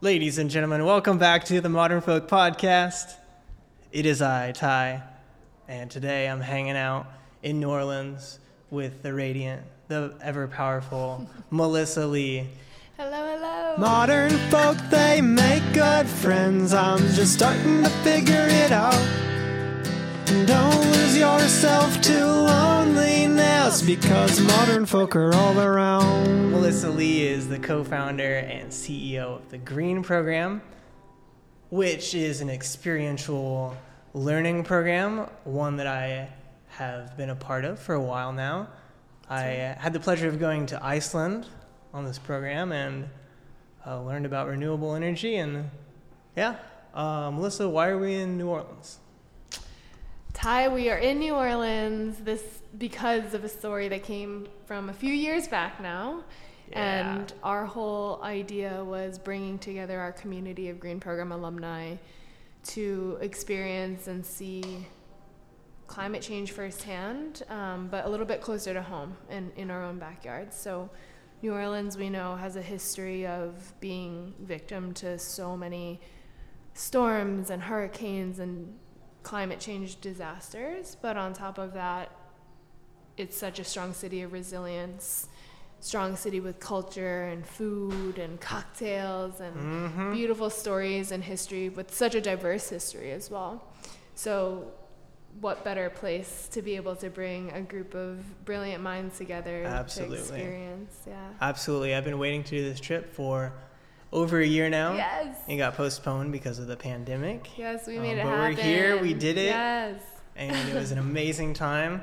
[0.00, 3.14] Ladies and gentlemen, welcome back to the Modern Folk Podcast.
[3.90, 5.02] It is I, Ty,
[5.66, 7.06] and today I'm hanging out
[7.42, 8.38] in New Orleans
[8.70, 12.46] with the radiant, the ever powerful Melissa Lee.
[12.96, 13.76] Hello, hello.
[13.78, 16.72] Modern folk, they make good friends.
[16.72, 18.94] I'm just starting to figure it out.
[20.28, 26.52] And Don't lose yourself to loneliness because modern folk are all around.
[26.52, 30.62] Melissa Lee is the co founder and CEO of the Green Program,
[31.68, 33.76] which is an experiential
[34.14, 36.30] learning program, one that I
[36.68, 38.68] have been a part of for a while now.
[39.28, 41.46] I had the pleasure of going to Iceland
[41.92, 43.10] on this program and
[43.86, 45.36] uh, learned about renewable energy.
[45.36, 45.70] And
[46.34, 46.56] yeah,
[46.94, 48.98] uh, Melissa, why are we in New Orleans?
[50.38, 54.92] Ty, we are in New Orleans this because of a story that came from a
[54.92, 56.22] few years back now.
[56.70, 57.16] Yeah.
[57.16, 61.96] And our whole idea was bringing together our community of Green Program alumni
[62.66, 64.86] to experience and see
[65.88, 69.98] climate change firsthand, um, but a little bit closer to home and in our own
[69.98, 70.54] backyard.
[70.54, 70.88] So,
[71.42, 76.00] New Orleans, we know, has a history of being victim to so many
[76.74, 78.78] storms and hurricanes and
[79.28, 80.96] climate change disasters.
[81.02, 82.10] But on top of that,
[83.18, 85.28] it's such a strong city of resilience,
[85.80, 90.12] strong city with culture and food and cocktails and Mm-hmm.
[90.14, 93.62] beautiful stories and history with such a diverse history as well.
[94.14, 94.72] So,
[95.40, 100.16] what better place to be able to bring a group of brilliant minds together Absolutely.
[100.16, 100.94] to experience?
[101.06, 101.28] Yeah.
[101.42, 101.94] Absolutely.
[101.94, 103.52] I've been waiting to do this trip for
[104.12, 104.94] over a year now.
[104.94, 105.36] Yes.
[105.46, 107.56] It got postponed because of the pandemic.
[107.58, 108.30] Yes, we Um, made it happen.
[108.32, 109.46] but we're here, we did it.
[109.46, 110.00] Yes.
[110.36, 112.02] and it was an amazing time.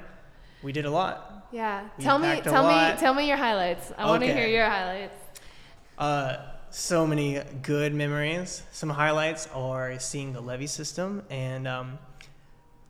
[0.62, 1.48] We did a lot.
[1.52, 1.88] Yeah.
[1.98, 3.92] We tell me tell me tell me your highlights.
[3.98, 5.20] I want to hear your highlights.
[5.98, 6.38] Uh,
[6.70, 8.64] so many good memories.
[8.72, 11.98] Some highlights are seeing the levee system and um,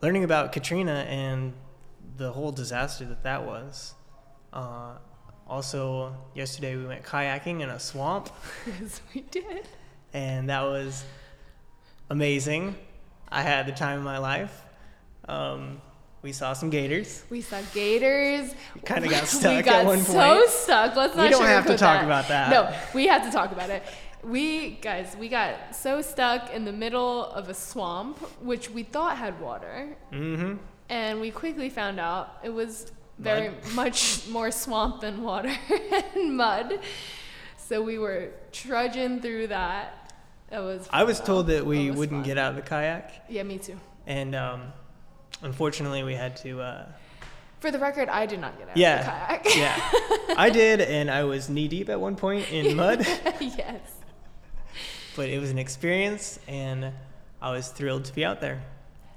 [0.02, 1.52] learning about Katrina and
[2.16, 3.94] the whole disaster that that was.
[4.52, 4.94] Uh,
[5.48, 8.30] also, yesterday we went kayaking in a swamp,
[8.80, 9.66] yes, we did.
[10.12, 11.04] and that was
[12.10, 12.74] amazing.
[13.28, 14.62] I had the time of my life.
[15.28, 15.80] Um,
[16.22, 17.24] we saw some gators.
[17.30, 18.54] We saw gators.
[18.84, 20.50] Kinda got we stuck got at one so point.
[20.50, 20.96] stuck.
[20.96, 22.50] Let's We not don't have to talk about that.
[22.50, 23.82] No, we have to talk about it.
[24.24, 29.16] We guys, we got so stuck in the middle of a swamp, which we thought
[29.16, 30.54] had water, Mm-hmm.
[30.88, 33.56] and we quickly found out it was very Mud.
[33.74, 35.52] much more swamp than water
[36.14, 36.80] and mud.
[37.56, 40.12] So we were trudging through that.
[40.52, 40.88] It was.
[40.92, 42.22] I was told that we wouldn't fun.
[42.22, 43.76] get out of the kayak, Yeah, me too.
[44.06, 44.72] and um,
[45.42, 46.60] unfortunately, we had to.
[46.60, 46.86] Uh,
[47.58, 48.98] For the record, I did not get out Yeah.
[49.36, 49.56] of the kayak.
[49.56, 53.00] yeah, I did, and I was knee deep at one point in mud,
[53.40, 53.80] yes.
[55.16, 56.92] but it was an experience, and
[57.42, 58.62] I was thrilled to be out there.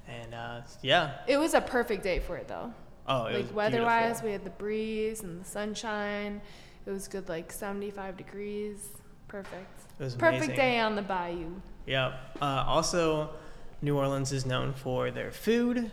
[0.08, 2.74] And uh, yeah, It was a perfect day for it though.
[3.10, 6.42] Oh, it like weather wise, we had the breeze and the sunshine.
[6.86, 8.88] It was good, like 75 degrees.
[9.28, 9.82] Perfect.
[10.00, 10.56] It was Perfect amazing.
[10.56, 11.50] day on the bayou.
[11.86, 12.14] Yep.
[12.42, 13.32] Uh, also,
[13.82, 15.92] New Orleans is known for their food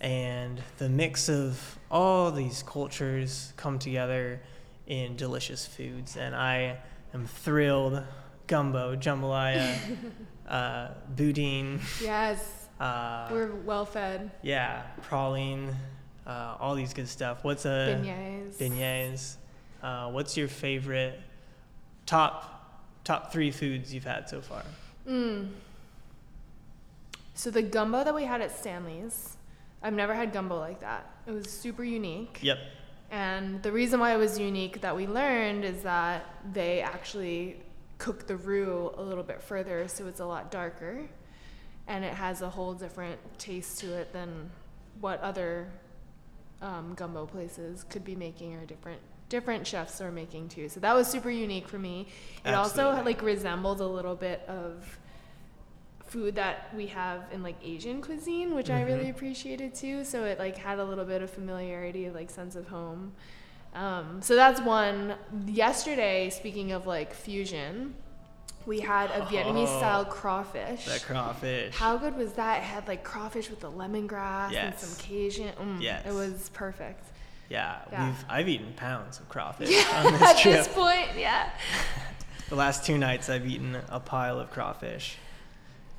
[0.00, 4.40] and the mix of all these cultures come together
[4.86, 6.16] in delicious foods.
[6.16, 6.78] And I
[7.14, 8.02] am thrilled.
[8.46, 9.76] Gumbo, jambalaya,
[10.48, 14.30] uh, boudin, Yes, uh, we're well fed.
[14.40, 15.74] yeah, praline,
[16.28, 17.42] uh, all these good stuff.
[17.42, 18.56] What's a Beignets.
[18.58, 19.36] beignets?
[19.82, 21.18] Uh, what's your favorite
[22.06, 22.54] top
[23.04, 24.62] top three foods you've had so far?
[25.08, 25.48] Mm.
[27.34, 29.36] So the gumbo that we had at Stanley's,
[29.82, 31.06] I've never had gumbo like that.
[31.26, 32.40] It was super unique.
[32.42, 32.58] Yep.
[33.10, 37.56] And the reason why it was unique that we learned is that they actually
[37.96, 41.08] cook the roux a little bit further, so it's a lot darker,
[41.86, 44.50] and it has a whole different taste to it than
[45.00, 45.68] what other
[46.62, 50.70] um, gumbo places could be making or different different chefs are making too.
[50.70, 52.06] So that was super unique for me.
[52.46, 54.98] It also like resembled a little bit of
[56.06, 59.10] food that we have in like Asian cuisine, which I really Mhm.
[59.10, 60.02] appreciated too.
[60.04, 63.12] So it like had a little bit of familiarity, like sense of home.
[63.74, 65.16] Um, so that's one.
[65.46, 67.94] Yesterday, speaking of like fusion,
[68.68, 70.84] we had a Vietnamese style crawfish.
[70.84, 71.74] That crawfish.
[71.74, 72.58] How good was that?
[72.58, 74.84] It had like crawfish with the lemongrass and Yes.
[74.86, 75.52] some Cajun.
[75.58, 76.06] Mm, Yes.
[76.06, 77.04] It was perfect.
[77.48, 78.06] Yeah, Yeah.
[78.06, 80.54] we've I've eaten pounds of crawfish Yeah, on at this trip.
[80.56, 81.50] this point, yeah.
[82.50, 85.18] The last two nights I've eaten a pile of crawfish,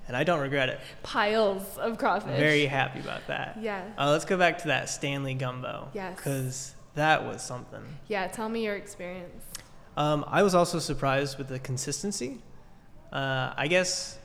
[0.08, 0.80] and I don't regret it.
[1.04, 2.38] Piles of crawfish.
[2.40, 3.58] Very happy about that.
[3.62, 3.84] Yeah.
[4.00, 5.90] Uh, let's go back to that Stanley gumbo.
[5.94, 6.16] Yes.
[6.16, 7.84] Because that was something.
[8.08, 9.44] Yeah, tell me your experience.
[9.96, 12.40] Um, I was also surprised with the consistency.
[13.12, 14.18] Uh, I guess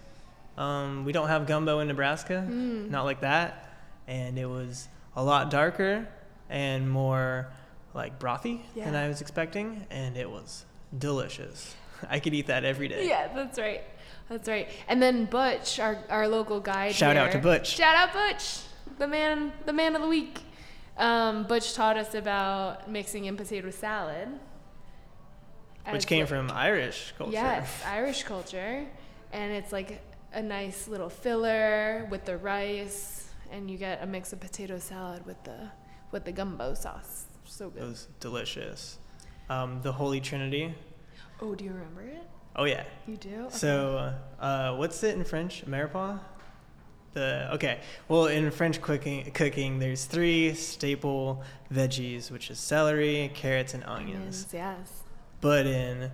[0.59, 2.91] um, we don't have gumbo in Nebraska, Mm.
[2.91, 3.75] not like that,
[4.07, 6.07] and it was a lot darker
[6.51, 7.49] and more
[7.95, 10.65] like brothy than I was expecting, and it was
[10.97, 11.75] delicious.
[12.11, 13.09] I could eat that every day.
[13.09, 13.83] Yeah, that's right.
[14.29, 14.69] That's right.
[14.89, 16.95] And then Butch, our, our local guide.
[16.95, 17.69] Shout out to Butch.
[17.69, 18.61] Shout out Butch,
[18.99, 20.41] the man, the man of the week.
[20.97, 24.29] Um, Butch taught us about mixing in potato salad.
[25.93, 27.33] Which came like- from Irish culture.
[27.33, 28.87] Yes, Irish culture,
[29.33, 30.01] and it's like
[30.33, 35.27] a nice little filler with the rice, and you get a mix of potato salad
[35.27, 35.71] with the
[36.11, 37.27] with the gumbo sauce.
[37.45, 37.83] So good.
[37.83, 38.99] It was delicious.
[39.51, 40.75] Um, the Holy Trinity.
[41.41, 42.23] Oh, do you remember it?
[42.57, 42.85] Oh yeah.
[43.07, 43.45] You do.
[43.47, 43.57] Okay.
[43.57, 45.65] So, uh, what's it in French?
[45.67, 46.19] Mirepoix?
[47.13, 47.81] The okay.
[48.09, 51.43] Well, in French cooking, cooking, there's three staple
[51.73, 54.49] veggies, which is celery, carrots, and onions.
[54.53, 55.04] Yes.
[55.45, 56.11] But in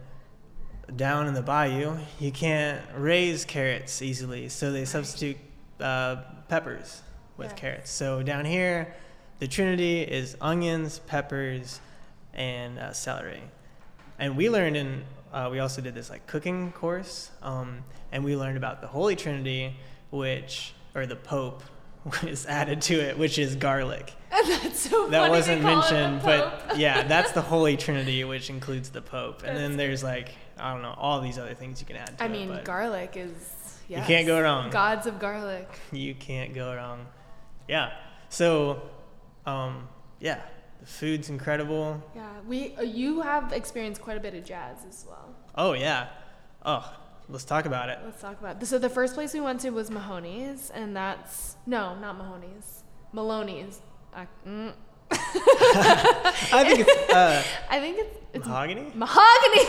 [0.96, 5.36] down in the bayou, you can't raise carrots easily, so they substitute
[5.78, 6.16] uh,
[6.48, 7.00] peppers
[7.36, 7.92] with carrots.
[7.92, 8.92] So down here,
[9.38, 11.78] the trinity is onions, peppers,
[12.34, 13.44] and uh, celery.
[14.18, 18.34] And we learned in uh, we also did this like cooking course, um, and we
[18.34, 19.76] learned about the Holy Trinity,
[20.10, 21.62] which or the Pope
[22.24, 24.12] was added to it, which is garlic
[24.72, 29.42] so that wasn't it mentioned, but yeah, that's the Holy Trinity, which includes the Pope,
[29.42, 32.18] and then That's- there's like I don't know all these other things you can add.
[32.18, 33.32] To I it, mean, garlic is.
[33.88, 34.06] Yes.
[34.06, 34.70] can't go wrong.
[34.70, 35.68] Gods of garlic.
[35.90, 37.06] you can't go wrong.
[37.66, 37.90] Yeah.
[38.28, 38.82] So,
[39.46, 39.88] um,
[40.20, 40.40] yeah,
[40.78, 42.00] the food's incredible.
[42.14, 42.76] Yeah, we.
[42.76, 45.34] Uh, you have experienced quite a bit of jazz as well.
[45.56, 46.08] Oh yeah.
[46.64, 46.88] Oh,
[47.28, 47.98] let's talk about it.
[48.04, 48.64] Let's talk about.
[48.64, 53.80] So the first place we went to was Mahoney's, and that's no, not Mahoney's, Maloney's.
[54.14, 54.72] Uh, mm.
[55.12, 58.92] I think it's uh, I think it's it's mahogany.
[58.94, 59.64] mahogany.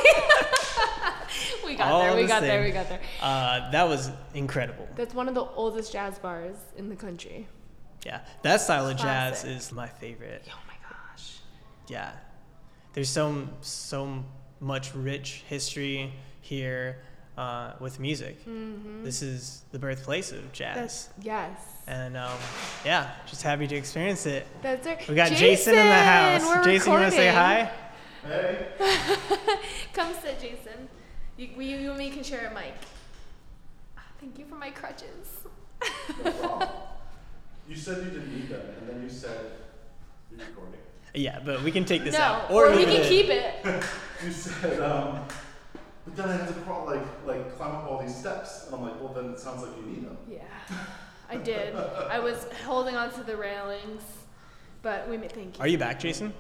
[1.66, 2.16] we got All there.
[2.16, 2.64] We the got there.
[2.64, 3.02] We got there.
[3.22, 4.88] Uh, that was incredible.
[4.96, 7.48] That's one of the oldest jazz bars in the country.
[8.06, 10.48] Yeah, that style of jazz is my favorite.
[10.48, 11.40] Oh my gosh.
[11.88, 12.12] yeah
[12.94, 14.24] there's so so
[14.60, 17.02] much rich history here
[17.42, 19.04] uh, with music Mm-hmm.
[19.04, 21.60] this is the birthplace of jazz That's yes.
[21.88, 22.38] and um,
[22.86, 25.08] yeah just happy to experience it That's right.
[25.10, 27.66] we got jason, in the house we're jason you want to say recording.
[27.66, 27.72] hi
[29.94, 30.88] Come sit, Jason.
[31.38, 32.76] You, we, you and me can share a mic.
[33.98, 35.28] Ah, Thank you for my crutches.
[37.70, 39.40] You said you didn't need them, and then you said
[40.30, 40.80] you're recording.
[41.14, 43.54] yeah but we can take this no, out or, we can it keep it.
[44.26, 45.26] You said, um,
[46.16, 48.82] but then I had to crawl, like, like climb up all these steps, and I'm
[48.82, 50.18] like, well, then it sounds like you need them.
[50.30, 50.42] Yeah,
[51.30, 51.76] I did.
[51.76, 54.02] I was holding on to the railings,
[54.82, 55.62] but we made thank you.
[55.64, 56.34] are you back jason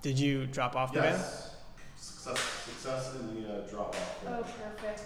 [0.00, 1.56] did you drop off the van Yes.
[1.96, 4.24] Success, success in the uh, drop off.
[4.28, 4.44] Oh,
[4.76, 5.02] perfect.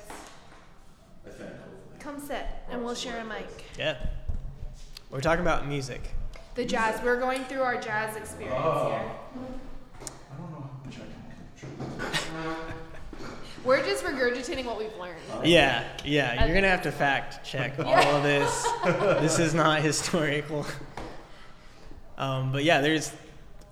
[1.27, 1.99] I think, hopefully.
[1.99, 3.47] Come sit, and we'll share a mic.
[3.79, 3.97] yeah
[5.11, 6.11] we're talking about music
[6.55, 7.03] The jazz.
[7.03, 8.89] We're going through our jazz experience Oh.
[8.91, 9.11] here.
[10.31, 12.75] I don't know how much I can
[13.65, 15.47] We're just regurgitating what we've learned.
[15.47, 18.67] yeah yeah you're gonna have to fact check all of this
[19.21, 20.67] this is not historical.
[22.19, 23.13] Um, but yeah, there's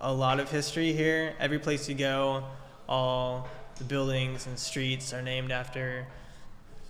[0.00, 1.34] a lot of history here.
[1.38, 2.44] Every place you go,
[2.88, 6.06] all the buildings and streets are named after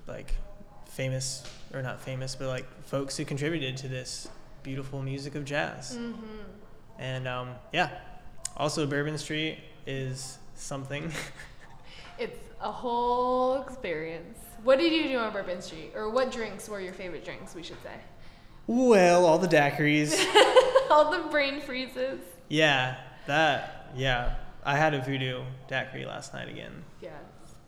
[0.07, 0.35] like
[0.87, 1.43] famous
[1.75, 4.29] or not famous, but like folks who contributed to this
[4.63, 5.97] beautiful music of jazz.
[5.97, 6.23] Mm-hmm.
[6.99, 7.91] And um, yeah,
[8.57, 11.11] also Bourbon Street is something.
[12.19, 14.39] It's a whole experience.
[14.63, 15.93] What did you do on Bourbon Street?
[15.95, 17.95] Or what drinks were your favorite drinks, we should say?
[18.67, 20.15] well, all the daiquiris.
[20.91, 22.21] All the brain freezes.
[22.49, 22.97] yeah,
[23.29, 23.91] that.
[23.97, 26.85] Yeah, I had a voodoo daiquiri last night again.
[27.01, 27.11] Yeah.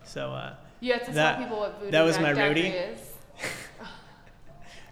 [0.04, 2.92] So uh, You have to That- tell people what voodoo that was my roadie.
[2.92, 2.98] is.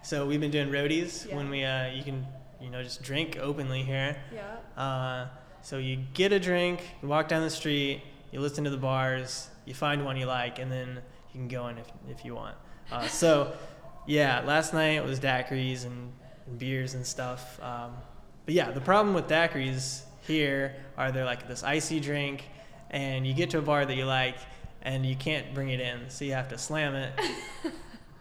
[0.03, 1.35] So we've been doing roadies Yeah.
[1.35, 2.25] when we uh, you can
[2.59, 4.17] you know just drink openly here.
[4.33, 4.81] Yeah.
[4.81, 5.27] Uh,
[5.61, 9.49] so you get a drink, you walk down the street, you listen to the bars,
[9.65, 10.99] you find one you like, and then
[11.33, 12.55] you can go in if if you want.
[12.91, 13.53] Uh, so
[14.05, 16.11] yeah, last night was daiquiris and,
[16.47, 17.61] and beers and stuff.
[17.61, 17.93] Um,
[18.45, 22.43] but yeah, the problem with daiquiris here are they're like this icy drink,
[22.89, 24.37] and you get to a bar that you like,
[24.81, 27.13] and you can't bring it in, so you have to slam it.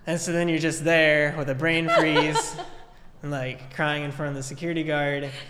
[0.06, 2.56] And so then you're just there with a brain freeze
[3.22, 5.30] and like crying in front of the security guard.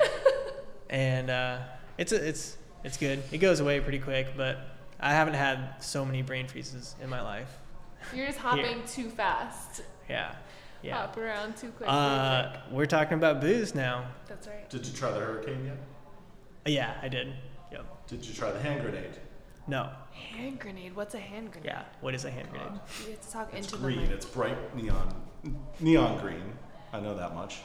[0.90, 1.59] And uh,
[1.99, 3.23] it's a, it's it's good.
[3.30, 4.69] It goes away pretty quick, but
[5.00, 7.49] I haven't had so many brain freezes in my life.
[8.14, 9.83] You're just hopping too fast.
[10.09, 10.35] Yeah,
[10.83, 10.97] yeah.
[10.99, 11.88] Hop around too quick.
[11.88, 14.07] Uh, we're talking about booze now.
[14.28, 14.69] That's right.
[14.71, 15.76] Did you try the hurricane yet?
[16.66, 17.33] Uh, Yeah, I did.
[17.73, 18.07] Yep.
[18.09, 19.16] Did you try the hand grenade?
[19.66, 19.88] No.
[20.12, 20.95] Hand grenade.
[20.97, 21.66] What's a hand grenade?
[21.73, 21.83] Yeah.
[22.00, 22.73] What is a hand grenade?
[23.04, 24.00] You have to talk It's into the green.
[24.02, 24.11] mic.
[24.11, 25.14] It's bright neon,
[25.78, 26.52] neon green.
[26.92, 27.59] I know that much.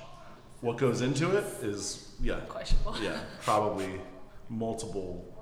[0.62, 2.96] What goes into it is yeah, Questionable.
[3.02, 4.00] yeah, probably
[4.50, 5.35] multiple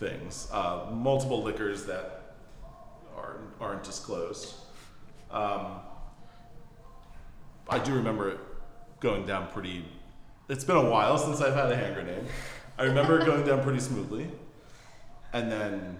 [0.00, 2.34] things, uh, multiple liquors that
[3.16, 4.54] aren't aren't disclosed.
[5.30, 5.80] Um,
[7.68, 8.38] I do remember it
[8.98, 9.84] going down pretty.
[10.48, 12.24] It's been a while since I've had a hand grenade.
[12.78, 14.28] I remember it going down pretty smoothly,
[15.34, 15.98] and then,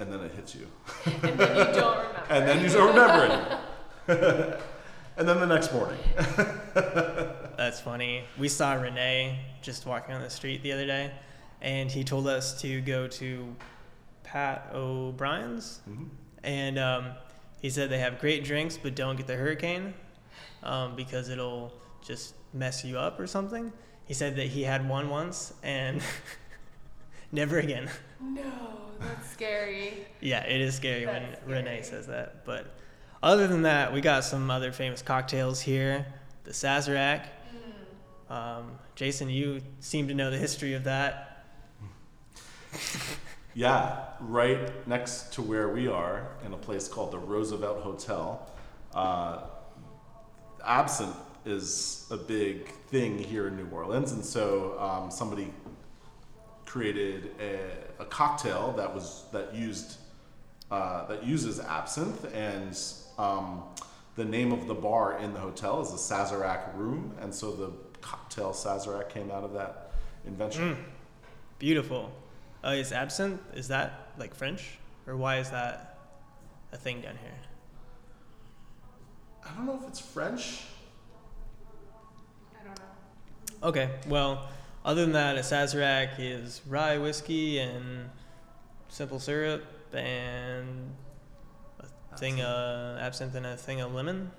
[0.00, 0.66] and then it hits you,
[1.22, 2.24] and then you don't remember.
[2.28, 3.60] and then you don't remember
[4.08, 4.60] it.
[5.16, 5.98] and then the next morning.
[6.74, 8.24] That's funny.
[8.38, 11.12] We saw Renee just walking on the street the other day,
[11.62, 13.54] and he told us to go to
[14.24, 16.08] Pat O'Brien's, Mhm.
[16.42, 17.06] and um,
[17.60, 19.94] he said they have great drinks, but don't get the hurricane
[20.62, 23.72] um, because it'll just mess you up or something.
[24.06, 26.00] He said that he had one once and
[27.32, 27.88] never again.
[28.20, 28.42] No,
[29.00, 30.06] that's scary.
[30.20, 32.44] Yeah, it is scary when That's Renee says that.
[32.44, 32.66] But
[33.22, 36.06] other than that, we got some other famous cocktails here.
[36.44, 37.26] The Sazerac.
[38.28, 41.29] Um, Jason, you seem to know the history of that.
[43.54, 48.48] Yeah, right next to where we are, in a place called the Roosevelt Hotel.
[48.94, 49.40] Uh,
[50.64, 55.52] absinthe is a big thing here in New Orleans, and so um, somebody
[56.64, 59.98] created a, a cocktail that was that used
[60.70, 62.78] uh, that uses absinthe, and
[63.18, 63.64] um,
[64.14, 67.72] the name of the bar in the hotel is the Sazerac Room, and so the
[68.00, 69.90] cocktail Sazerac came out of that
[70.24, 70.76] invention.
[71.58, 72.12] Beautiful.
[72.64, 74.78] Uh, is absinthe, is that like French?
[75.06, 75.98] Or why is that
[76.72, 77.32] a thing down here?
[79.44, 80.62] I don't know if it's French.
[82.58, 83.68] I don't know.
[83.68, 84.48] Okay, well,
[84.84, 88.10] other than that, a Sazerac is rye whiskey and
[88.88, 90.94] simple syrup and
[92.12, 94.30] a thing of absinthe and a thing of lemon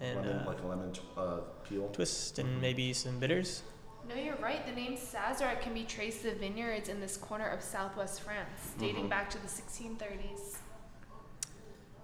[0.00, 1.88] and lemon, uh, like a lemon t- uh, peel.
[1.90, 3.62] twist and maybe some bitters.
[4.08, 4.64] No, you're right.
[4.64, 9.04] The name Sazerac can be traced to vineyards in this corner of southwest France, dating
[9.06, 9.10] Mhm.
[9.10, 10.58] back to the 1630s.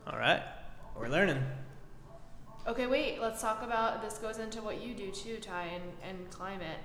[0.06, 0.42] All right,
[0.94, 1.42] we're learning.
[2.66, 3.20] Okay, wait.
[3.20, 4.18] Let's talk about this.
[4.18, 6.78] Goes into what you do too, Ty, and, and climate.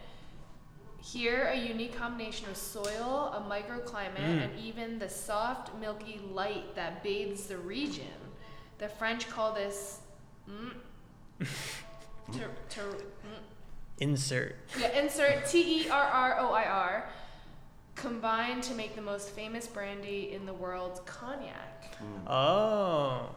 [1.01, 4.43] Here, a unique combination of soil, a microclimate, Mm.
[4.43, 8.11] and even the soft, milky light that bathes the region.
[8.77, 9.99] The French call this.
[10.49, 10.75] Mm,
[12.33, 13.43] ter, ter, mm,
[13.99, 14.55] Insert.
[14.79, 17.09] yeah, insert T E R R O I R.
[17.95, 21.97] Combined to make the most famous brandy in the world, cognac.
[22.01, 22.31] Mm.
[22.31, 23.35] Oh,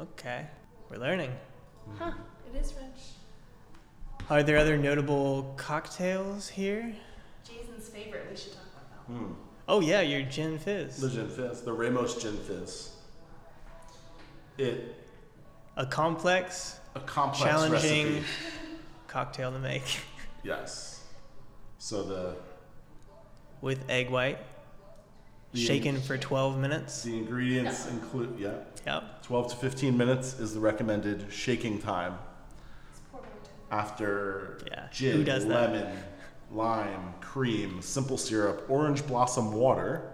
[0.00, 0.46] okay,
[0.88, 1.32] we're learning.
[1.98, 2.12] Huh,
[2.52, 2.98] it is French.
[4.30, 6.94] Are there other notable cocktails here?
[7.44, 8.26] Jason's favorite.
[8.30, 9.14] We should talk about that.
[9.14, 9.34] Mm.
[9.68, 10.98] Oh yeah, your gin fizz.
[11.00, 12.92] The gin fizz, the Ramos gin fizz.
[14.58, 14.94] It
[15.76, 18.24] A complex, a complex challenging recipe.
[19.16, 19.82] Cocktail to make
[20.42, 21.02] Yes.
[21.78, 22.36] So the
[23.62, 24.38] with egg white,
[25.52, 27.02] The- shaken for 12 minutes.
[27.02, 29.22] the ingredients include yeah, Yep.
[29.22, 32.18] 12 to 15 minutes is the recommended shaking time
[32.90, 33.40] It's poor Martin.
[33.70, 34.88] after Yeah.
[34.92, 35.70] gin, Who does that?
[35.72, 35.98] lemon,
[36.52, 40.12] lime, cream, simple syrup, orange blossom water,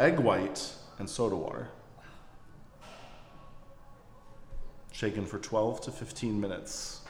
[0.00, 1.68] egg white, and soda water.
[4.90, 7.01] Shaken for 12 to 15 minutes That's a drink.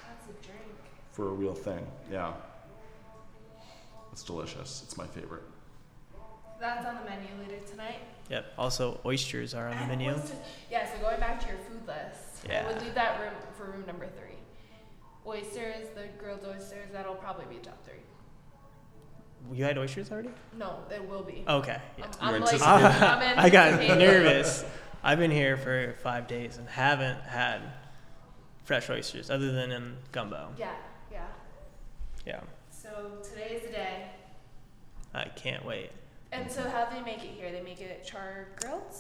[1.12, 1.87] For a real thing.
[2.11, 2.33] Yeah.
[4.12, 4.83] It's delicious.
[4.85, 5.42] It's my favorite.
[6.61, 7.99] That's on the menu later tonight.
[8.31, 8.52] Yep.
[8.59, 10.11] Also, oysters are on the menu.
[10.12, 10.33] Oysters-
[10.71, 12.66] Yeah, so going back to your food list, I Yeah.
[12.69, 14.37] would leave that room for room number three.
[15.26, 17.95] Oysters, the grilled oysters, that'll probably be top three.
[19.52, 20.31] You had oysters already?
[20.57, 21.45] No, it will be.
[21.49, 21.81] Okay.
[21.99, 22.04] Yeah.
[22.21, 24.64] I'm, You're I'm like, anticipating- I'm I got nervous.
[25.02, 27.61] I've been here for five days and haven't had
[28.64, 30.50] fresh oysters other than in gumbo.
[30.57, 30.73] Yeah,
[32.26, 32.33] yeah.
[32.33, 32.41] Yeah.
[32.71, 34.07] So today is the day.
[35.14, 35.91] I can't wait.
[36.33, 37.52] And so how do they make it here?
[37.52, 38.95] They make it char grilled?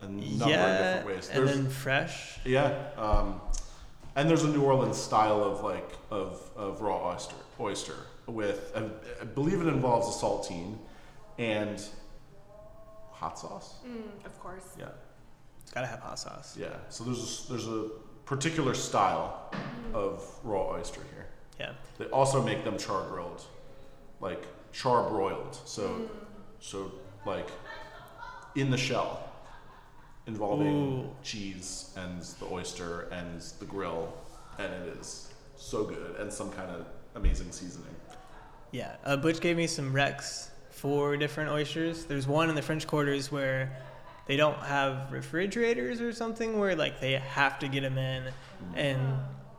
[0.00, 0.66] A number yeah.
[0.66, 1.28] of different ways.
[1.28, 2.38] And There's, then fresh.
[2.44, 2.74] yeah.
[2.96, 3.40] Um,
[4.16, 7.96] and there's a New Orleans style of like of, of raw oyster oyster
[8.26, 8.88] with I,
[9.20, 10.76] I believe it involves a saltine
[11.38, 11.82] and
[13.10, 13.76] hot sauce.
[13.86, 14.74] Mm, of course.
[14.78, 14.88] Yeah.
[15.62, 16.56] It's gotta have hot sauce.
[16.58, 16.76] Yeah.
[16.88, 17.88] So there's a, there's a
[18.24, 19.52] particular style
[19.94, 21.21] of raw oyster here.
[21.58, 21.72] Yeah.
[21.98, 23.44] They also make them char grilled,
[24.20, 25.58] like char broiled.
[25.64, 26.08] So,
[26.60, 26.92] so
[27.26, 27.48] like
[28.54, 29.28] in the shell,
[30.26, 31.16] involving Ooh.
[31.22, 34.12] cheese and the oyster and the grill,
[34.58, 37.94] and it is so good and some kind of amazing seasoning.
[38.70, 38.96] Yeah.
[39.04, 42.06] Uh, Butch gave me some Rex four different oysters.
[42.06, 43.76] There's one in the French Quarters where
[44.26, 48.32] they don't have refrigerators or something where like they have to get them in
[48.74, 49.00] and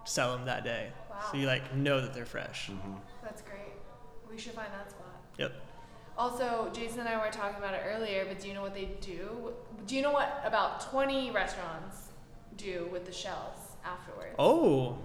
[0.06, 0.90] sell them that day.
[1.32, 2.70] So you like know that they're fresh.
[2.70, 2.94] Mm-hmm.
[3.24, 3.74] That's great.
[4.30, 5.22] We should find that spot.
[5.38, 5.54] Yep.
[6.18, 8.90] Also, Jason and I were talking about it earlier, but do you know what they
[9.02, 9.54] do?
[9.88, 12.10] Do you know what about 20 restaurants
[12.56, 14.36] do with the shells afterwards?
[14.38, 14.98] Oh,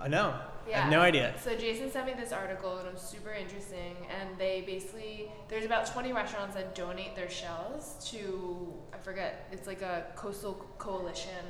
[0.00, 0.38] I know.
[0.68, 1.34] I have no idea.
[1.42, 3.96] So Jason sent me this article and it was super interesting.
[4.20, 9.66] And they basically there's about 20 restaurants that donate their shells to I forget it's
[9.66, 11.44] like a coastal coalition.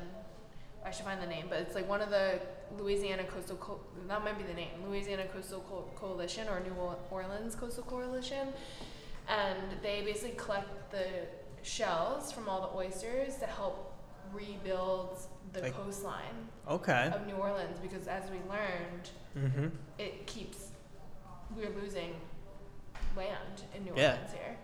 [0.84, 2.40] I should find the name, but it's like one of the
[2.78, 6.74] Louisiana Coastal Co- that might be the name Louisiana Coastal Co- Coalition or New
[7.10, 8.48] Orleans Coastal Coalition,
[9.28, 11.06] and they basically collect the
[11.62, 13.92] shells from all the oysters to help
[14.32, 15.18] rebuild
[15.52, 17.10] the Like- coastline Okay.
[17.14, 19.68] of New Orleans because as we learned, Mm-hmm.
[19.98, 20.68] it keeps
[21.56, 22.20] we're losing
[23.16, 24.12] land in New Yeah.
[24.12, 24.56] Orleans here.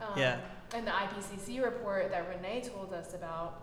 [0.00, 0.40] Um, Yeah.
[0.74, 3.62] And the IPCC report that Renee told us about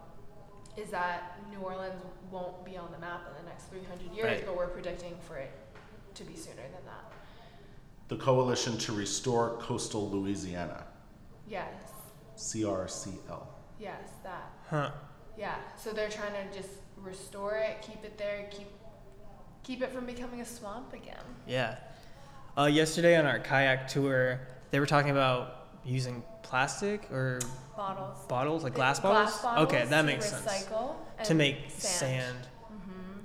[0.78, 4.46] is that New Orleans won't be on the map in the next 300 years, Right.
[4.46, 5.52] but we're predicting for it
[6.16, 7.12] to be sooner than that.
[8.08, 10.86] The Coalition to Restore Coastal Louisiana,
[11.48, 11.74] Yes.
[12.36, 13.48] CRCL.
[13.80, 14.52] Yes, that.
[14.70, 14.92] Huh.
[15.38, 15.56] Yeah.
[15.78, 18.68] So they're trying to just restore it, keep it there, keep
[19.64, 21.24] keep it from becoming a swamp again.
[21.46, 21.76] Yeah.
[22.58, 24.40] Uh, yesterday on our kayak tour,
[24.72, 27.40] they were talking about using plastic or
[27.80, 28.18] Bottles.
[28.28, 29.46] bottles, like The glass bottles.
[29.64, 30.46] okay, that to makes sense.
[30.46, 32.36] recycle To make sand.
[32.68, 33.20] hmm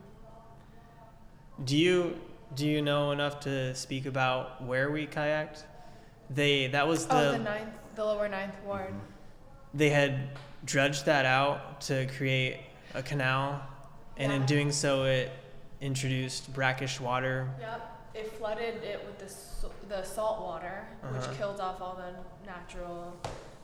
[1.64, 2.16] Do you
[2.54, 5.64] do you know enough to speak about where we kayaked?
[6.30, 8.94] They that was the, oh, the ninth, the lower ninth ward.
[9.74, 10.28] they had
[10.64, 12.58] dredged that out to create
[12.94, 13.60] a canal,
[14.16, 15.32] and in doing so, it
[15.80, 17.50] introduced brackish water.
[17.60, 17.90] Yep.
[18.14, 19.28] It flooded it with the
[19.88, 21.12] the salt water, Uh-huh.
[21.12, 22.12] which killed off all the
[22.46, 23.16] natural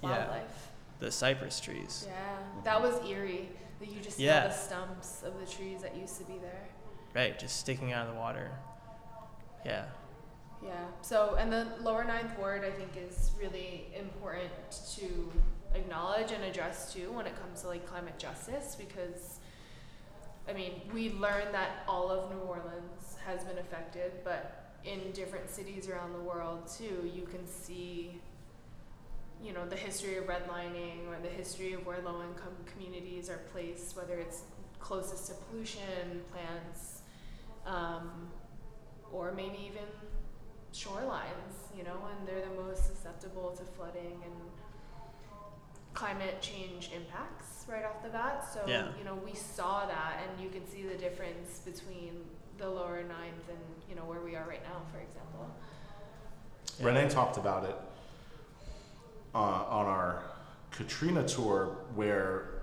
[0.02, 0.08] Yeah.
[0.08, 0.66] wildlife.
[1.00, 2.06] The cypress trees.
[2.08, 3.48] Yeah, that was eerie.
[3.80, 4.48] That you just see Yeah.
[4.48, 6.68] the stumps of the trees that used to be there.
[7.14, 8.50] Right, just sticking out of the water.
[9.64, 9.86] Yeah.
[10.62, 10.84] Yeah.
[11.00, 14.50] So, and the lower ninth ward, I think, is really important
[14.96, 15.32] to
[15.74, 19.40] acknowledge and address too when it comes to like climate justice because,
[20.46, 25.48] I mean, we learned that all of New Orleans has been affected, but in different
[25.48, 28.20] cities around the world too, you can see,
[29.42, 33.40] you know, the history of redlining or the history of where low income communities are
[33.52, 34.42] placed, whether it's
[34.78, 37.02] closest to pollution plants.
[37.66, 38.28] Um,
[39.12, 39.84] or maybe even
[40.72, 44.34] shorelines, you know, and they're the most susceptible to flooding and
[45.94, 48.46] climate change impacts right off the bat.
[48.52, 48.92] So, Yeah.
[48.96, 52.24] you know, we saw that and you can see the difference between
[52.58, 55.50] the lower ninth and, you know, where we are right now, for example.
[56.78, 56.86] Yeah.
[56.86, 57.76] Renee talked about it
[59.34, 60.22] uh, on our
[60.70, 62.62] Katrina tour, where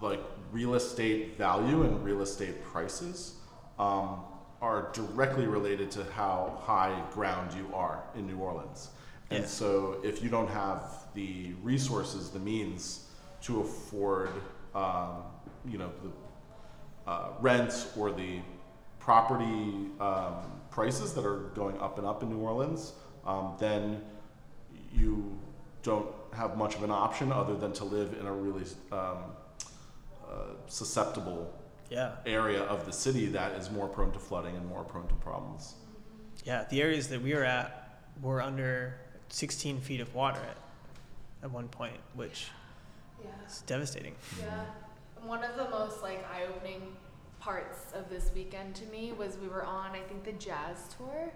[0.00, 0.20] like
[0.52, 3.36] real estate value and real estate prices
[3.78, 4.20] um,
[4.60, 8.90] are directly related to how high ground you are in New Orleans.
[9.30, 9.48] And Yeah.
[9.48, 10.80] so, if you don't have
[11.14, 13.08] the resources, the means
[13.42, 14.30] to afford,
[14.74, 15.24] um,
[15.64, 18.40] you know, the uh, rent or the
[18.98, 22.92] property um, prices that are going up and up in New Orleans,
[23.24, 24.02] um, then
[24.92, 25.38] you
[25.86, 29.18] don't have much of an option other than to live in a really um,
[30.28, 31.54] uh, susceptible
[31.88, 32.16] Yeah.
[32.26, 35.76] area of the city that is more prone to flooding and more prone to problems.
[36.44, 36.64] Yeah.
[36.68, 40.56] The areas that we were at were under 16 feet of water at,
[41.44, 42.48] at one point, which
[43.22, 43.30] Yeah.
[43.46, 44.16] is devastating.
[44.40, 44.64] Yeah.
[45.22, 46.96] One of the most like eye-opening
[47.38, 51.32] parts of this weekend to me was we were on I think the jazz tour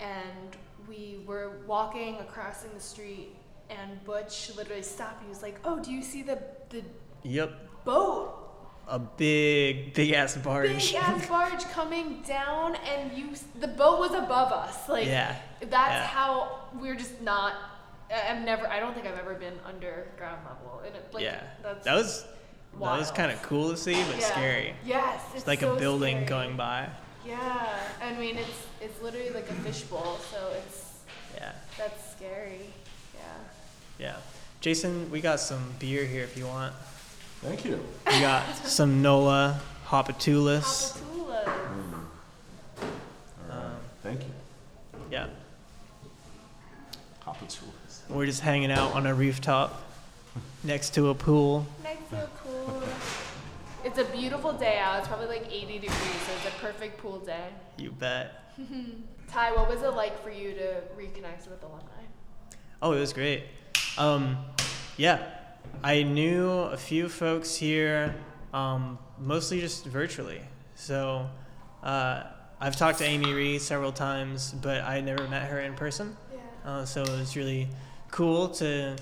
[0.00, 0.56] and
[0.88, 3.36] we were walking across the street
[3.70, 5.22] and Butch literally stopped.
[5.22, 6.38] He was like, "Oh, do you see the
[6.70, 6.82] the
[7.22, 7.84] Yep.
[7.84, 8.42] boat?
[8.88, 10.68] A big, big ass barge.
[10.92, 14.88] Big ass barge coming down and you the boat was above us.
[14.88, 15.34] Like yeah.
[15.60, 16.06] that's Yeah.
[16.06, 17.54] how we're just not
[18.08, 21.40] I've never I don't think I've ever been underground level and it like yeah.
[21.64, 22.24] that's That was
[22.78, 24.30] that was kind of cool to see, but Yeah.
[24.30, 24.76] scary.
[24.84, 26.28] Yes, it's, It's like so a building scary.
[26.28, 26.88] going by.
[27.26, 30.92] Yeah, I mean it's it's literally like a fishbowl, so it's
[31.34, 31.52] Yeah.
[31.76, 32.72] that's scary.
[33.98, 34.06] Yeah.
[34.06, 34.16] Yeah.
[34.60, 36.74] Jason, we got some beer here if you want.
[37.42, 37.78] Thank you.
[38.06, 40.98] We got some Nola Hopitoulas.
[40.98, 41.46] Papatula.
[41.46, 41.52] All
[42.82, 43.50] right.
[43.50, 44.30] Um, Thank you.
[45.10, 45.26] Yeah.
[47.24, 48.08] Hopitoulas.
[48.08, 49.82] We're just hanging out on a rooftop
[50.64, 51.66] next to a pool.
[51.82, 52.82] Next to a pool.
[53.84, 54.98] It's a beautiful day out.
[54.98, 57.48] It's probably like 80 degrees, so it's a perfect pool day.
[57.78, 58.52] You bet.
[59.28, 61.86] Ty, what was it like for you to reconnect with alumni?
[62.82, 63.44] Oh, it was great.
[63.98, 64.36] Um,
[64.96, 65.26] yeah,
[65.82, 68.14] I knew a few folks here,
[68.52, 70.40] um, mostly just virtually.
[70.74, 71.28] So
[71.82, 72.24] uh,
[72.60, 76.16] I've talked to Amy Ree several times, but I never met her in person.
[76.32, 76.40] Yeah.
[76.70, 77.68] Uh, so it was really
[78.10, 78.96] cool to,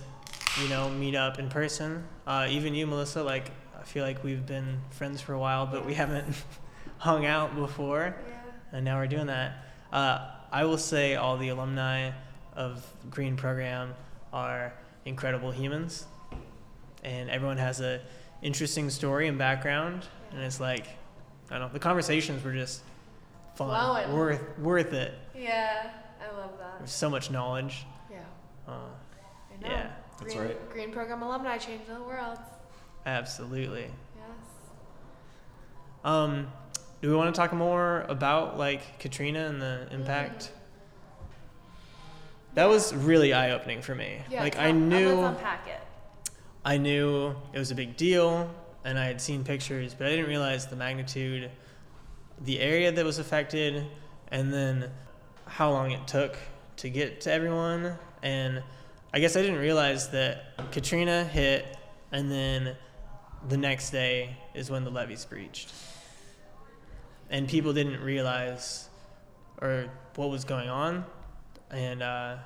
[0.62, 2.04] you know, meet up in person.
[2.26, 5.85] Uh, even you, Melissa, like I feel like we've been friends for a while, but
[5.85, 6.26] we haven't
[6.98, 8.35] hung out before, Yeah.
[8.72, 9.64] and now we're doing that.
[9.92, 12.12] Uh, I will say all the alumni
[12.54, 13.94] of Green Program
[14.33, 14.72] are
[15.05, 16.07] incredible humans,
[17.03, 18.01] and everyone has a
[18.43, 20.87] interesting story and background, and it's like,
[21.51, 22.83] I don't know, the conversations were just
[23.55, 24.12] fun, Flowing.
[24.12, 25.14] worth worth it.
[25.35, 25.90] Yeah,
[26.23, 26.79] I love that.
[26.79, 27.85] There's so much knowledge.
[28.11, 28.19] Yeah.
[28.67, 29.69] Uh, I know.
[29.75, 29.90] Yeah.
[30.21, 30.71] That's Green, right.
[30.71, 32.38] Green Program alumni changing the world.
[33.05, 33.83] absolutely.
[34.17, 34.47] Yes.
[36.05, 36.47] Um,
[37.03, 40.53] do we want to talk more about like Katrina and the impact?
[42.55, 44.19] That was really eye opening for me.
[44.31, 44.43] Yeah.
[44.43, 45.81] like I knew Let's unpack it.
[46.64, 48.51] I knew it was a big deal
[48.85, 51.51] and I had seen pictures, but I didn't realize the magnitude,
[52.43, 53.87] the area that was affected,
[54.29, 54.90] and then
[55.47, 56.37] how long it took
[56.77, 57.97] to get to everyone.
[58.23, 58.62] And
[59.12, 61.79] I guess I didn't realize that Katrina hit,
[62.12, 62.77] and then
[63.49, 65.73] the next day is when the levees breached.
[67.31, 68.88] And people didn't realize
[69.61, 71.05] or what was going on.
[71.70, 72.37] And uh,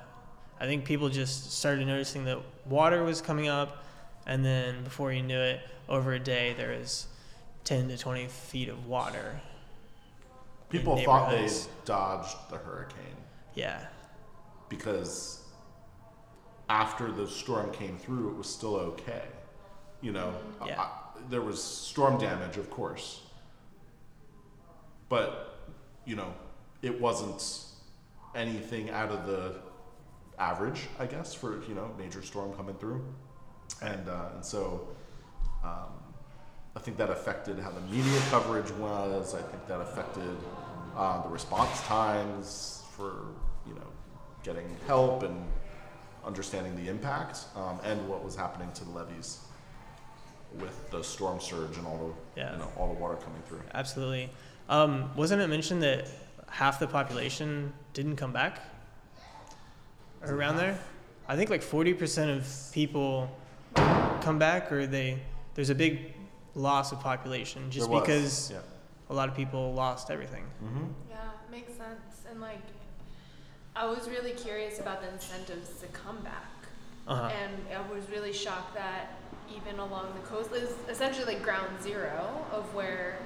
[0.59, 3.83] I think people just started noticing that water was coming up,
[4.25, 7.07] and then before you knew it, over a day there was
[7.63, 9.39] 10 to 20 feet of water.
[10.69, 11.49] People thought they
[11.85, 13.15] dodged the hurricane
[13.55, 13.85] Yeah,
[14.69, 15.41] because
[16.69, 19.23] after the storm came through, it was still okay.
[20.01, 20.33] You know,
[20.65, 20.79] Yeah.
[20.79, 20.91] I- I-
[21.29, 23.21] there was storm damage, of course,
[25.09, 25.57] but
[26.05, 26.33] you know,
[26.81, 27.41] it wasn't
[28.35, 29.55] anything out of the
[30.37, 33.03] average, I guess, for you know major storm coming through,
[33.81, 34.87] and uh, and so.
[35.63, 35.93] Um,
[36.75, 39.33] I think that affected how the media coverage was.
[39.33, 40.37] I think that affected
[40.95, 43.25] uh, the response times for
[43.67, 43.87] you know
[44.43, 45.35] getting help and
[46.23, 49.39] understanding the impact um, and what was happening to the levees
[50.59, 51.97] with the storm surge and all
[52.35, 52.53] the Yeah.
[52.53, 53.61] you know all the water coming through.
[53.73, 54.29] absolutely.
[54.69, 56.07] Um, wasn't it mentioned that
[56.49, 58.61] half the population didn't come back?
[60.21, 60.77] Or around there?
[61.27, 63.29] I think like 40% of people
[64.21, 65.19] come back, or they
[65.55, 66.13] there's a big
[66.55, 68.59] loss of population just There because yeah.
[69.09, 70.43] a lot of people lost everything.
[70.63, 70.85] Mm-hmm.
[71.09, 71.17] Yeah,
[71.51, 72.25] makes sense.
[72.29, 72.61] And like,
[73.75, 76.45] I was really curious about the incentives to come back.
[77.07, 77.31] Uh-huh.
[77.41, 79.19] And I was really shocked that
[79.55, 83.17] even along the coast is essentially like ground zero of where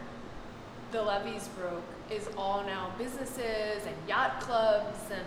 [0.93, 5.25] the levees broke is all now businesses and yacht clubs and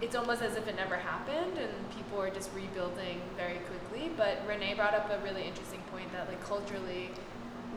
[0.00, 4.10] it's almost as if it never happened and people are just rebuilding very quickly.
[4.16, 7.10] But Renee brought up a really interesting point that like culturally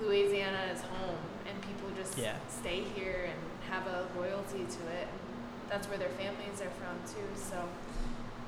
[0.02, 2.36] Louisiana is home and people just Yeah.
[2.50, 5.08] stay here and have a loyalty to it.
[5.12, 7.28] And that's where their families are from too.
[7.36, 7.68] So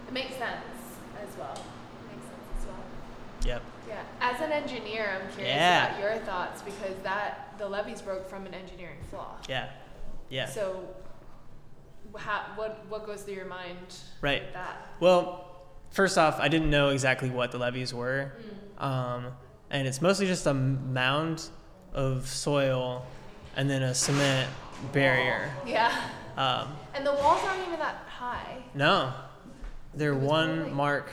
[0.07, 0.65] it makes sense
[1.21, 1.53] as well.
[1.59, 2.83] It makes sense as well.
[3.43, 3.61] Yep.
[3.89, 4.03] Yeah.
[4.21, 5.89] As an engineer, I'm curious Yeah.
[5.89, 9.35] about your thoughts because that the levees broke from an engineering flaw.
[9.49, 9.69] Yeah.
[10.29, 10.45] Yeah.
[10.47, 10.83] So,
[12.17, 13.77] how, what what goes through your mind
[14.21, 14.43] Right.
[14.43, 14.87] with that?
[14.99, 15.45] Well,
[15.91, 18.33] first off, I didn't know exactly what the levees were.
[18.79, 18.83] Mm.
[18.83, 19.27] Um,
[19.69, 21.49] and it's mostly just a mound
[21.93, 23.05] of soil
[23.55, 24.49] and then a cement
[24.93, 25.51] barrier.
[25.65, 25.91] Yeah.
[26.37, 28.63] Um, And the walls aren't even that high.
[28.73, 29.13] no,
[29.93, 31.09] they're one really- mark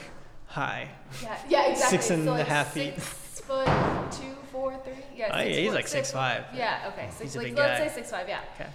[0.57, 0.89] high.
[1.23, 1.39] Yeah.
[1.49, 1.71] Yeah.
[1.71, 1.99] Exactly.
[1.99, 3.45] Six and so a like half six feet.
[3.45, 3.67] foot
[4.11, 4.95] two, four, three.
[5.15, 5.31] Yeah.
[5.33, 6.45] Oh, six yeah, he's foot, like six 6'5".
[6.55, 6.91] Yeah.
[6.93, 7.09] Okay.
[7.11, 7.21] Six.
[7.21, 7.89] He's a big let's guy.
[7.89, 8.29] say six five.
[8.29, 8.41] Yeah.
[8.55, 8.71] Okay.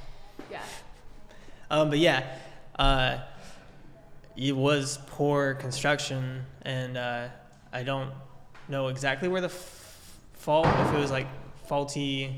[0.51, 0.61] Yeah.
[1.71, 2.35] Um, but yeah,
[2.77, 3.17] uh,
[4.37, 7.27] it was poor construction, and uh,
[7.73, 8.11] I don't
[8.69, 11.27] know exactly where the f- fault, if it was like
[11.67, 12.35] faulty,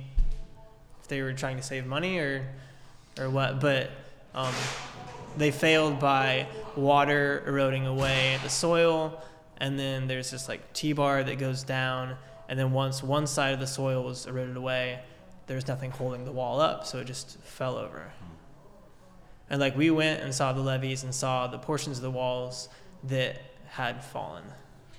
[1.02, 2.46] if they were trying to save money or,
[3.20, 3.90] or what, but
[4.36, 4.54] um,
[5.38, 9.20] they failed by water eroding away the soil,
[9.64, 12.18] and then there's this like T-bar that goes down,
[12.50, 15.00] and then once one side of the soil was eroded away,
[15.48, 18.12] there's nothing holding the wall up, so it just fell over.
[19.50, 22.68] And like we went and saw the levees and saw the portions of the walls
[23.06, 24.44] that had fallen.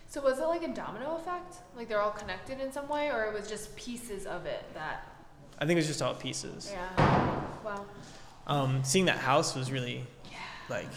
[0.08, 1.56] So was it like a domino effect?
[1.76, 5.06] Like they're all connected in some way, or it was just pieces of it that?
[5.58, 6.70] I think it was just all pieces.
[6.72, 7.42] Yeah.
[7.62, 7.84] Wow.
[8.46, 10.06] Um, seeing that house was really
[10.70, 10.88] like,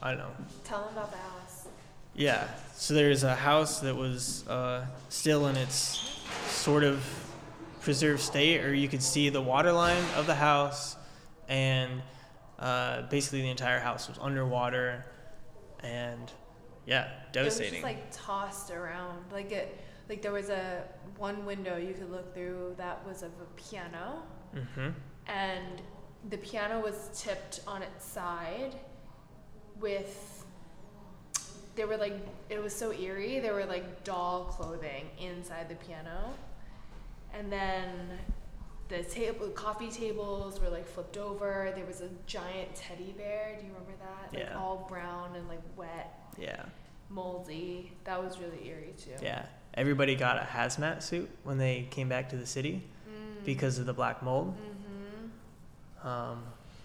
[0.00, 0.30] I don't know.
[0.62, 1.31] Tell them about the house.
[2.14, 2.46] Yeah.
[2.74, 7.04] So there's a house that was uh, still in its sort of
[7.80, 10.96] preserved state, or you could see the water line of the house,
[11.48, 12.02] and
[12.58, 15.04] uh, basically the entire house was underwater,
[15.82, 16.30] and
[16.86, 17.82] Yeah, It devastating.
[17.82, 19.24] was just like tossed around.
[19.32, 20.82] Like it, like there was a
[21.18, 24.22] one window you could look through that was of a piano,
[24.54, 24.90] mm-hmm.
[25.26, 25.82] and
[26.30, 28.74] the piano was tipped on its side
[29.80, 30.31] with
[31.74, 32.14] there were like
[32.50, 36.34] it was so eerie there were like doll clothing inside the piano
[37.34, 37.88] and then
[38.88, 43.66] the table coffee tables were like flipped over there was a giant teddy bear do
[43.66, 44.58] you remember that like Yeah.
[44.58, 46.62] all brown and like wet Yeah,
[47.08, 49.46] moldy that was really eerie too yeah.
[49.74, 53.42] Everybody got a hazmat suit when they came back to the city mm.
[53.46, 54.54] because of the black mold.
[54.54, 56.06] mm-hmm.
[56.06, 56.42] Um,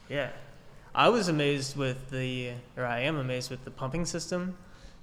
[0.10, 0.30] yeah,
[0.96, 4.56] I was amazed with the, or I am amazed with the pumping system.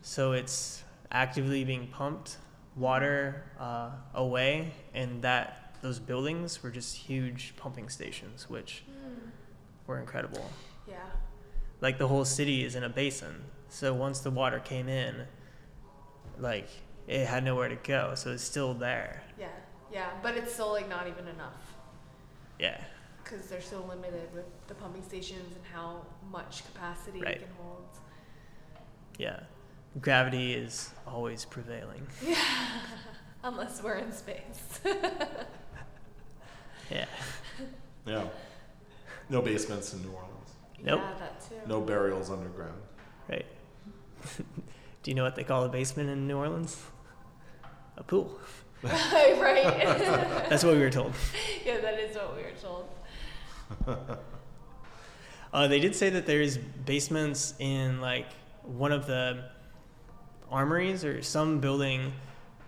[0.07, 2.37] So it's actively being pumped
[2.77, 9.31] water uh, away, and that those buildings were just huge pumping stations, which Mm.
[9.87, 10.51] were incredible.
[10.87, 10.97] yeah
[11.81, 15.27] Like the whole city is in a basin, so once the water came in,
[16.39, 16.69] like
[17.07, 19.23] it had nowhere to go, so it's still there.
[19.39, 19.49] yeah
[19.93, 21.63] yeah but it's still like not even enough
[22.59, 22.79] Yeah,
[23.23, 27.37] because they're so limited with the pumping stations and how much capacity Right.
[27.37, 27.87] it can hold.
[29.19, 29.41] yeah.
[30.01, 32.07] Gravity is always prevailing.
[32.25, 32.37] Yeah,
[33.45, 34.81] Unless we're in space.
[36.91, 37.07] Yeah.
[38.07, 38.25] Yeah.
[39.31, 40.51] No basements in New Orleans.
[40.85, 41.01] Nope.
[41.03, 41.55] Yeah, that too.
[41.67, 42.79] No burials underground.
[43.27, 43.47] Right.
[45.03, 46.77] Do you know what they call a basement in New Orleans?
[47.97, 48.39] A pool.
[48.83, 49.65] right.
[50.51, 51.15] That's what we were told.
[51.65, 54.19] yeah, that is what we were told.
[55.55, 58.27] Uh, they did say that there's basements in like
[58.63, 59.45] one of the
[60.51, 62.13] armories or some building,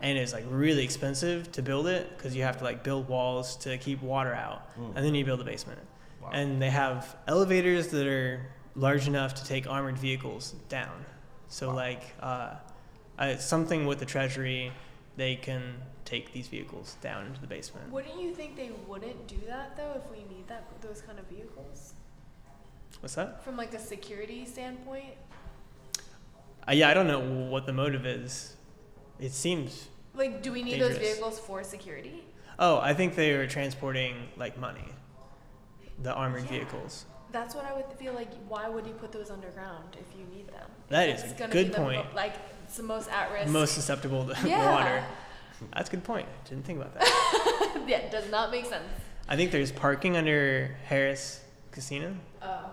[0.00, 3.56] and it's like really expensive to build it because you have to like build walls
[3.56, 4.92] to keep water out, Mm.
[4.96, 5.80] and then you build a basement.
[6.22, 6.30] Wow.
[6.32, 11.04] And they have elevators that are large enough to take armored vehicles down.
[11.48, 11.74] So Wow.
[11.76, 12.54] like uh,
[13.18, 14.72] uh, something with the treasury,
[15.16, 15.62] they can
[16.04, 17.90] take these vehicles down into the basement.
[17.90, 21.26] Wouldn't you think they wouldn't do that though if we need that those kind of
[21.26, 21.94] vehicles
[23.00, 23.42] What's that?
[23.44, 25.14] from like a security standpoint?
[26.68, 28.56] Uh, yeah, I don't know what the motive is.
[29.20, 29.88] It seems.
[30.14, 32.24] Like, do we need those vehicles for security?
[32.58, 34.84] Oh, I think they were transporting like money.
[36.02, 36.50] The armored Yeah.
[36.50, 37.04] vehicles.
[37.32, 38.28] That's what I would feel like.
[38.48, 40.68] Why would you put those underground if you need them?
[40.88, 42.14] That is It's a good be the mo- point.
[42.14, 43.48] like it's the most at risk.
[43.52, 44.72] Most susceptible to Yeah.
[44.72, 45.04] water.
[45.74, 46.28] That's a good point.
[46.48, 47.82] Didn't think about that.
[47.86, 48.84] yeah, does not make sense.
[49.28, 51.40] I think there's parking under Harrah's
[51.72, 52.70] Casino, Oh,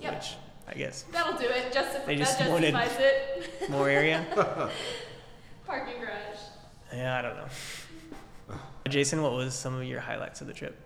[0.00, 0.14] yep.
[0.14, 0.34] which
[0.66, 1.72] I guess That'll do it.
[1.72, 3.70] Justif- They just that wanted- justifies it.
[3.70, 4.24] more area.
[5.66, 6.38] Parking garage.
[6.92, 7.46] yeah, I don't know.
[8.88, 10.78] Jason, what was some of your highlights of the trip?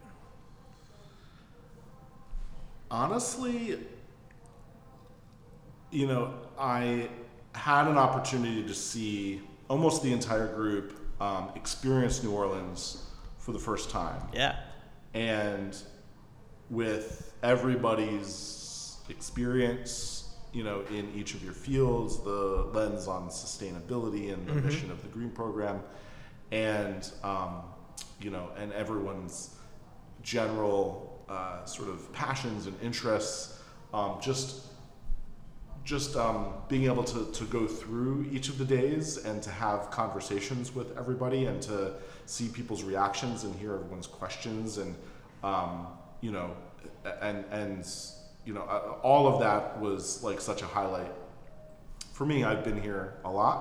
[2.91, 3.79] Honestly,
[5.91, 7.09] you know, I
[7.55, 13.03] had an opportunity to see almost the entire group um, experience New Orleans
[13.39, 14.23] for the first time.
[14.33, 14.57] Yeah.
[15.15, 15.77] and
[16.71, 18.31] with everybody's
[19.09, 24.65] experience, you know, in each of your fields, the lens on sustainability and the Mhm.
[24.65, 25.83] mission of the green program,
[26.51, 27.63] and um,
[28.21, 29.55] you know, and everyone's
[30.23, 33.61] general uh, sort of passions and interests,
[33.93, 34.67] um, just
[35.85, 39.91] just um, being able to, to go through each of the days and to have
[39.91, 41.93] conversations with everybody and to
[42.27, 44.95] see people's reactions and hear everyone's questions and
[45.43, 45.87] um,
[46.21, 46.51] you know
[47.23, 47.87] and and
[48.49, 51.13] you know uh, all of that was like such a highlight.
[52.15, 53.61] For me i've been here a lot.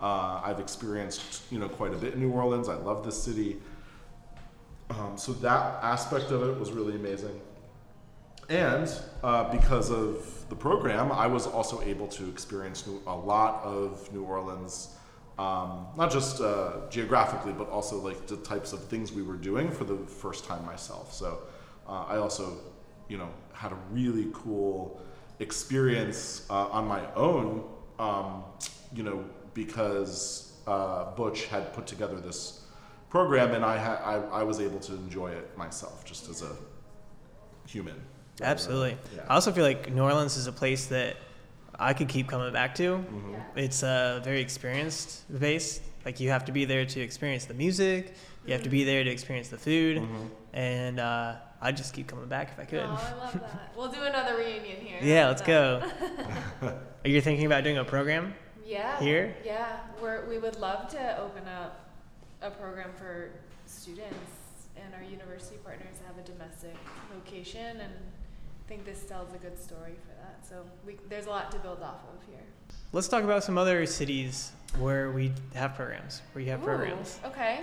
[0.00, 2.68] Uh, i've experienced you know quite a bit in new orleans.
[2.68, 3.56] I love this city.
[4.90, 7.40] Um, so that aspect of it was really amazing.
[8.50, 8.88] And
[9.22, 14.10] uh, because of the program, I was also able to experience new, a lot of
[14.10, 14.96] New Orleans,
[15.38, 19.70] um, not just uh, geographically, but also like the types of things we were doing
[19.70, 21.12] for the first time myself.
[21.12, 21.40] So
[21.86, 22.56] uh, I also,
[23.10, 23.28] you know,
[23.58, 25.00] had a really cool
[25.40, 27.64] experience uh, on my own,
[27.98, 28.44] um,
[28.94, 32.62] you know, because uh, Butch had put together this
[33.10, 36.52] program, and I, ha- I I was able to enjoy it myself, just as a
[37.66, 37.96] human.
[38.40, 38.96] Absolutely.
[39.16, 39.22] Yeah.
[39.28, 41.16] I also feel like New Orleans is a place that
[41.80, 42.88] I could keep coming back to.
[42.98, 43.42] Mhm.
[43.56, 45.08] It's uh, very experienced
[45.40, 45.82] based.
[46.04, 48.14] Like you have to be there to experience the music.
[48.46, 50.30] You have to be there to experience the food, Mhm.
[50.52, 52.80] and uh, I'd just keep coming back if I could.
[52.80, 53.72] Oh, I love that.
[53.76, 54.98] We'll do another reunion here.
[55.02, 55.82] Yeah, let's go.
[56.62, 58.34] Are you thinking about doing a program?
[58.68, 59.00] Yeah.
[59.00, 59.34] Here?
[59.46, 61.88] Yeah, we're, we would love to open up
[62.42, 63.30] a program for
[63.64, 66.74] students and our university partners have a domestic
[67.14, 70.46] location and I think this tells a good story for that.
[70.46, 72.42] So we, there's a lot to build off of here.
[72.92, 77.60] Let's talk about some other cities where we have programs, where you have programs, okay.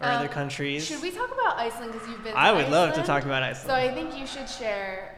[0.00, 0.86] Or other Um, countries.
[0.86, 2.34] Should we talk about Iceland because you've been?
[2.36, 3.68] I would love to talk about Iceland.
[3.68, 5.16] So I think you should share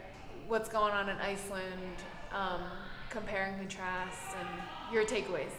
[0.49, 1.97] what's going on in Iceland,
[2.33, 2.63] um,
[3.11, 4.49] compare and contrast, and
[4.93, 5.51] your takeaways.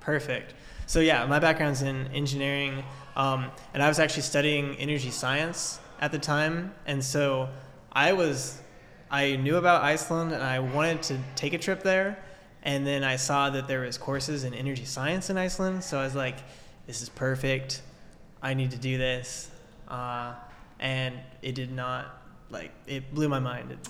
[0.00, 0.54] Perfect.
[0.86, 2.84] So yeah, my background's in engineering,
[3.16, 7.48] um, and I was actually studying energy science at the time, and so
[7.90, 8.60] I was,
[9.10, 12.18] I knew about Iceland, and I wanted to take a trip there,
[12.64, 16.04] and then I saw that there was courses in energy science in Iceland, so I
[16.04, 16.36] was like,
[16.86, 17.80] this is perfect.
[18.44, 19.50] I need to do this,
[19.88, 20.34] uh,
[20.78, 23.72] and it did not like it blew my mind.
[23.72, 23.88] It,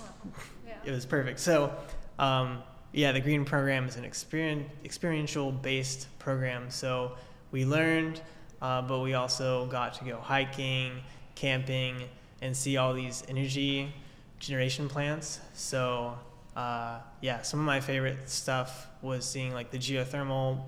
[0.66, 0.74] Yeah.
[0.84, 1.40] it was perfect.
[1.40, 1.72] So,
[2.20, 2.62] um,
[2.92, 6.70] yeah, the green program is an experience, experiential based program.
[6.70, 7.16] So
[7.50, 8.20] we learned,
[8.62, 11.02] uh, but we also got to go hiking,
[11.34, 12.04] camping,
[12.40, 13.92] and see all these energy
[14.38, 15.40] generation plants.
[15.54, 16.16] So,
[16.54, 20.62] uh, yeah, some of my favorite stuff was seeing like the geothermal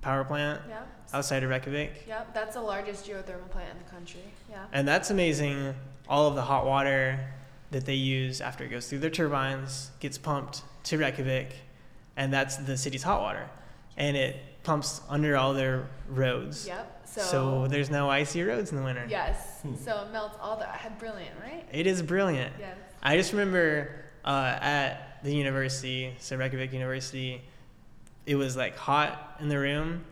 [0.00, 0.80] power plant Yeah.
[1.12, 2.04] Outside of Reykjavik.
[2.06, 2.34] Yep.
[2.34, 4.22] That's the largest geothermal plant in the country.
[4.50, 4.64] Yeah.
[4.72, 5.74] And that's amazing.
[6.08, 7.18] All of the hot water
[7.70, 11.54] that they use after it goes through their turbines gets pumped to Reykjavik,
[12.16, 13.48] and that's the city's hot water.
[13.96, 16.66] And it pumps under all their roads.
[16.66, 16.94] Yep.
[17.08, 17.66] So, So.
[17.68, 19.06] there's no icy roads in the winter.
[19.08, 19.62] yes.
[19.84, 20.66] So it melts all the.
[20.98, 21.64] Brilliant, right?
[21.72, 22.52] It is brilliant.
[22.58, 22.76] Yes.
[23.02, 23.90] I just remember
[24.24, 27.42] uh, at the university, so Reykjavik University,
[28.26, 30.04] it was like hot in the room,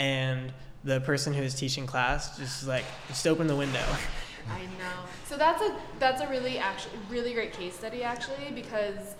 [0.00, 0.50] and
[0.82, 3.84] the person who was teaching class just like just open the window.
[4.50, 5.04] I know.
[5.26, 9.14] So that's a that's a really actually really great case study actually because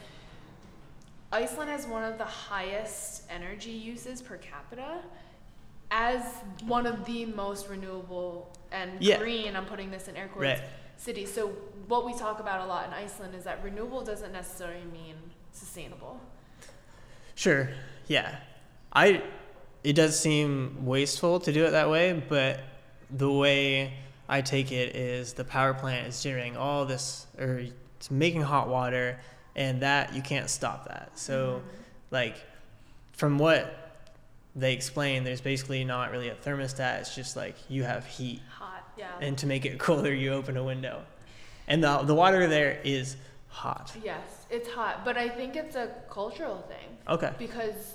[1.31, 5.01] Iceland has one of the highest energy uses per capita
[5.91, 6.23] as
[6.65, 9.19] one of the most renewable and Yeah.
[9.19, 10.69] green I'm putting this in air quotes Right.
[10.97, 11.33] cities.
[11.33, 11.49] So
[11.89, 15.17] what we talk about a lot in Iceland is that renewable doesn't necessarily mean
[15.53, 16.21] sustainable.
[17.35, 17.69] Sure.
[18.07, 18.37] Yeah.
[18.93, 19.23] I
[19.83, 22.61] it does seem wasteful to do it that way, but
[23.11, 23.95] the way
[24.29, 27.63] I take it is the power plant is generating all this or
[27.97, 29.19] it's making hot water
[29.57, 31.13] and that you can't stop that.
[31.15, 31.67] So mm-hmm.
[32.11, 32.37] like
[33.13, 33.77] from what
[34.55, 38.85] they explain there's basically not really a thermostat, it's just like you have heat Hot,
[38.97, 39.11] yeah.
[39.21, 41.03] and to make it cooler you open a window.
[41.67, 43.17] And the the water there is
[43.49, 43.93] hot.
[44.05, 46.97] yes, it's hot, but I think it's a cultural thing.
[47.09, 47.33] Okay.
[47.39, 47.95] Because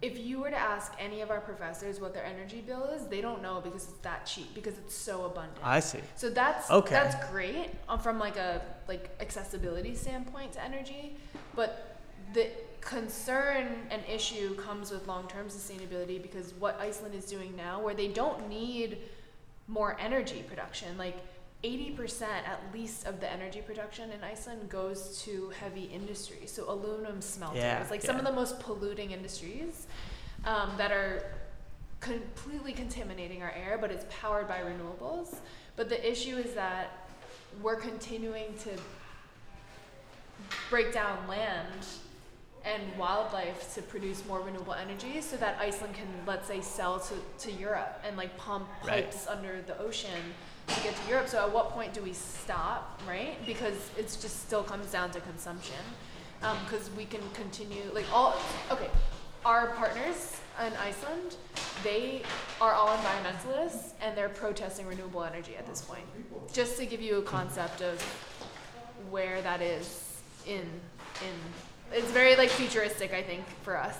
[0.00, 3.20] if you were to ask any of our professors what their energy bill is, they
[3.20, 5.58] don't know because it's that cheap because it's so abundant.
[5.62, 5.98] I see.
[6.14, 6.94] so that's Okay.
[6.94, 11.16] that's great uh, from like a like accessibility standpoint to energy,
[11.56, 11.96] but
[12.32, 12.48] the
[12.80, 18.08] concern and issue comes with long-term sustainability because what Iceland is doing now where they
[18.08, 18.98] don't need
[19.66, 21.16] more energy production like
[21.64, 26.46] 80% at least of the energy production in Iceland goes to heavy industry.
[26.46, 29.86] So aluminum smelters, Yeah, like some of the most polluting industries
[30.44, 31.24] um, that are
[32.00, 35.36] completely contaminating our air, but it's powered by renewables.
[35.74, 36.92] But the issue is that
[37.60, 38.70] we're continuing to
[40.70, 41.86] break down land
[42.64, 47.14] and wildlife to produce more renewable energy so that Iceland can, let's say, sell to,
[47.46, 49.04] to Europe and like pump Right.
[49.10, 50.34] pipes under the ocean
[50.68, 51.28] to get to Europe.
[51.28, 53.34] So at what point do we stop, right?
[53.46, 55.76] Because it's just still comes down to consumption.
[56.42, 58.36] Um, because we can continue, like all,
[58.70, 58.88] okay,
[59.44, 61.36] our partners in Iceland,
[61.82, 62.22] they
[62.60, 66.04] are all environmentalists and they're protesting renewable energy at this point.
[66.52, 68.00] Just to give you a concept of
[69.10, 70.62] where that is in
[71.22, 71.34] in
[71.92, 73.96] it's very like futuristic I think for us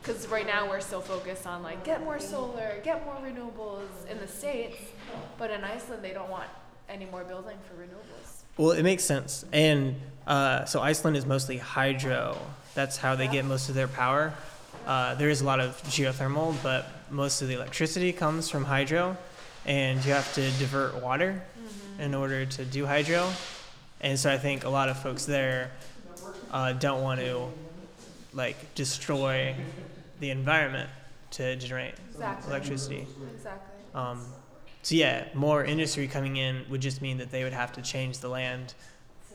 [0.00, 4.18] because right now we're still focused on like get more solar, get more renewables in
[4.18, 4.78] the states,
[5.38, 6.48] but in Iceland they don't want
[6.88, 8.42] any more building for renewables.
[8.56, 9.44] Well, it makes sense.
[9.52, 12.38] And uh, so Iceland is mostly hydro.
[12.74, 13.32] That's how they Yeah.
[13.32, 14.32] get most of their power.
[14.86, 19.16] Uh, there is a lot of geothermal, but most of the electricity comes from hydro.
[19.66, 21.42] And you have to divert water
[21.98, 23.28] in order to do hydro.
[24.00, 25.72] And so I think a lot of folks there
[26.52, 27.48] uh, don't want to
[28.32, 29.56] like destroy
[30.20, 30.88] the environment
[31.32, 32.50] to generate Exactly.
[32.50, 33.06] electricity.
[33.34, 33.84] Exactly.
[33.94, 34.24] Um,
[34.86, 38.18] so yeah, more industry coming in would just mean that they would have to change
[38.18, 38.74] the land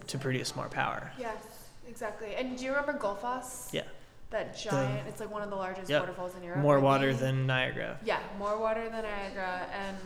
[0.08, 1.12] to produce more power.
[1.20, 1.44] Yes,
[1.90, 2.36] exactly.
[2.36, 3.74] And do you remember Gullfoss?
[3.74, 3.82] Yeah.
[4.30, 5.10] That giant.
[5.10, 6.04] it's like one of the largest Yep.
[6.04, 6.62] waterfalls in Europe.
[6.62, 8.00] More where water than Niagara.
[8.06, 9.68] Yeah, more water than Niagara.
[9.78, 9.98] And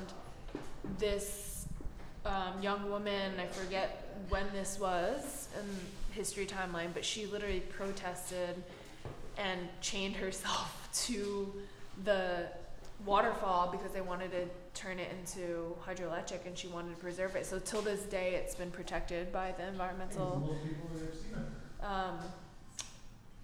[0.98, 1.68] this
[2.26, 5.70] um, young woman, I forget when this was in
[6.16, 8.64] history timeline, but she literally protested
[9.38, 11.54] and chained herself to
[12.04, 12.48] the
[13.06, 17.46] waterfall because they wanted to turn it into hydroelectric, and she wanted to preserve it.
[17.46, 20.56] So till this day, it's been protected by the environmental
[21.82, 22.20] um,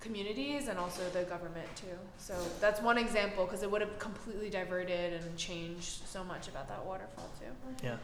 [0.02, 1.98] communities and also the government too.
[2.18, 6.68] So that's one example because it would have completely diverted and changed so much about
[6.68, 7.86] that waterfall too.
[7.88, 7.98] Yeah.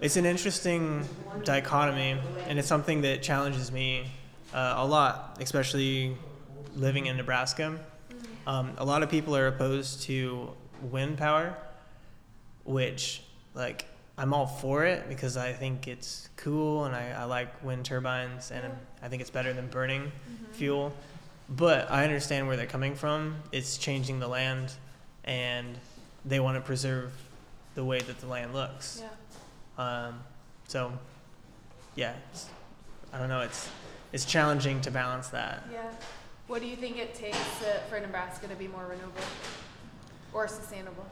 [0.00, 1.06] It's an interesting
[1.44, 4.06] dichotomy, and it's something that challenges me
[4.52, 6.16] uh, a lot, especially
[6.76, 7.78] living in Nebraska.
[8.46, 10.50] Um, a lot of people are opposed to
[10.90, 11.56] wind power,
[12.72, 13.22] which,
[13.54, 13.84] like,
[14.16, 18.50] I'm all for it because I think it's cool and I, I like wind turbines
[18.50, 18.64] and
[19.02, 20.52] I think it's better than burning Mm-hmm.
[20.52, 20.92] fuel.
[21.48, 23.36] But I understand where they're coming from.
[23.52, 24.72] It's changing the land,
[25.24, 25.76] and
[26.24, 27.12] they want to preserve
[27.74, 29.02] the way that the land looks.
[29.02, 30.06] Yeah.
[30.06, 30.20] Um,
[30.68, 30.92] so,
[31.94, 32.48] yeah, it's,
[33.12, 33.40] I don't know.
[33.42, 33.68] It's
[34.12, 35.64] it's challenging to balance that.
[35.70, 35.90] Yeah.
[36.46, 39.20] What do you think it takes to, for Nebraska to be more renewable
[40.32, 41.04] or sustainable?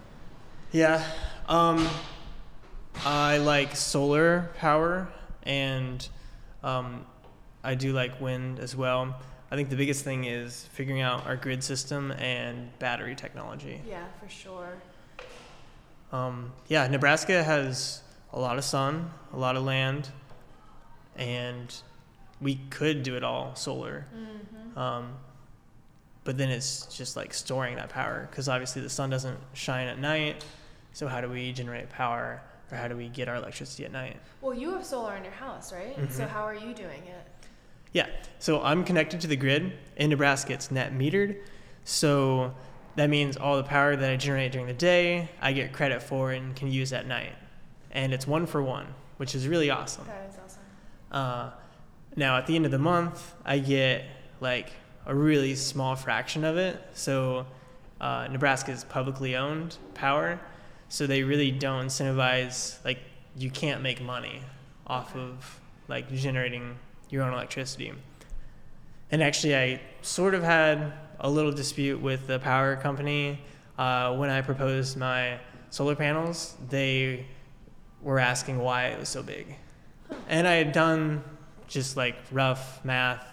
[0.73, 1.05] Yeah,
[1.49, 1.89] um,
[3.05, 5.09] I like solar power,
[5.43, 6.07] and
[6.63, 7.05] um,
[7.65, 9.19] I do like wind as well.
[9.51, 13.81] I think the biggest thing is figuring out our grid system and battery technology.
[13.89, 14.75] Yeah, for sure.
[16.13, 18.03] Um, yeah, Nebraska has
[18.33, 20.09] a lot of sun, a lot of land,
[21.17, 21.75] and
[22.41, 24.07] we could do it all solar.
[24.15, 24.79] Mm-hmm.
[24.79, 25.15] Um,
[26.23, 29.99] but then it's just like storing that power because obviously the sun doesn't shine at
[29.99, 30.45] night.
[30.93, 34.17] So how do we generate power or how do we get our electricity at night?
[34.41, 35.97] Well, you have solar in your house, right?
[36.11, 36.29] So Mhm.
[36.29, 37.27] how are you doing it?
[37.93, 38.07] Yeah.
[38.39, 39.73] So I'm connected to the grid.
[39.97, 41.37] In Nebraska, it's net metered.
[41.85, 42.55] So
[42.97, 46.31] that means all the power that I generate during the day, I get credit for
[46.33, 47.35] and can use at night.
[47.91, 50.07] And it's one for one, which is really awesome.
[50.07, 50.63] That is awesome.
[51.11, 51.51] Uh,
[52.17, 54.05] now, at the end of the month, I get
[54.41, 54.71] like
[55.07, 56.81] a really small fraction of it.
[56.95, 57.47] So,
[58.01, 60.39] uh, Nebraska is publicly owned power,
[60.91, 62.99] so they really don't incentivize like
[63.37, 64.43] you can't make money
[64.89, 66.77] off of like generating
[67.09, 67.93] your own electricity.
[69.13, 73.41] And actually, I sort of had a little dispute with the power company
[73.79, 75.39] uh, when I proposed my
[75.71, 76.57] solar panels.
[76.69, 77.27] They
[78.03, 79.55] were asking why it was so big.
[80.29, 81.23] And I had done
[81.69, 83.25] just like rough math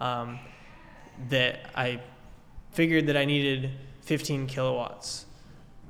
[0.00, 0.38] um,
[1.30, 2.02] that I
[2.72, 3.70] figured that I needed
[4.02, 5.24] 15 kilowatts.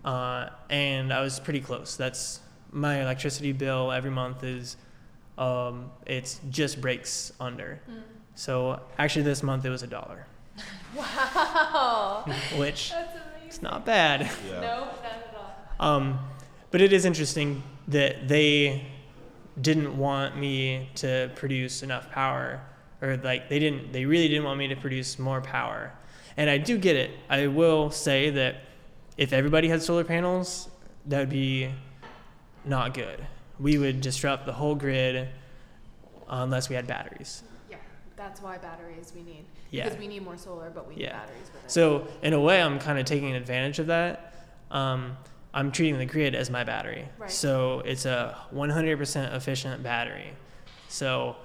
[0.05, 1.97] Uh, and I was pretty close.
[1.97, 2.41] That's
[2.73, 4.77] my electricity bill every month is,
[5.39, 7.81] um, it's just breaks under.
[7.91, 8.03] Mm.
[8.35, 10.27] So actually, this month it was a dollar,
[10.97, 12.25] Wow.
[12.57, 12.93] which
[13.47, 14.31] it's not bad.
[14.49, 14.61] Yeah.
[14.61, 15.37] No, not at
[15.79, 15.97] all.
[15.97, 16.19] Um,
[16.71, 18.87] but it is interesting that they
[19.61, 22.63] didn't want me to produce enough power,
[23.03, 25.93] or like they didn't, they really didn't want me to produce more power.
[26.37, 27.11] And I do get it.
[27.29, 28.63] I will say that
[29.17, 30.69] if everybody had solar panels,
[31.07, 31.71] that would be
[32.65, 33.27] not good.
[33.59, 35.29] We would disrupt the whole grid
[36.29, 37.43] unless we had batteries.
[37.71, 37.77] Yeah,
[38.17, 39.45] that's why batteries we need.
[39.71, 39.85] Yeah.
[39.85, 41.13] Because we need more solar, but we need Yeah.
[41.19, 41.71] batteries with it.
[41.71, 44.35] So in a way, I'm kind of taking advantage of that.
[44.71, 45.17] Um,
[45.53, 47.09] I'm treating the grid as my battery.
[47.19, 47.31] Right.
[47.31, 50.33] So it's a 100% efficient battery.
[50.89, 51.37] So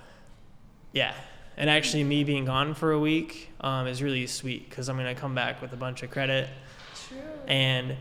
[0.93, 1.13] yeah,
[1.57, 5.15] and actually me being gone for a week um, is really sweet because I'm gonna
[5.15, 6.49] come back with a bunch of credit.
[7.47, 7.95] And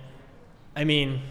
[0.76, 1.22] I mean.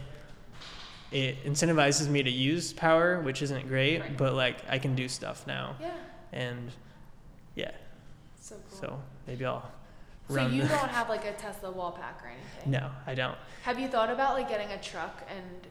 [1.12, 4.18] It incentivizes me to use power, which isn't great, Right.
[4.18, 5.92] but like I can do stuff now, yeah.
[6.32, 6.72] and
[7.54, 7.70] yeah,
[8.40, 8.80] So cool.
[8.80, 9.72] so maybe I'll
[10.28, 12.72] So you don't have like a Tesla wall pack or anything?
[12.72, 13.38] no, I don't.
[13.62, 15.68] Have you thought about like getting a truck and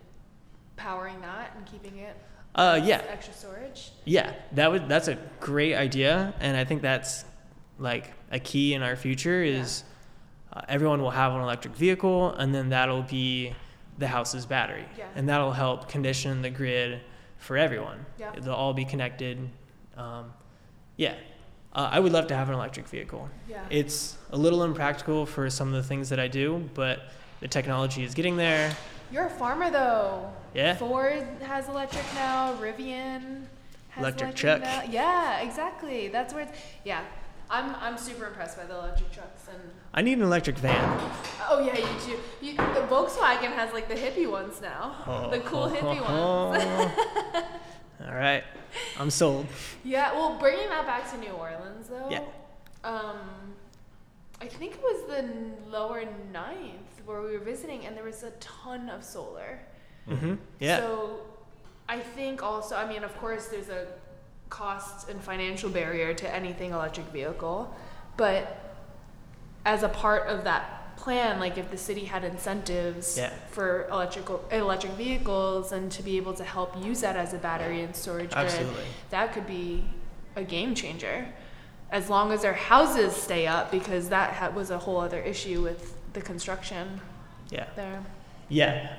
[0.76, 2.16] powering that and keeping it?
[2.54, 3.90] Uh, yeah, Extra storage.
[4.04, 7.24] Yeah, that would that's a great idea, and I think that's
[7.80, 9.82] like a key in our future is
[10.52, 13.54] uh, everyone will have an electric vehicle, and then that'll be
[13.98, 15.06] the house's battery, Yeah.
[15.14, 17.00] and that'll help condition the grid
[17.38, 18.04] for everyone.
[18.18, 18.32] Yeah.
[18.38, 19.38] They'll all be connected.
[19.96, 20.32] Um,
[20.96, 21.14] yeah,
[21.74, 23.28] uh, I would love to have an electric vehicle.
[23.48, 23.64] Yeah.
[23.70, 28.04] It's a little impractical for some of the things that I do, but the technology
[28.04, 28.74] is getting there.
[29.10, 30.30] You're a farmer though.
[30.54, 30.74] Yeah.
[30.76, 32.54] Ford has electric now.
[32.60, 33.44] Rivian
[33.90, 34.62] has Electric truck.
[34.62, 34.82] now.
[34.88, 36.08] Yeah, exactly.
[36.08, 36.58] That's where it's.
[36.84, 37.02] Yeah,
[37.52, 39.60] I'm I'm super impressed by the electric trucks and.
[39.94, 40.82] I need an electric van.
[41.50, 42.18] Oh yeah, you do.
[42.46, 45.28] You, the Volkswagen has like the hippie ones now.
[45.30, 46.64] the cool hippie ones.
[48.08, 48.42] All right,
[48.98, 49.46] I'm sold.
[49.84, 52.08] Yeah, well, bringing that back to New Orleans though.
[52.10, 52.24] Yeah.
[52.84, 53.18] Um,
[54.40, 58.30] I think it was the lower ninth where we were visiting, and there was a
[58.40, 59.60] ton of solar.
[60.08, 60.34] Mm-hmm.
[60.58, 60.78] Yeah.
[60.78, 61.20] So,
[61.88, 63.86] I think also, I mean, of course, there's a
[64.52, 67.74] cost and financial barrier to anything electric vehicle,
[68.18, 68.76] but
[69.64, 73.30] as a part of that plan, like if the city had incentives Yeah.
[73.50, 77.80] for electrical electric vehicles and to be able to help use that as a battery
[77.82, 78.84] and storage grid, Absolutely.
[79.10, 79.84] that could be
[80.36, 81.26] a game changer.
[81.90, 85.62] As long as their houses stay up, because that ha- was a whole other issue
[85.62, 87.00] with the construction
[87.48, 87.66] Yeah.
[87.74, 88.02] there.
[88.50, 88.96] Yeah.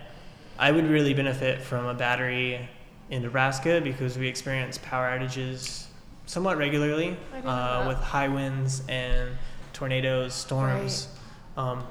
[0.57, 2.69] I would really benefit from a battery
[3.09, 5.85] in Nebraska because we experience power outages
[6.25, 9.31] somewhat regularly I uh, with high winds and
[9.73, 11.07] tornadoes, storms.
[11.57, 11.83] Um,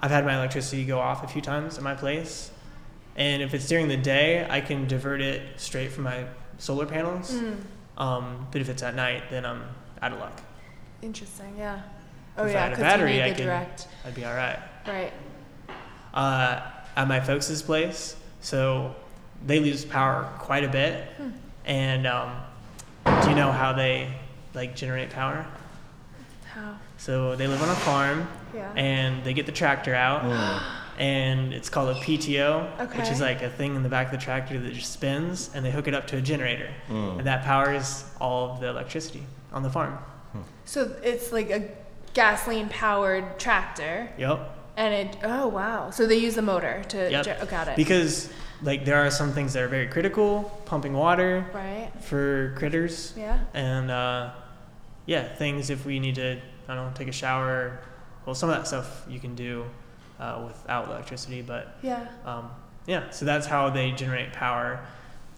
[0.00, 2.50] I've had my electricity go off a few times at my place.
[3.16, 6.24] And if it's during the day, I can divert it straight from my
[6.58, 7.32] solar panels.
[7.32, 7.56] Mm,
[7.96, 9.62] Um, but if it's at night, then I'm
[10.02, 10.40] out of luck.
[11.02, 11.80] interesting, yeah.
[12.36, 13.86] Oh If I yeah, had a battery, I the direct.
[14.04, 14.58] I'd be all right.
[14.86, 15.12] Right.
[16.12, 16.60] uh,
[16.96, 18.94] at my folks' place, so
[19.46, 21.04] they lose power quite a bit.
[21.16, 21.28] Hmm.
[21.66, 22.32] And um,
[23.22, 24.10] do you know how they
[24.54, 25.46] like generate power?
[26.52, 26.76] How?
[26.98, 28.70] So they live on a farm, Yeah.
[28.76, 30.62] and they get the tractor out, Mm.
[30.98, 34.24] and it's called a PTO, which is like a thing in the back of the
[34.24, 37.18] tractor that just spins, and they hook it up to a generator, Mm.
[37.18, 39.98] and that powers all of the electricity on the farm.
[40.64, 41.68] So it's like a
[42.14, 44.38] gasoline powered tractor Yep.
[44.76, 45.90] and it oh wow.
[45.90, 47.24] So they use the motor to Yep.
[47.24, 47.76] ge- oh, got it.
[47.76, 48.30] Because
[48.64, 51.90] like there are some things that are very critical, pumping water right?
[52.00, 53.38] for critters, Yeah.
[53.52, 54.30] and uh,
[55.06, 57.78] yeah, things if we need to, I don't know, take a shower.
[58.24, 59.66] Well, some of that stuff you can do
[60.18, 62.06] uh, without electricity, but Yeah.
[62.24, 62.50] um,
[62.86, 64.80] yeah, so that's how they generate power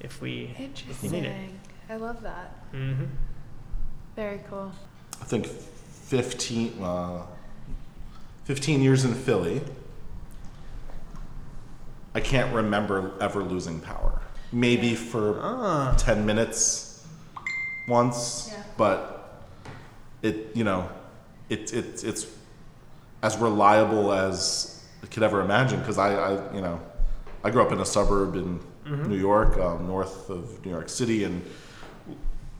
[0.00, 1.50] if we if you need it.
[1.90, 2.50] I love that.
[2.70, 3.04] hmm
[4.14, 4.70] Very cool.
[5.20, 7.22] I think 15, uh,
[8.44, 9.60] 15 years in Philly.
[12.16, 14.10] I can't remember ever losing power.
[14.50, 17.04] Maybe for Ah, 10 minutes
[17.88, 18.62] once, Yeah.
[18.78, 19.42] but
[20.22, 20.88] it, you know,
[21.50, 22.26] it, it, it's
[23.22, 26.80] as reliable as I could ever imagine because I, I, you know,
[27.44, 29.08] I grew up in a suburb in Mhm.
[29.08, 31.42] New York, um, north of New York City, and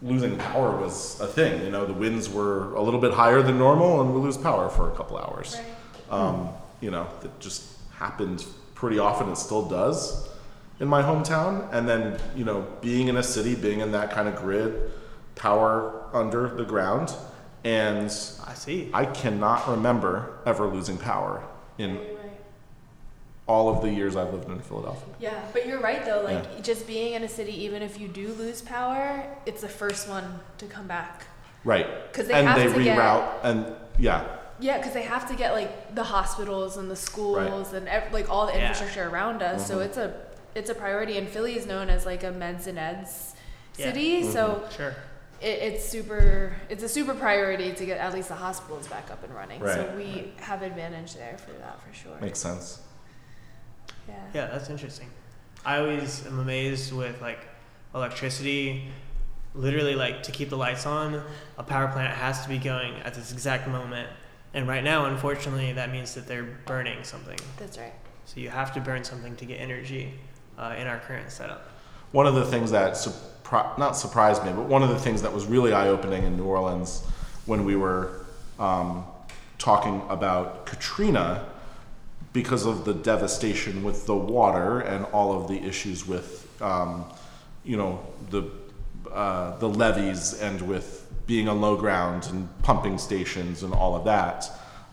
[0.02, 1.62] losing power was a thing.
[1.64, 4.68] You know, the winds were a little bit higher than normal, and we lose power
[4.68, 5.57] for a couple hours.
[6.11, 6.48] Um,
[6.82, 7.62] you know, that just
[7.98, 8.44] happened
[8.77, 9.29] pretty often.
[9.31, 10.29] It still does
[10.79, 11.68] in my hometown.
[11.72, 14.93] And then, you know, being in a city, being in that kind of grid,
[15.35, 17.12] power under the ground,
[17.64, 18.05] and
[18.47, 18.91] I see.
[18.95, 21.43] I cannot remember ever losing power
[21.79, 21.99] in
[23.49, 25.14] all of the years I've lived in Philadelphia.
[25.20, 26.22] Yeah, but you're right though.
[26.22, 26.61] Like Yeah.
[26.62, 30.41] just being in a city, even if you do lose power, it's the first one
[30.59, 31.24] to come back.
[31.64, 31.87] Right.
[32.11, 33.66] Because they and have they to get- reroute and
[33.99, 34.24] yeah.
[34.59, 38.30] Yeah, because they have to get like the hospitals and the schools and ev- like
[38.30, 38.68] all the Yeah.
[38.68, 39.66] infrastructure around us.
[39.66, 39.84] So Mhm.
[39.86, 40.14] it's a
[40.54, 41.18] it's a priority.
[41.18, 43.34] And Philly is known as like a meds and eds
[43.76, 43.86] Yeah.
[43.86, 44.94] city, so Sure.
[45.42, 49.22] it, it's super it's a super priority to get at least the hospitals back up
[49.22, 49.61] and running.
[49.61, 49.96] So Right.
[49.96, 52.16] we have advantage there for that for sure.
[52.20, 52.80] Makes sense.
[54.09, 54.14] yeah.
[54.32, 55.11] Yeah, that's interesting.
[55.64, 57.40] I always am amazed with like
[57.94, 58.90] electricity.
[59.54, 61.22] Literally, like to keep the lights on,
[61.59, 64.09] a power plant has to be going at this exact moment.
[64.57, 67.38] And right now, unfortunately, that means that they're burning something.
[67.59, 67.92] That's right.
[68.24, 70.14] So you have to burn something to get energy
[70.57, 71.68] uh, in our current setup.
[72.12, 75.32] One of the things that surpri- not surprised me, but one of the things that
[75.34, 77.04] was really eye opening in New Orleans
[77.44, 78.24] when we were
[78.59, 79.04] um,
[79.59, 81.44] talking about Katrina
[82.32, 87.04] because of the devastation with the water and all of the issues with, um,
[87.62, 88.00] you know,
[88.30, 88.50] the
[89.12, 94.05] uh, the levees and with being on low ground and pumping stations and all of
[94.05, 94.51] that.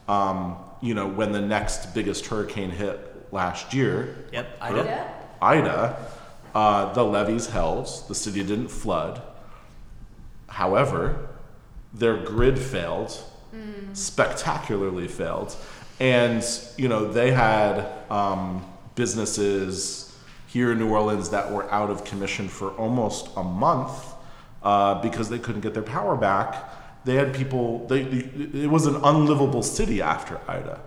[0.07, 5.07] Um, you know, when the next biggest hurricane hit last year, Yep, I Huh?
[5.41, 6.05] Ida,
[6.55, 7.87] uh, the levees held.
[8.07, 9.21] The city didn't flood.
[10.47, 11.29] However,
[11.93, 13.17] their grid failed,
[13.93, 15.55] spectacularly failed,
[15.99, 16.43] and
[16.77, 18.65] you know they had um,
[18.95, 20.15] businesses
[20.47, 24.12] here in New Orleans that were out of commission for almost a month
[24.63, 26.55] uh, because they couldn't get their power back.
[27.05, 27.85] They had people.
[27.87, 30.79] They, it was an unlivable city after Ida.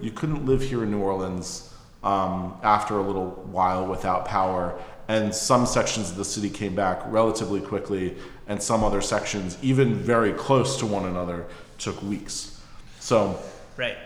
[0.00, 4.78] You couldn't live here in New Orleans um, after a little while without power.
[5.08, 8.16] And some sections of the city came back relatively quickly,
[8.46, 11.46] and some other sections, even very close to one another,
[11.78, 12.60] took weeks.
[13.00, 13.38] So,
[13.76, 13.96] Right.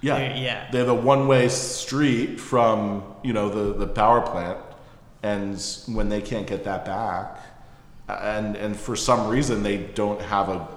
[0.00, 0.70] yeah, They're- yeah.
[0.70, 4.58] they have a one-way street from you know the the power plant,
[5.22, 7.38] and when they can't get that back,
[8.08, 10.68] and and for some reason they don't have a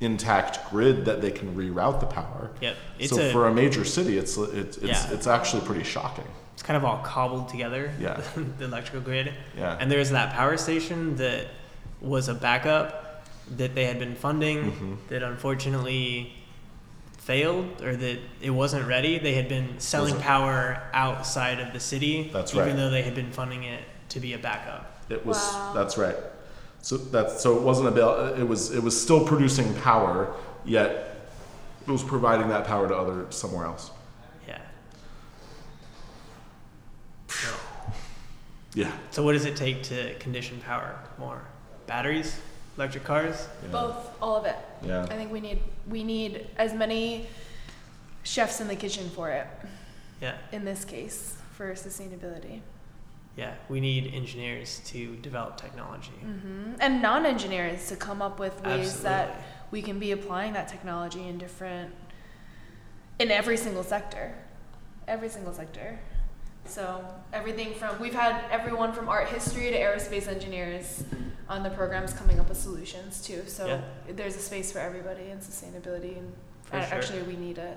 [0.00, 2.50] intact grid that they can reroute the power.
[2.60, 2.76] Yep.
[2.98, 5.10] It's so a for a major city, it's it's it's, Yeah.
[5.12, 6.26] it's actually pretty shocking.
[6.54, 7.92] it's kind of all cobbled together.
[8.00, 8.20] Yeah.
[8.58, 9.32] the electrical grid.
[9.56, 9.76] Yeah.
[9.80, 11.46] And there's that power station that
[12.00, 13.24] was a backup
[13.56, 14.96] that they had been funding Mhm.
[15.08, 16.32] that unfortunately
[17.18, 19.18] failed or that it wasn't ready.
[19.18, 22.76] They had been selling power outside of the city, That's even right.
[22.76, 25.04] though they had been funding it to be a backup.
[25.08, 25.72] It was Wow.
[25.74, 26.16] that's right.
[26.82, 31.16] So that's so it wasn't about it was it was still producing power, yet
[31.86, 33.90] it was providing that power to other somewhere else.
[34.46, 34.58] Yeah.
[38.74, 38.90] Yeah.
[39.10, 41.42] So what does it take to condition power more?
[41.86, 42.40] Batteries,
[42.78, 43.46] electric cars.
[43.62, 43.68] yeah.
[43.70, 44.56] Both, all of it.
[44.82, 45.02] Yeah.
[45.02, 45.58] I think we need
[45.88, 47.26] we need as many
[48.22, 49.46] chefs in the kitchen for it.
[50.22, 50.36] Yeah.
[50.52, 52.60] In this case, for sustainability.
[53.36, 53.54] Yeah.
[53.68, 56.12] We need engineers to develop technology.
[56.22, 59.02] hmm And non-engineers to come up with ways Absolutely.
[59.04, 61.94] that we can be applying that technology in different
[63.18, 64.34] in every single sector
[65.08, 65.98] every single sector
[66.64, 71.04] so everything from we've had everyone from art history to aerospace engineers
[71.48, 73.80] on the programs coming up with solutions too so Yeah.
[74.14, 76.32] there's a space for everybody in sustainability and
[76.64, 76.98] For a- sure.
[76.98, 77.76] actually we need it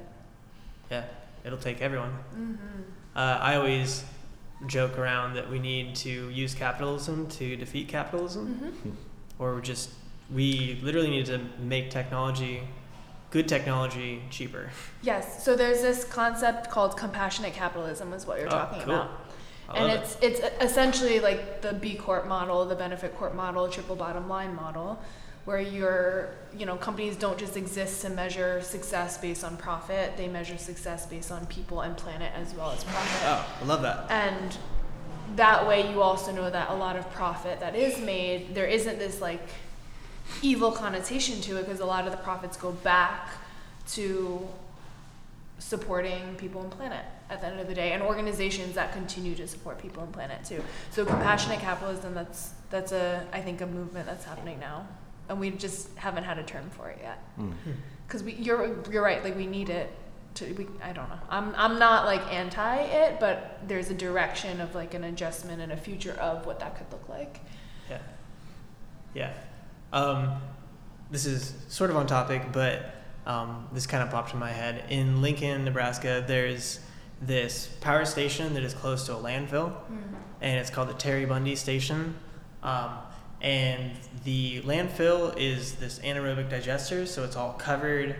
[0.91, 1.03] Yeah.
[1.45, 2.11] It'll take everyone.
[2.33, 2.81] mm-hmm.
[3.15, 4.03] Uh, I always
[4.67, 8.91] joke around that we need to use capitalism to defeat capitalism, Mm-hmm.
[9.39, 9.89] or just
[10.33, 12.61] we literally need to make technology,
[13.31, 14.69] good technology, cheaper.
[15.01, 18.95] yes so there's this concept called compassionate capitalism is what you're Oh, talking cool.
[18.95, 19.09] about
[19.69, 23.95] I and it's it's essentially like the B Corp model, the benefit corp model, triple
[23.95, 24.99] bottom line model,
[25.45, 30.27] where you're you know companies don't just exist to measure success based on profit; they
[30.27, 33.21] measure success based on people and planet as well as profit.
[33.23, 34.09] Oh, I love that.
[34.09, 34.57] And
[35.35, 38.99] that way, you also know that a lot of profit that is made, there isn't
[38.99, 39.47] this like
[40.41, 43.29] evil connotation to it because a lot of the profits go back
[43.87, 44.47] to
[45.59, 49.47] supporting people and planet at the end of the day and organizations that continue to
[49.47, 54.05] support people and planet too so compassionate capitalism that's that's a i think a movement
[54.05, 54.85] that's happening now
[55.29, 57.53] and we just haven't had a term for it yet Mm.
[58.07, 59.89] because we you're you're right like we need it
[60.35, 64.61] to we I don't know I'm I'm not like anti it but there's a direction
[64.61, 67.39] of like an adjustment and a future of what that could look like
[67.89, 67.99] Yeah.
[69.13, 69.33] Yeah.
[69.93, 70.41] Um,
[71.11, 72.93] this is sort of on topic, but
[73.25, 74.83] um, this kind of popped in my head.
[74.89, 76.79] In Lincoln, Nebraska, there's
[77.21, 79.71] this power station that is close to a landfill,
[80.41, 82.15] and it's called the Terry Bundy Station.
[82.61, 82.89] Um,
[83.41, 83.91] and
[84.23, 88.15] the landfill is this anaerobic digester, so it's all covered,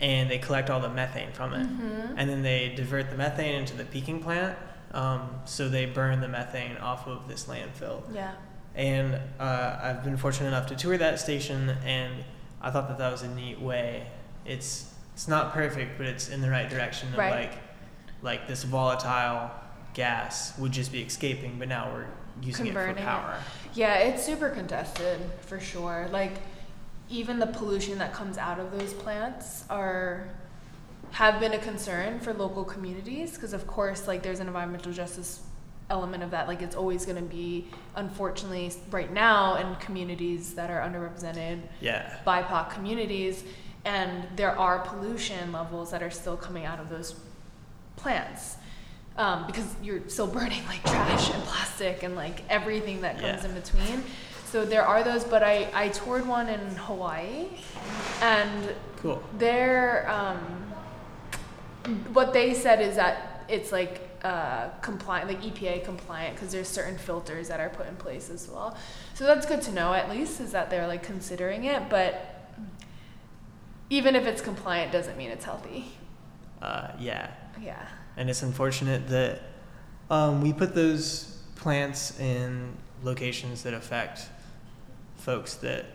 [0.00, 1.66] and they collect all the methane from it.
[1.66, 2.14] mm-hmm.
[2.18, 4.56] And then they divert the methane into the peaking plant,
[4.92, 8.02] um, so they burn the methane off of this landfill.
[8.12, 8.32] yeah
[8.74, 12.24] And uh, I've been fortunate enough to tour that station, and
[12.60, 14.06] I thought that that was a neat way.
[14.44, 17.48] It's it's not perfect, but it's in the right direction of Right.
[17.50, 17.52] like
[18.22, 19.50] like this volatile
[19.92, 22.06] gas would just be escaping, but now we're
[22.42, 22.72] using it.
[22.74, 23.38] for power.
[23.74, 26.08] Yeah, it's super contested for sure.
[26.12, 26.32] Like
[27.08, 30.28] even the pollution that comes out of those plants are
[31.12, 35.42] have been a concern for local communities because of course like there's an environmental justice
[35.90, 40.70] element of that like it's always going to be unfortunately right now in communities that
[40.70, 42.16] are underrepresented Yeah.
[42.26, 43.44] BIPOC communities,
[43.84, 47.14] and there are pollution levels that are still coming out of those
[47.96, 48.56] plants.
[49.16, 53.48] Um, because you're still burning like trash and plastic and like everything that comes Yeah.
[53.48, 54.02] in between.
[54.46, 57.46] So there are those, but I, I toured one in Hawaii,
[58.20, 59.22] and Cool.
[59.38, 60.38] their um,
[62.12, 66.96] what they said is that it's like uh, compliant, like EPA compliant, because there's certain
[66.96, 68.76] filters that are put in place as well.
[69.14, 69.92] So that's good to know.
[69.92, 72.48] At least is that they're like considering it, but
[73.90, 75.92] even if it's compliant, doesn't mean it's healthy.
[76.62, 77.30] Uh, yeah.
[77.62, 77.86] Yeah.
[78.16, 79.42] And it's unfortunate that
[80.10, 84.28] um, we put those plants in locations that affect
[85.16, 85.86] folks that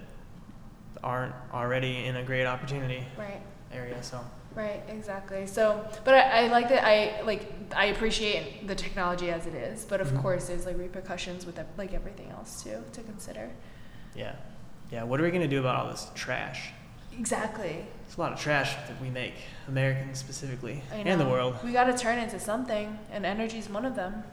[1.04, 3.42] aren't already in a great opportunity Right.
[3.72, 4.02] area.
[4.04, 4.20] So
[4.56, 5.46] Right, exactly.
[5.46, 6.84] So, but I, I like that.
[6.84, 7.48] I like.
[7.76, 10.22] I appreciate the technology as it is, but of Mhm.
[10.24, 13.52] course, there's like repercussions with like everything else too to consider.
[14.16, 14.34] yeah,
[14.92, 15.04] yeah.
[15.04, 16.72] What are we gonna do about all this trash?
[17.18, 17.86] Exactly.
[18.10, 19.36] It's a lot of trash that we make,
[19.68, 21.58] Americans specifically, and the world.
[21.64, 24.24] We got to turn into something, and energy's one of them.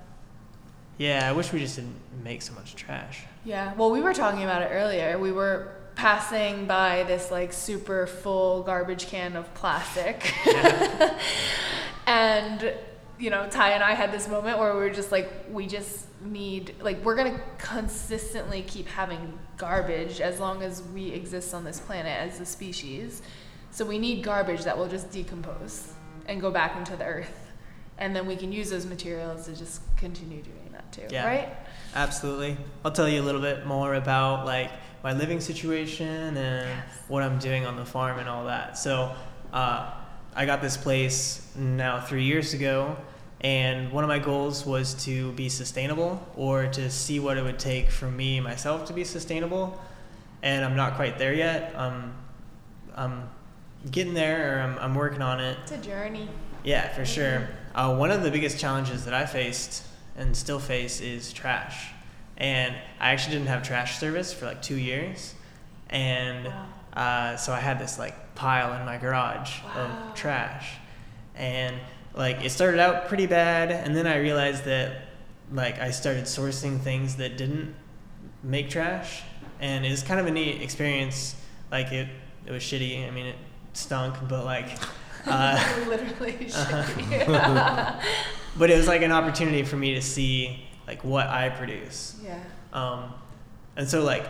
[0.96, 3.24] Yeah, I wish we just didn't make so much trash.
[3.44, 3.74] Yeah.
[3.74, 5.18] Well, we were talking about it earlier.
[5.18, 10.32] We were passing by this like super full garbage can of plastic.
[12.06, 12.72] and
[13.18, 16.06] you know, Ty and I had this moment where we were just like we just
[16.24, 21.62] need like we're going to consistently keep having garbage as long as we exist on
[21.62, 23.20] this planet as a species.
[23.76, 25.92] So we need garbage that will just decompose
[26.26, 27.52] and go back into the earth.
[27.98, 31.26] And then we can use those materials to just continue doing that too, Yeah.
[31.26, 31.48] right?
[31.94, 32.56] Absolutely.
[32.86, 34.70] I'll tell you a little bit more about like
[35.04, 36.84] my living situation and Yes.
[37.08, 38.78] what I'm doing on the farm and all that.
[38.78, 39.14] So,
[39.52, 39.90] uh,
[40.34, 42.96] I got this place now three years ago,
[43.42, 47.58] and one of my goals was to be sustainable or to see what it would
[47.58, 49.78] take for me myself to be sustainable.
[50.42, 51.74] And I'm not quite there yet.
[51.76, 52.14] Um,
[52.94, 53.28] I'm
[53.90, 55.58] getting there, or I'm, I'm working on it.
[55.62, 56.28] It's a journey.
[56.64, 57.48] Yeah, for sure.
[57.74, 59.84] Uh, one of the biggest challenges that I faced
[60.16, 61.90] and still face is trash.
[62.36, 65.34] And I actually didn't have trash service for like two years.
[65.90, 66.66] And Wow.
[66.94, 69.82] uh, so I had this like pile in my garage Wow.
[70.08, 70.68] of trash.
[71.36, 71.76] And
[72.14, 73.70] like it started out pretty bad.
[73.70, 75.02] And then I realized that
[75.52, 77.74] like I started sourcing things that didn't
[78.42, 79.22] make trash.
[79.60, 81.36] And it was kind of a neat experience.
[81.70, 82.08] Like it,
[82.46, 83.06] it was shitty.
[83.06, 83.36] I mean, it
[83.76, 84.68] stunk, but like.
[85.28, 85.58] Uh,
[85.88, 88.00] Literally Uh-huh.
[88.56, 92.16] but it was like an opportunity for me to see like what I produce.
[92.22, 92.38] yeah.
[92.72, 93.12] Um,
[93.74, 94.24] and so like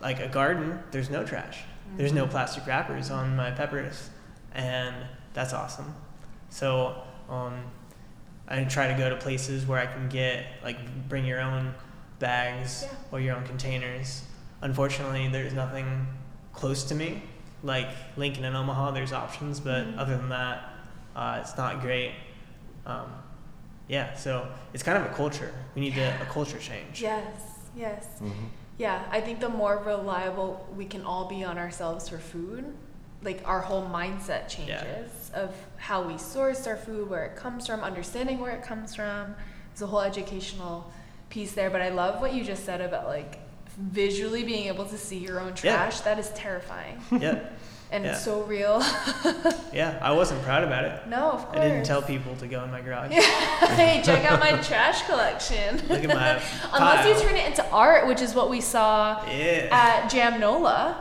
[0.00, 1.58] like a garden, there's no trash.
[1.96, 4.10] There's no plastic wrappers on my peppers,
[4.54, 4.94] and
[5.34, 5.92] that's awesome.
[6.50, 7.54] So um,
[8.46, 10.78] I try to go to places where I can get like
[11.08, 11.74] bring your own
[12.20, 12.94] bags Yeah.
[13.10, 14.22] or your own containers.
[14.62, 16.06] Unfortunately, there's nothing
[16.52, 17.22] close to me.
[17.62, 19.98] Like Lincoln and Omaha, there's options, but Mhm.
[19.98, 20.70] other than that,
[21.16, 22.12] uh, it's not great.
[22.86, 23.12] Um,
[23.88, 25.52] yeah, so it's kind of a culture.
[25.74, 26.18] We need Yeah.
[26.20, 27.02] a, a culture change.
[27.02, 27.24] Yes.
[27.76, 28.06] Yes.
[28.22, 28.46] Mm-hmm.
[28.78, 32.64] Yeah, I think the more reliable we can all be on ourselves for food,
[33.22, 37.80] like our whole mindset changes of how we source our food, where it comes from,
[37.80, 39.34] understanding where it comes from.
[39.70, 40.92] There's a whole educational
[41.28, 43.40] piece there, but I love what you just said about like
[43.78, 45.76] visually being able to see your own Yeah.
[45.76, 46.00] trash.
[46.00, 47.00] That is terrifying.
[47.12, 47.38] Yeah.
[47.90, 48.82] And it's so real.
[49.72, 51.06] Yeah, I wasn't proud about it.
[51.08, 51.58] no, of course.
[51.58, 53.10] I didn't tell people to go in my garage.
[53.12, 55.76] hey, check out my trash collection.
[55.88, 56.42] Look at my
[56.74, 59.68] Unless you turn it into art, which is what we saw Yeah.
[59.70, 60.96] at Jamnola.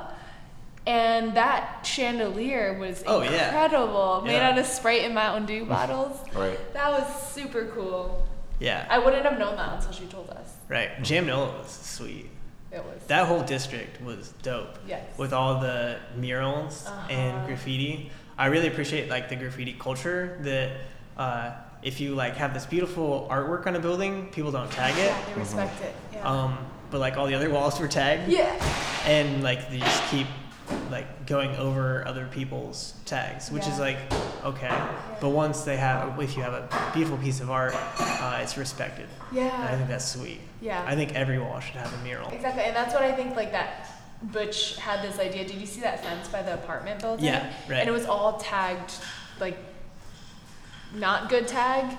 [0.85, 3.47] And that chandelier was Oh, yeah.
[3.47, 4.21] incredible.
[4.25, 4.51] Made Yeah.
[4.51, 6.17] out of Sprite and Mountain Dew bottles.
[6.33, 6.57] Right.
[6.73, 8.25] That was super cool.
[8.59, 8.85] yeah.
[8.89, 10.53] I wouldn't have known that until she told us.
[10.69, 10.97] right.
[11.01, 12.29] Jamnola was sweet.
[12.77, 13.01] It was.
[13.07, 14.77] That whole district was dope.
[14.87, 15.03] Yes.
[15.17, 17.07] With all the murals Uh-huh.
[17.11, 18.11] and graffiti.
[18.37, 20.71] I really appreciate like the graffiti culture that
[21.17, 21.51] uh,
[21.81, 25.07] if you like have this beautiful artwork on a building, people don't tag it.
[25.07, 25.95] Yeah, they respect it.
[26.13, 26.21] Yeah.
[26.31, 26.57] Um,
[26.91, 28.31] but like all the other walls were tagged.
[28.31, 28.53] yeah.
[29.05, 30.27] and like they just keep
[30.91, 33.97] like going over other people's tags, which is like
[34.43, 34.67] okay.
[34.67, 35.15] Yeah.
[35.19, 39.07] But once they have, if you have a beautiful piece of art, uh, it's respected.
[39.31, 40.39] And I think that's sweet.
[40.61, 40.83] Yeah.
[40.85, 42.29] I think every wall should have a mural.
[42.29, 43.35] Exactly, and that's what I think.
[43.35, 43.89] Like that,
[44.23, 45.45] Butch had this idea.
[45.45, 47.25] Did you see that fence by the apartment building?
[47.25, 47.79] Yeah, right.
[47.79, 48.93] And it was all tagged,
[49.39, 49.57] like
[50.95, 51.95] not good tag,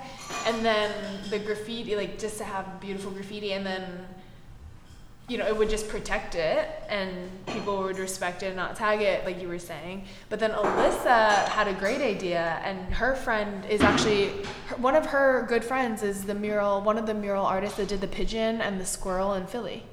[0.46, 0.92] and then
[1.30, 4.06] the graffiti, like just to have beautiful graffiti, and then
[5.28, 7.10] you know it would just protect it, and
[7.46, 10.06] people would respect it and not tag it, like you were saying.
[10.30, 14.28] But then Alyssa had a great idea, and her friend is actually
[14.68, 17.88] her, one of her good friends is the mural, one of the mural artists that
[17.88, 19.84] did the pigeon and the squirrel in Philly.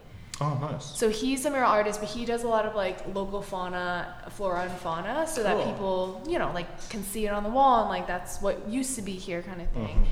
[0.42, 0.86] Oh, nice.
[0.98, 4.64] So he's a mural artist, but he does a lot of like local fauna, flora
[4.64, 7.90] and fauna, so that people, you know, like can see it on the wall and
[7.90, 9.88] like that's what used to be here kind of thing.
[9.88, 10.06] Mhm.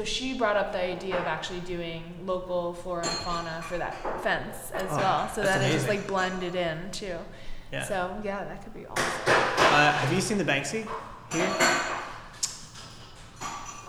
[0.00, 3.94] So she brought up the idea of actually doing local flora and fauna for that
[4.22, 7.18] fence as Oh, well, so that's that it just like blended in too.
[7.70, 7.84] Yeah.
[7.84, 9.04] So yeah, that could be awesome.
[9.26, 10.88] Uh, have you seen the Banksy
[11.30, 11.54] here?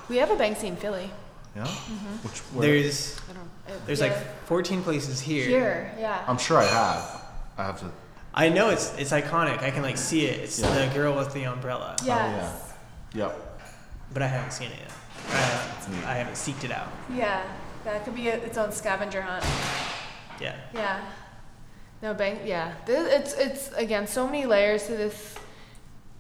[0.09, 1.09] We have a Banksy in Philly.
[1.55, 1.63] Yeah.
[1.63, 2.27] Mm-hmm.
[2.27, 2.67] Which where?
[2.67, 3.49] There's I don't.
[3.73, 4.07] It, there's yeah.
[4.07, 5.47] like 14 places here.
[5.47, 6.25] here, yeah.
[6.27, 7.25] I'm sure I have.
[7.57, 7.89] I have to.
[8.33, 9.63] I know it's it's iconic.
[9.63, 10.41] I can like see it.
[10.41, 10.87] It's Yeah.
[10.87, 11.95] the girl with the umbrella.
[12.03, 12.73] yes.
[13.13, 13.61] Yep.
[14.13, 15.60] But I haven't seen it yet.
[15.91, 16.89] I haven't, I haven't seeked it out.
[17.13, 17.43] Yeah.
[17.83, 19.43] That could be a, its own scavenger hunt.
[20.39, 20.55] Yeah.
[20.73, 21.01] Yeah.
[22.01, 22.41] No bank.
[22.45, 22.73] Yeah.
[22.85, 25.35] This, it's it's again so many layers to this.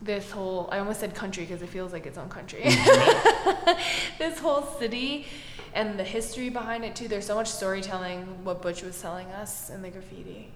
[0.01, 2.61] This whole I almost said country because it feels like its own country.
[2.63, 3.79] Mm-hmm.
[4.17, 5.27] this whole city,
[5.75, 7.07] and the history behind it too.
[7.07, 8.43] There's so much storytelling.
[8.43, 10.51] What Butch was telling us in the graffiti,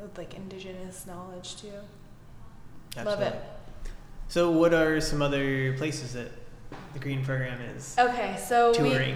[0.00, 1.72] with like indigenous knowledge too.
[2.96, 3.24] Love it.
[3.24, 3.38] Absolutely.
[4.28, 6.30] So, what are some other places that
[6.92, 9.14] the Green Program is Okay, so we?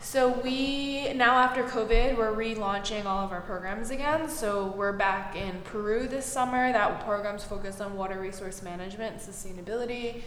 [0.00, 4.28] So we now after COVID, we're relaunching all of our programs again.
[4.28, 6.70] So we're back in Peru this summer.
[6.72, 10.22] That program's focused on water resource management and sustainability.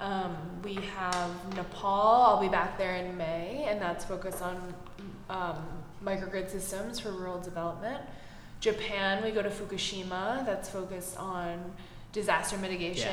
[0.00, 1.90] Um, we have Nepal.
[1.90, 4.74] I'll be back there in May, and that's focused on
[5.28, 5.56] um,
[6.04, 8.00] microgrid systems for rural development.
[8.60, 10.44] Japan, we go to Fukushima.
[10.46, 11.72] That's focused on
[12.12, 13.08] disaster mitigation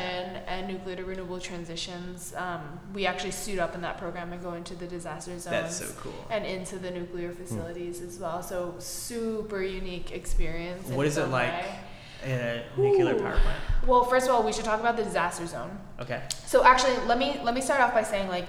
[0.47, 2.33] and nuclear to renewable transitions.
[2.35, 2.61] Um,
[2.93, 5.87] we actually suit up in that program and go into the disaster zones That's so
[5.99, 6.25] cool.
[6.29, 8.41] and into the nuclear facilities as well.
[8.41, 10.87] So super unique experience.
[10.87, 11.51] What is it like?
[11.51, 11.79] way.
[12.23, 13.19] in a nuclear Ooh.
[13.19, 13.59] power plant?
[13.85, 15.77] Well, first of all, we should talk about the disaster zone.
[15.99, 16.23] Okay.
[16.45, 18.45] So actually, let me let me start off by saying like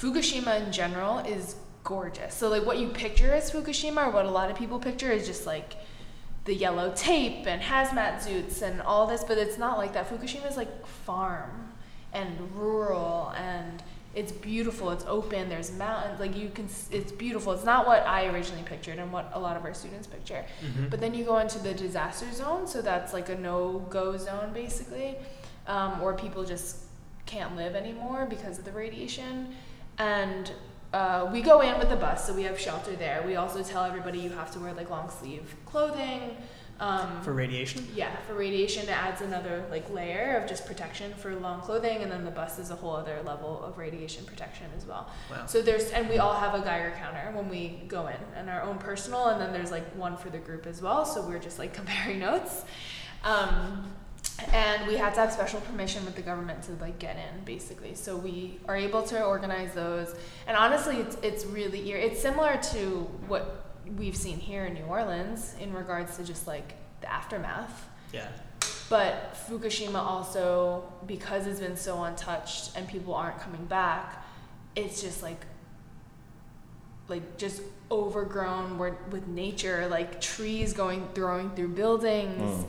[0.00, 2.34] Fukushima in general is gorgeous.
[2.34, 5.26] So like what you picture as Fukushima or what a lot of people picture is
[5.26, 5.74] just like
[6.44, 10.08] the yellow tape and hazmat suits and all this, but it's not like that.
[10.08, 11.72] Fukushima is like farm
[12.12, 13.82] and rural and
[14.14, 14.90] it's beautiful.
[14.90, 15.48] It's open.
[15.48, 16.18] There's mountains.
[16.18, 16.68] Like you can.
[16.90, 17.52] It's beautiful.
[17.52, 20.44] It's not what I originally pictured and what a lot of our students picture.
[20.64, 20.90] Mhm.
[20.90, 25.16] But then you go into the disaster zone, so that's like a no-go zone basically,
[25.68, 26.78] um, or people just
[27.26, 29.54] can't live anymore because of the radiation.
[29.98, 30.50] And
[30.92, 33.22] uh, we go in with the bus, so we have shelter there.
[33.24, 36.36] We also tell everybody you have to wear like long sleeve clothing.
[36.80, 37.86] Um, For radiation?
[37.94, 42.10] yeah, for radiation, it adds another like layer of just protection for long clothing, and
[42.10, 45.10] then the bus is a whole other level of radiation protection as well.
[45.30, 45.44] Wow.
[45.44, 48.62] So there's, and we all have a Geiger counter when we go in, and our
[48.62, 51.04] own personal, and then there's like one for the group as well.
[51.04, 52.64] So we're just like comparing notes,
[53.24, 53.92] um,
[54.54, 57.94] and we had to have special permission with the government to like get in, basically.
[57.94, 60.14] So we are able to organize those,
[60.46, 63.66] and honestly, it's it's really it's similar to what
[63.96, 67.88] we've seen here in New Orleans in regards to just like the aftermath.
[68.12, 68.28] Yeah.
[68.88, 74.24] But Fukushima also, because it's been so untouched and people aren't coming back,
[74.74, 75.40] it's just like,
[77.08, 82.66] like just overgrown with, with nature, like trees going throwing through buildings, Mm.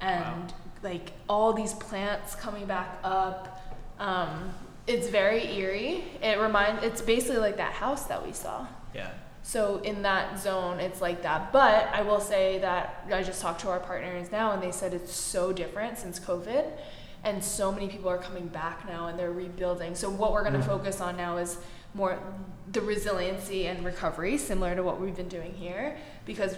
[0.00, 0.52] and
[0.82, 3.62] like all these plants coming back up.
[3.98, 4.50] Um,
[4.86, 6.04] it's very eerie.
[6.22, 6.82] It remind.
[6.84, 8.66] It's basically like that house that we saw.
[8.94, 9.10] Yeah.
[9.46, 11.52] So in that zone, it's like that.
[11.52, 14.94] But I will say that I just talked to our partners now, and they said
[14.94, 16.64] it's so different since COVID,
[17.24, 19.94] and so many people are coming back now, and they're rebuilding.
[19.96, 20.66] So what we're going to Mm.
[20.66, 21.58] focus on now is
[21.92, 22.18] more
[22.72, 26.56] the resiliency and recovery, similar to what we've been doing here, because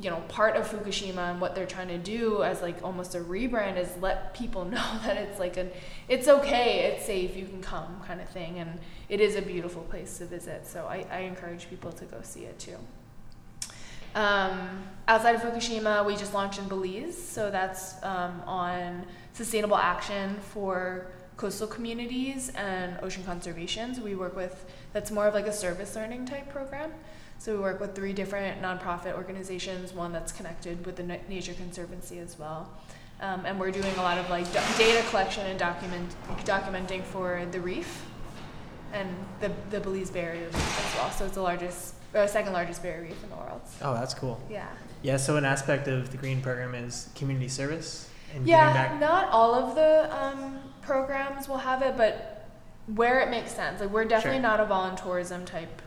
[0.00, 3.20] you know part of Fukushima and what they're trying to do as like almost a
[3.20, 5.70] rebrand is let people know that it's like an
[6.08, 8.80] it's okay, it's safe, you can come kind of thing, and
[9.12, 10.66] it is a beautiful place to visit.
[10.66, 12.78] So I, I encourage people to go see it too.
[14.14, 19.04] Um, outside of Fukushima, we just launched in Belize, so that's um, on
[19.34, 24.02] sustainable action for coastal communities and ocean conservation.
[24.02, 26.90] We work with that's more of like a service learning type program.
[27.38, 32.18] So we work with three different nonprofit organizations, one that's connected with the Nature Conservancy
[32.18, 32.70] as well.
[33.20, 36.14] Um, and we're doing a lot of like data collection and document
[36.46, 38.06] documenting for the reef
[38.92, 39.08] and
[39.40, 40.54] the, the Belize Barrier Reef
[40.88, 41.10] as well.
[41.10, 43.60] So it's the largest, uh, second largest barrier reef in the world.
[43.80, 44.40] Oh, that's cool.
[44.50, 44.66] Yeah.
[45.02, 49.00] Yeah, so an aspect of the green program is community service and Yeah, giving back.
[49.00, 52.46] not all of the um, programs will have it, but
[52.94, 53.80] where it makes sense.
[53.80, 54.42] Like we're definitely Sure.
[54.42, 55.82] not a volunteerism type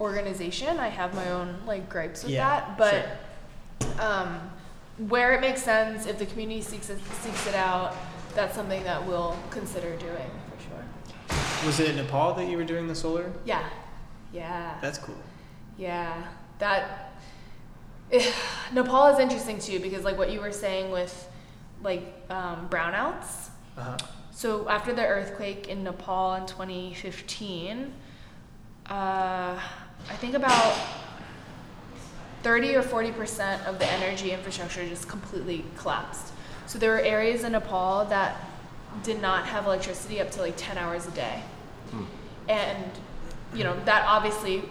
[0.00, 0.78] organization.
[0.78, 4.40] I have my own like gripes with Yeah, that, but um,
[5.08, 7.94] where it makes sense, if the community seeks it, seeks it out,
[8.34, 10.30] that's something that we'll consider doing.
[11.64, 13.30] Was it Nepal that you were doing the solar?
[13.44, 13.68] Yeah,
[14.32, 14.78] yeah.
[14.80, 15.16] That's cool.
[15.76, 16.22] Yeah,
[16.58, 17.12] that
[18.72, 21.28] Nepal is interesting too because like what you were saying with
[21.82, 23.50] like um, brownouts.
[23.76, 23.98] Uh huh.
[24.32, 27.92] So after the earthquake in Nepal in 2015,
[28.88, 29.60] uh, I
[30.16, 30.74] think about
[32.42, 36.32] 30 or 40 percent of the energy infrastructure just completely collapsed.
[36.66, 38.49] So there were areas in Nepal that
[39.02, 41.42] did not have electricity up to like 10 hours a day,
[42.48, 42.84] and
[43.54, 44.62] you know that obviously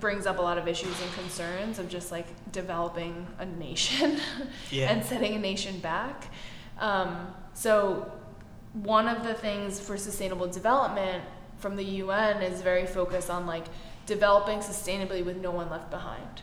[0.00, 4.18] brings up a lot of issues and concerns of just like developing a nation
[4.70, 4.90] Yeah.
[4.90, 6.28] and setting a nation back.
[6.78, 8.10] Um, so,
[8.72, 11.22] one of the things for sustainable development
[11.58, 13.64] from the UN is very focused on like
[14.06, 16.42] developing sustainably with no one left behind.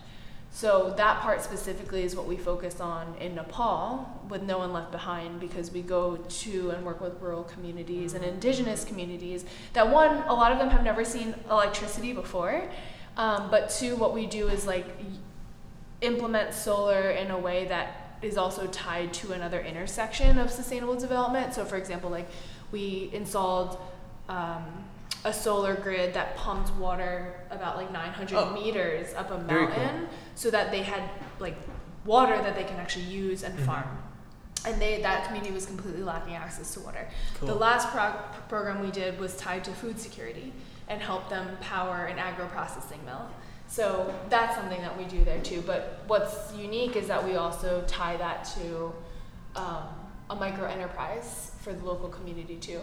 [0.53, 4.91] So that part specifically is what we focus on in Nepal with no one left
[4.91, 10.17] behind because we go to and work with rural communities and indigenous communities that one,
[10.27, 12.69] a lot of them have never seen electricity before.
[13.15, 14.85] Um, but two, what we do is like
[16.01, 21.53] implement solar in a way that is also tied to another intersection of sustainable development.
[21.53, 22.29] So, for example, like
[22.71, 23.79] we installed
[24.27, 24.65] um,
[25.23, 28.49] a solar grid that pumped water about like 900 Oh.
[28.51, 29.77] meters up a Very cool.
[29.77, 31.03] mountain, so that they had
[31.39, 31.55] like
[32.05, 33.65] water that they can actually use and Mhm.
[33.65, 34.03] farm.
[34.65, 37.07] And they that community was completely lacking access to water.
[37.39, 37.47] Cool.
[37.49, 40.53] The last prog- program we did was tied to food security
[40.87, 43.27] and help them power an agro processing mill.
[43.67, 45.61] So that's something that we do there too.
[45.65, 48.93] But what's unique is that we also tie that to
[49.55, 49.83] um,
[50.29, 52.81] a micro enterprise for the local community too.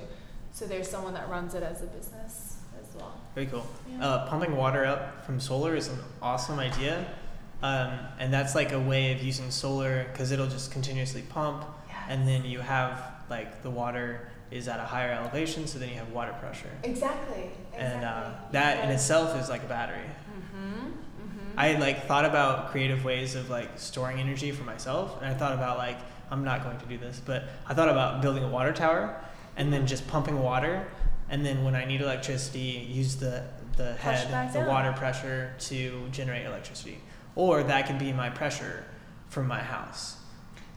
[0.53, 3.14] So there's someone that runs it as a business as well.
[3.34, 3.66] Very cool.
[3.90, 4.05] Yeah.
[4.05, 7.07] Uh, pumping water up from solar is an awesome idea,
[7.62, 7.90] Um,
[8.20, 11.64] and that's like a way of using solar because it'll just continuously pump,
[12.09, 15.96] and then you have like the water is at a higher elevation, so then you
[15.96, 16.70] have water pressure.
[16.84, 17.51] Exactly.
[17.76, 19.99] And uh, that in itself is like a battery.
[19.99, 20.86] Mm-hmm.
[20.86, 21.59] Mm-hmm.
[21.59, 25.34] I had like thought about creative ways of like storing energy for myself, and I
[25.34, 25.99] thought about like
[26.30, 29.20] I'm not going to do this, but I thought about building a water tower
[29.59, 30.86] and then just pumping water,
[31.28, 33.42] and then when I need electricity, use the
[33.76, 34.66] the Push head, the down.
[34.68, 36.98] water pressure to generate electricity,
[37.36, 38.84] or that can be my pressure
[39.28, 40.16] from my house.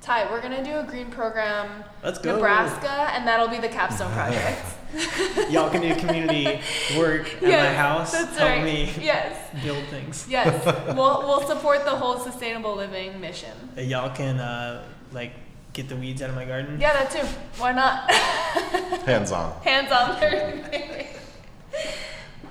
[0.02, 2.36] Ty, we're gonna do a green program, Let's go.
[2.36, 4.60] Nebraska, and that'll be the capstone project.
[5.52, 6.60] Y'all can do community
[6.98, 8.12] work at my house.
[8.12, 8.64] That's Help right.
[8.64, 9.38] me Yes.
[9.64, 10.26] build things.
[10.30, 10.66] Yes.
[10.98, 13.52] we'll we'll support the whole sustainable living mission.
[13.78, 15.32] Y'all can uh, like
[15.74, 16.80] get the weeds out of my garden.
[16.80, 17.26] Yeah, that too.
[17.58, 18.12] Why not?
[19.06, 19.62] Hands on.
[19.62, 20.12] Hands on.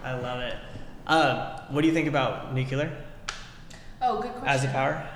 [0.02, 0.56] I love it.
[1.06, 2.96] Uh, what do you think about nuclear
[4.00, 4.48] oh, good question.
[4.48, 5.06] as a power,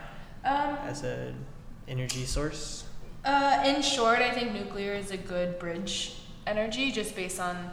[0.45, 1.33] Um, as a
[1.89, 2.85] energy source?
[3.25, 7.71] Uh, in short, I think nuclear is a good bridge energy just based on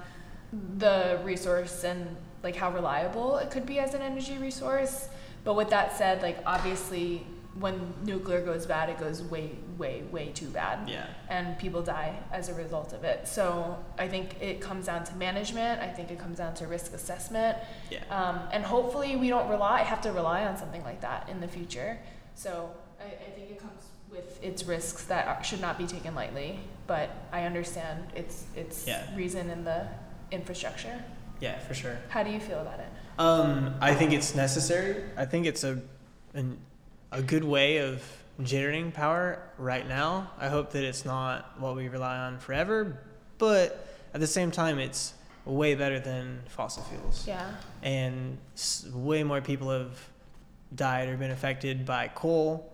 [0.78, 5.10] the resource and like how reliable it could be as an energy resource.
[5.44, 7.26] But with that said, like obviously
[7.60, 10.88] when nuclear goes bad, it goes way, way, way too bad.
[10.90, 11.06] Yeah.
[11.30, 13.28] And people die as a result of it.
[13.28, 15.82] So I think it comes down to management.
[15.82, 17.58] I think it comes down to risk assessment.
[17.90, 18.00] Yeah.
[18.10, 21.48] Um, and hopefully we don't rely have to rely on something like that in the
[21.48, 22.00] future.
[22.36, 26.16] So I, I think it comes with its risks that are, should not be taken
[26.16, 26.60] lightly.
[26.88, 29.04] But I understand its its Yeah.
[29.16, 29.88] reason in the
[30.32, 31.04] infrastructure.
[31.42, 31.98] Yeah, for sure.
[32.10, 32.88] How do you feel about it?
[33.20, 35.04] Um, I think it's necessary.
[35.18, 35.80] I think it's a
[36.34, 36.58] an,
[37.12, 38.04] a good way of
[38.44, 40.32] generating power right now.
[40.40, 42.98] I hope that it's not what we rely on forever,
[43.38, 45.14] but at the same time, it's
[45.46, 47.26] way better than fossil fuels.
[47.28, 47.52] Yeah.
[47.82, 48.38] and
[48.94, 49.98] way more people have
[50.76, 52.72] died or been affected by coal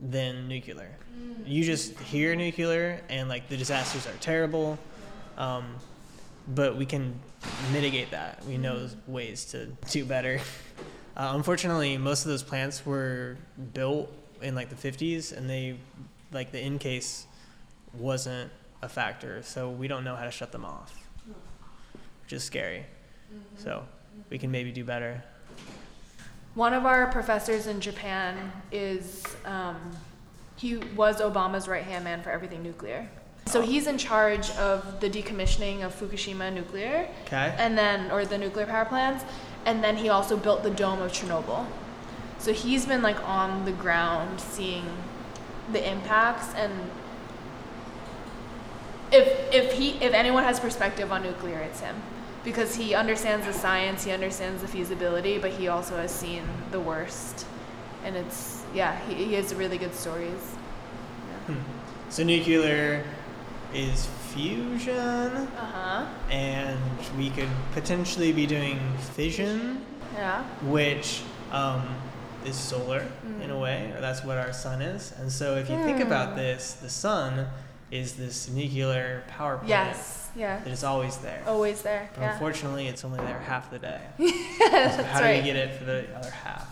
[0.00, 0.96] than nuclear.
[1.44, 4.78] You just hear nuclear and like the disasters are terrible,
[5.38, 5.76] um,
[6.48, 7.18] but we can
[7.72, 8.44] mitigate that.
[8.46, 10.40] We know ways to do better.
[11.16, 13.36] Uh, unfortunately, most of those plants were
[13.72, 14.12] built
[14.42, 15.76] in like the 50s, and they
[16.32, 17.26] like the in case
[17.94, 18.50] wasn't
[18.82, 20.94] a factor, so we don't know how to shut them off,
[22.22, 22.84] which is scary.
[23.56, 23.84] So
[24.28, 25.22] we can maybe do better.
[26.54, 29.76] One of our professors in Japan is, um,
[30.56, 33.08] he was Obama's right hand man for everything nuclear.
[33.46, 37.54] So he's in charge of the decommissioning of Fukushima nuclear, Okay.
[37.58, 39.24] and then, or the nuclear power plants,
[39.66, 41.66] and then he also built the dome of Chernobyl.
[42.38, 44.84] So he's been like on the ground seeing
[45.72, 46.72] the impacts and
[49.10, 51.96] if if he if anyone has perspective on nuclear it's him.
[52.44, 56.80] Because he understands the science he understands the feasibility but he also has seen the
[56.80, 57.44] worst.
[58.04, 60.54] And it's yeah he, he has really good stories.
[61.46, 61.54] Hmm.
[62.08, 63.02] So nuclear
[63.74, 64.06] is
[64.36, 66.06] fusion, uh-huh.
[66.30, 66.78] And
[67.16, 68.78] we could potentially be doing
[69.14, 69.84] fission,
[70.14, 70.44] yeah.
[70.62, 71.82] which um,
[72.44, 73.06] is solar
[73.42, 75.12] in a way, or that's what our sun is.
[75.18, 77.46] And so if you think about this, the sun
[77.90, 80.28] is this nuclear power plant yes.
[80.34, 80.58] Yeah.
[80.58, 81.42] that is always there.
[81.46, 82.10] always there.
[82.14, 82.32] But yeah.
[82.32, 84.00] Unfortunately, it's only there half the day.
[84.18, 86.68] that's So how right do we get it for the other half?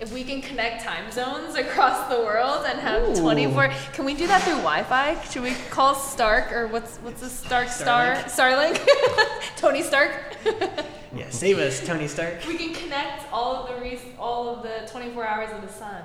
[0.00, 3.20] If we can connect time zones across the world and have Ooh.
[3.20, 5.20] 24 can we do that through wi-fi?
[5.24, 8.14] Should we call stark or what's what's the stark star?
[8.24, 8.80] Starlink.
[9.56, 10.12] Tony stark?
[11.16, 12.44] Yeah, save us, Tony Stark.
[12.46, 16.02] we can connect all of the re- all of the 24 hours of the sun.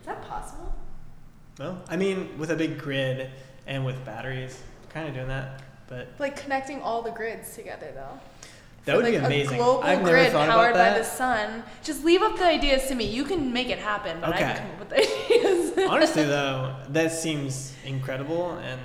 [0.00, 0.74] Is that possible?
[1.56, 3.30] Well, I mean, with a big grid
[3.68, 5.62] and with batteries, kind of doing that.
[5.86, 8.18] But like connecting all the grids together though
[8.84, 9.54] that would be amazing.
[9.54, 11.06] A global I've never grid thought powered about by the that.
[11.06, 11.62] sun.
[11.82, 13.04] Just leave up the ideas to me.
[13.04, 14.96] You can make it happen, but I can come up with the
[15.76, 15.88] ideas.
[15.90, 18.80] Honestly, though, that seems incredible and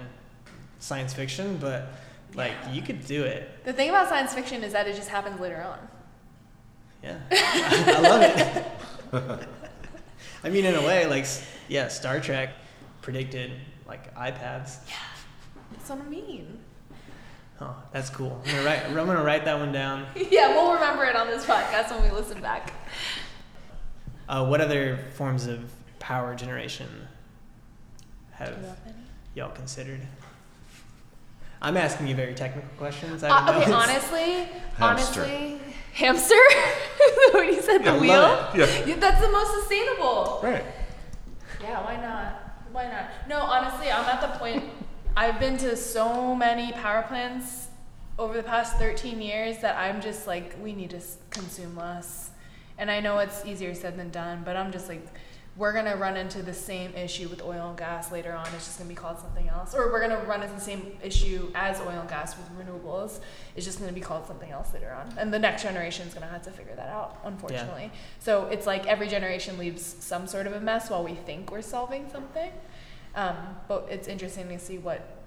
[0.80, 1.94] science fiction, but
[2.36, 3.64] like you could do it.
[3.64, 5.80] the thing about science fiction is that it just happens later on.
[7.04, 9.48] Yeah, I love it.
[10.44, 11.26] I mean, in a way, like
[11.70, 12.50] yeah, Star Trek
[13.02, 13.52] predicted
[13.88, 14.78] like iPads.
[14.88, 14.96] Yeah,
[15.72, 16.60] That's what I mean.
[17.66, 18.41] Oh, that's cool.
[18.45, 18.86] I'm gonna write.
[18.86, 20.05] I'm gonna write that one down.
[20.32, 22.74] Yeah, we'll remember it on this podcast when we listen back.
[24.28, 26.89] Uh, what other forms of power generation
[28.32, 28.57] have
[29.36, 30.01] y'all considered?
[31.61, 33.24] I'm asking you very technical questions.
[33.24, 33.78] I Uh, don't okay, know.
[33.78, 34.34] honestly,
[34.78, 35.22] Hamster.
[35.22, 35.59] honestly,
[35.93, 36.36] hamster.
[37.32, 38.11] what you said, the I wheel.
[38.55, 38.86] Yeah.
[38.86, 40.39] Yeah, That's the most sustainable.
[40.43, 40.66] Right.
[41.61, 42.41] Yeah, why not?
[42.74, 43.30] Why not?
[43.30, 44.64] No, honestly, I'm at the point.
[45.16, 47.68] I've been to so many power plants
[48.18, 52.32] over the past 13 years that I'm just like, we need to consume less.
[52.80, 55.05] And I know it's easier said than done, but I'm just like,
[55.55, 58.47] we're gonna run into the same issue with oil and gas later on.
[58.55, 61.51] It's just gonna be called something else, or we're gonna run into the same issue
[61.53, 63.20] as oil and gas with renewables.
[63.55, 66.26] It's just gonna be called something else later on, and the next generation is gonna
[66.26, 67.20] have to figure that out.
[67.24, 71.51] Unfortunately, so it's like every generation leaves some sort of a mess while we think
[71.51, 72.51] we're solving something.
[73.16, 73.36] Um,
[73.68, 75.24] but it's interesting to see what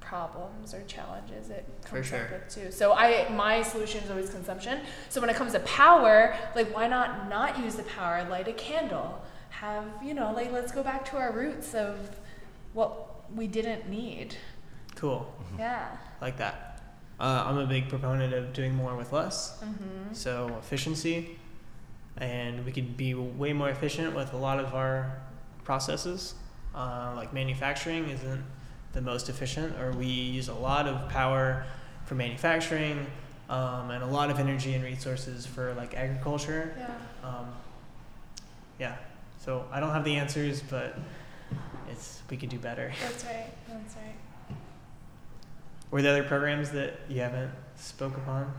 [0.00, 2.24] problems or challenges it comes sure.
[2.24, 2.70] up with too.
[2.70, 4.80] So I my solution is always consumption.
[5.08, 8.26] So when it comes to power, like why not not use the power?
[8.28, 9.22] Light a candle.
[9.50, 11.96] Have you know like let's go back to our roots of
[12.72, 14.36] what we didn't need.
[14.94, 15.32] Cool.
[15.58, 15.96] Yeah.
[16.20, 16.82] Like that.
[17.18, 19.58] Uh, I'm a big proponent of doing more with less.
[19.62, 20.12] Mm-hmm.
[20.12, 21.38] So efficiency,
[22.16, 25.18] and we could be way more efficient with a lot of our
[25.62, 26.34] processes.
[26.74, 28.42] Uh, like manufacturing isn't
[28.92, 31.64] the most efficient, or we use a lot of power
[32.04, 33.06] for manufacturing,
[33.48, 36.74] um, and a lot of energy and resources for like agriculture.
[36.76, 37.28] Yeah.
[37.28, 37.46] Um,
[38.78, 38.96] yeah.
[39.44, 40.98] So I don't have the answers, but
[41.90, 42.92] it's we could do better.
[43.00, 43.50] That's right.
[43.68, 44.56] That's right.
[45.90, 48.52] Were there other programs that you haven't spoke upon?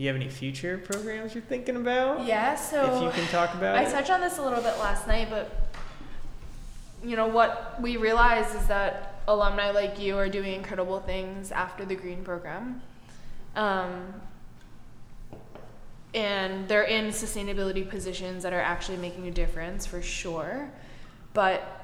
[0.00, 2.24] You have any future programs you're thinking about?
[2.24, 2.54] Yeah.
[2.54, 3.90] So if you can talk about I it.
[3.90, 5.68] touched on this a little bit last night, but
[7.04, 11.84] you know what we realize is that alumni like you are doing incredible things after
[11.84, 12.80] the green program.
[13.54, 14.14] Um,
[16.14, 20.70] and they're in sustainability positions that are actually making a difference for sure.
[21.34, 21.80] But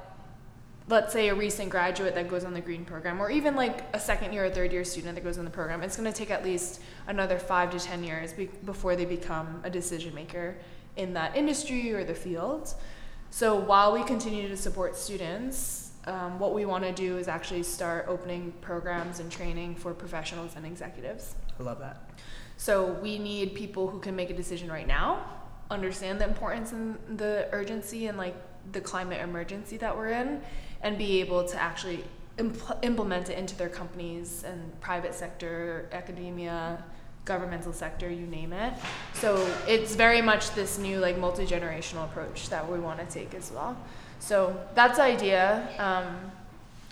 [0.89, 4.01] let's say a recent graduate that goes on the green program, or even like a
[4.01, 6.31] second year or third year student that goes on the program, it's going to take
[6.31, 10.57] at least another five to 10 years be- before they become a decision maker
[10.97, 12.75] in that industry or the field.
[13.31, 17.65] So while we continue to support students, um, what we want to do is actually
[17.65, 21.35] start opening programs and training for professionals and executives.
[21.59, 22.11] I love that.
[22.57, 25.25] So we need people who can make a decision right now,
[25.71, 28.37] understand the importance and the urgency and like
[28.73, 30.41] the climate emergency that we're in,
[30.83, 32.05] and be able to actually
[32.39, 36.83] impl- implement it into their companies and private sector, academia,
[37.27, 38.73] governmental sector, you name it.
[39.13, 39.37] So
[39.69, 43.53] it's very much this new like multi generational approach that we want to take as
[43.53, 43.77] well.
[44.21, 45.69] So that's the idea.
[45.79, 46.33] Um,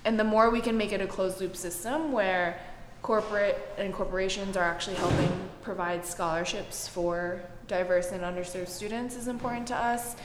[0.05, 2.61] and the more we can make it a closed loop system where
[3.03, 9.67] corporate and corporations are actually helping provide scholarships for diverse and underserved students is important
[9.69, 10.17] to us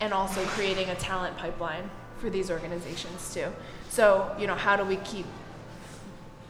[0.00, 1.88] and also creating a talent pipeline
[2.18, 3.46] for these organizations too
[3.88, 5.26] so you know how do we keep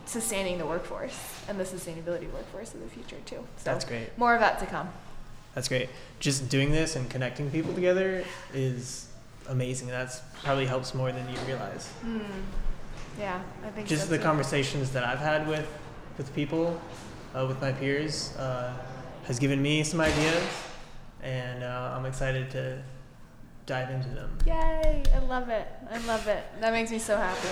[0.06, 4.16] sustaining the workforce and the sustainability workforce of the future too so That's great.
[4.18, 4.88] more of that to come
[5.54, 5.88] That's great.
[6.20, 9.06] Just doing this and connecting people together is
[9.48, 9.88] amazing.
[9.88, 11.88] That's probably helps more than you realize.
[12.04, 12.20] mm.
[13.18, 14.22] yeah i think Just so the too.
[14.30, 15.66] conversations that I've had with
[16.18, 16.80] with people,
[17.34, 18.72] uh, with my peers, uh,
[19.28, 20.42] has given me some ideas,
[21.22, 22.82] and uh, I'm excited to
[23.66, 24.30] dive into them.
[24.46, 27.48] yay i love it i love it that makes me so happy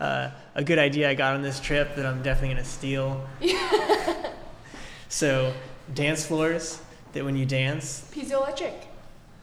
[0.00, 3.26] uh, a good idea I got on this trip that I'm definitely gonna steal.
[5.08, 5.52] so,
[5.94, 6.80] dance floors
[7.12, 8.74] that when you dance, piezoelectric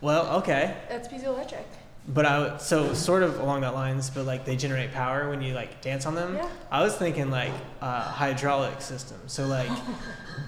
[0.01, 1.63] well, okay, that's piezoelectric
[2.07, 5.53] but I so sort of along that lines, but like they generate power when you
[5.53, 6.35] like dance on them.
[6.35, 6.49] Yeah.
[6.71, 9.17] I was thinking like uh, hydraulic system.
[9.27, 9.69] So like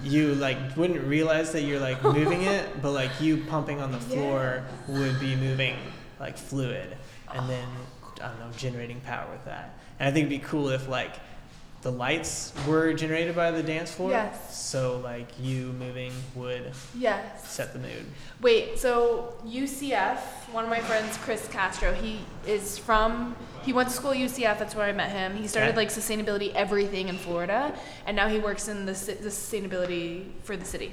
[0.02, 4.00] you like wouldn't realize that you're like moving it, but like you pumping on the
[4.00, 5.76] floor would be moving
[6.18, 6.96] like fluid,
[7.32, 7.68] and then
[8.20, 9.78] I don't know generating power with that.
[9.98, 11.14] And I think it'd be cool if like
[11.82, 14.10] the lights were generated by the dance floor.
[14.10, 14.56] Yes.
[14.58, 18.06] So like you moving would yes set the mood.
[18.40, 20.18] Wait, so UCF,
[20.50, 24.58] one of my friends, Chris Castro, he is from, he went to school at UCF,
[24.58, 25.36] that's where I met him.
[25.36, 25.76] He started Okay.
[25.76, 27.74] like sustainability everything in Florida,
[28.06, 30.92] and now he works in the, the sustainability for the city.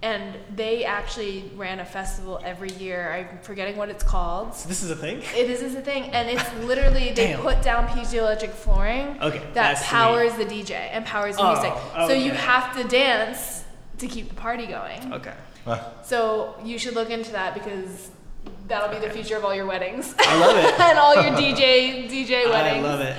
[0.00, 3.12] And they actually ran a festival every year.
[3.12, 4.54] I'm forgetting what it's called.
[4.54, 5.18] So this is a thing.
[5.36, 9.54] It is, is a thing, and it's literally they put down piezoelectric flooring Okay, that
[9.54, 9.88] that's sweet.
[9.88, 11.72] powers the DJ and powers the Oh, music.
[12.06, 13.64] So you have to dance
[13.98, 15.12] to keep the party going.
[15.14, 15.34] Okay.
[16.04, 18.10] So you should look into that because
[18.68, 20.80] that'll be the future of all your weddings I love it.
[20.80, 22.84] and all your DJ DJ weddings.
[22.86, 23.16] I love it.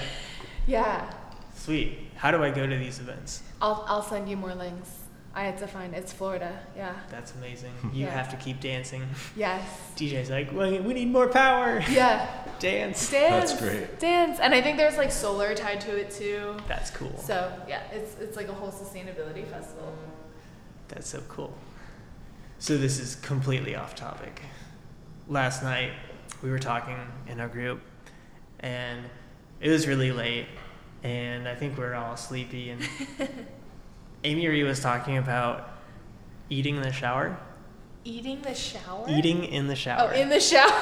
[0.65, 1.11] Yeah,
[1.55, 1.99] Sweet.
[2.15, 3.43] How do I go to these events?
[3.61, 4.89] I'll I'll send you more links.
[5.35, 6.59] I had to find it's Florida.
[6.75, 6.95] Yeah.
[7.09, 7.71] That's amazing.
[7.93, 8.11] You Yeah.
[8.11, 9.03] have to keep dancing.
[9.35, 9.63] Yes.
[9.95, 11.81] DJ's like, we, we need more power.
[11.89, 12.27] Yeah.
[12.59, 13.09] Dance.
[13.11, 13.51] Dance.
[13.51, 13.99] That's great.
[13.99, 16.57] Dance, and I think there's like solar tied to it too.
[16.67, 17.15] That's cool.
[17.17, 19.93] So yeah, it's it's like a whole sustainability festival.
[20.89, 21.53] That's so cool.
[22.57, 24.41] So this is completely off topic.
[25.29, 25.91] Last night
[26.43, 26.97] we were talking
[27.27, 27.79] in our group
[28.59, 29.05] and
[29.61, 30.47] it was really late
[31.03, 32.81] and I think we were all sleepy and
[34.23, 35.69] Amy Marie was talking about
[36.49, 37.37] eating in the shower.
[38.03, 39.05] Eating the shower?
[39.09, 40.11] Eating in the shower.
[40.11, 40.81] Oh, in the shower.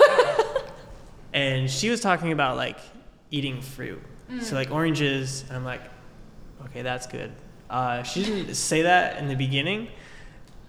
[1.34, 2.80] and she was talking about like
[3.30, 4.02] eating fruit.
[4.32, 4.42] Mm.
[4.42, 5.82] So like oranges, and I'm like,
[6.66, 7.32] okay, that's good.
[7.70, 9.90] Uh, she didn't say that in the beginning,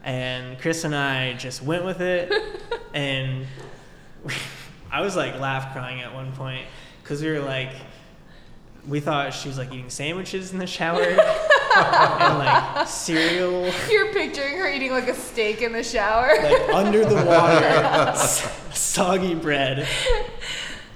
[0.02, 2.32] and Chris and I just went with it,
[2.94, 3.46] and
[4.90, 6.66] I was like laugh crying at one point
[7.02, 7.72] because we were like,
[8.86, 11.16] we thought she was like eating sandwiches in the shower
[11.76, 16.30] and like cereal You're picturing her eating like a steak in the shower.
[16.42, 17.64] like under the water,
[18.14, 19.86] s- soggy bread.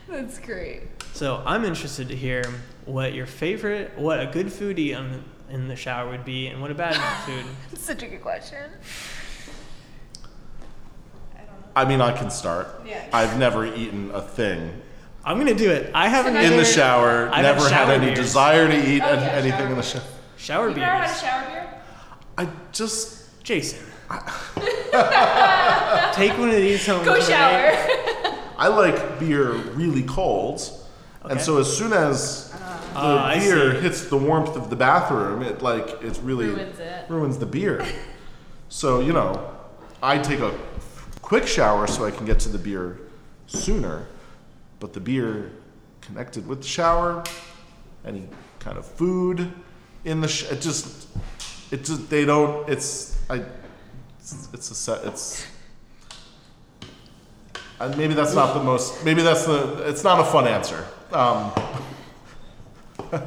[0.08, 0.82] That's great.
[1.14, 2.42] So I'm interested to hear
[2.86, 6.70] what your favorite, what a good foodie on, in the shower would be, and what
[6.70, 6.94] a bad
[7.26, 7.44] food.
[7.70, 8.70] That's such a good question.
[11.74, 12.68] I mean, I can start.
[12.86, 13.02] Yeah.
[13.12, 14.80] I've never eaten a thing
[15.24, 15.90] I'm gonna do it.
[15.94, 17.28] I haven't In in the either- shower.
[17.28, 18.18] I've had never had shower any beers.
[18.18, 20.02] desire to eat Oh, an- yeah, anything shower in the shower.
[20.42, 21.74] Shower You've never had a shower beer?
[22.36, 23.78] I just Jason,
[26.14, 27.04] take one of these home.
[27.04, 27.26] Go tonight.
[27.26, 28.44] shower.
[28.58, 30.62] I like beer really cold,
[31.24, 32.58] and so as soon as the
[32.94, 37.04] Ah, I beer hits the warmth of the bathroom, it like it really Ruins it.
[37.08, 37.84] ruins the beer.
[38.68, 39.50] so you know,
[40.02, 40.52] I take a
[41.22, 42.98] quick shower so I can get to the beer
[43.46, 44.06] sooner,
[44.78, 45.50] but the beer
[46.00, 47.24] connected with the shower,
[48.04, 48.28] any
[48.60, 49.50] kind of food
[50.04, 51.08] in the sh- it just
[51.70, 53.42] it just they don't it's I
[54.18, 55.46] it's, it's a set it's
[57.80, 61.52] uh, maybe that's not the most maybe that's the it's not a fun answer um,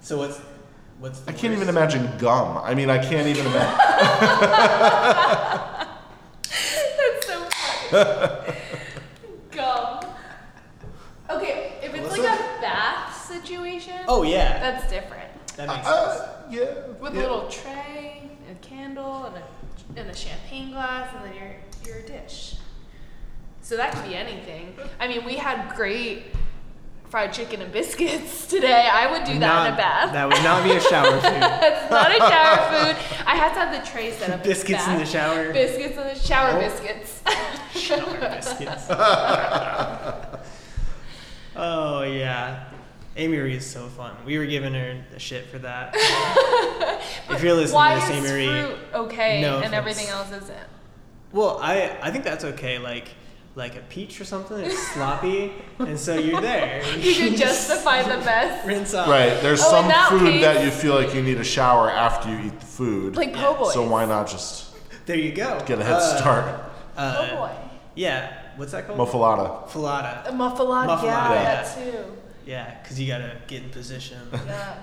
[0.00, 0.38] So what's
[0.98, 1.20] what's?
[1.20, 3.78] The I can't even imagine gum I mean I can't even imagine
[6.98, 7.44] That's so
[7.90, 8.56] funny.
[9.50, 10.00] Gum.
[11.30, 15.21] Okay, if it's like a bath situation, Oh yeah, that's different.
[15.56, 15.88] That makes sense.
[15.88, 17.20] uh, yeah With yeah.
[17.20, 22.02] a little tray, a candle, and a, and a champagne glass, and then your, your
[22.06, 22.56] dish.
[23.62, 24.74] So that could be anything.
[24.98, 26.24] I mean, we had great
[27.08, 28.88] fried chicken and biscuits today.
[28.90, 30.12] I would do that in a bath.
[30.12, 31.22] That would not be a shower food.
[31.42, 32.56] That's not a shower
[32.94, 32.96] food.
[33.26, 34.42] I have to have the tray set up.
[34.42, 35.08] Biscuits in the bath.
[35.10, 35.52] shower.
[35.52, 36.60] Biscuits in the shower Oh.
[36.60, 37.22] biscuits.
[37.74, 38.86] shower biscuits.
[41.56, 42.64] oh yeah,
[43.16, 44.14] Amy Marie is so fun.
[44.24, 45.94] We were giving her the shit for that.
[47.30, 49.74] if you're listening Why to this, Amy Marie, fruit okay no and offense.
[49.74, 50.66] everything else isn't?
[51.32, 52.78] well, I I think that's okay.
[52.78, 53.08] Like
[53.54, 54.58] like a peach or something.
[54.58, 56.82] It's sloppy, and so you're there.
[56.96, 58.66] You can justify the mess.
[58.66, 59.08] rinse off.
[59.08, 61.90] right there's Oh, some that food case- that you feel like you need a shower
[61.90, 63.74] after you eat the food Like po' boys.
[63.74, 64.72] so why not just
[65.04, 65.62] There you go.
[65.66, 66.44] get a head Uh, start
[66.96, 67.50] Uh, Oh boy.
[67.94, 68.38] Yeah.
[68.56, 68.96] What's that called?
[68.98, 70.28] muffuletta Falata.
[70.28, 71.62] A muffuletta, Muffuletta, yeah, yeah.
[71.62, 72.04] that too.
[72.46, 74.18] Yeah, because you gotta get in position.
[74.32, 74.78] Yes.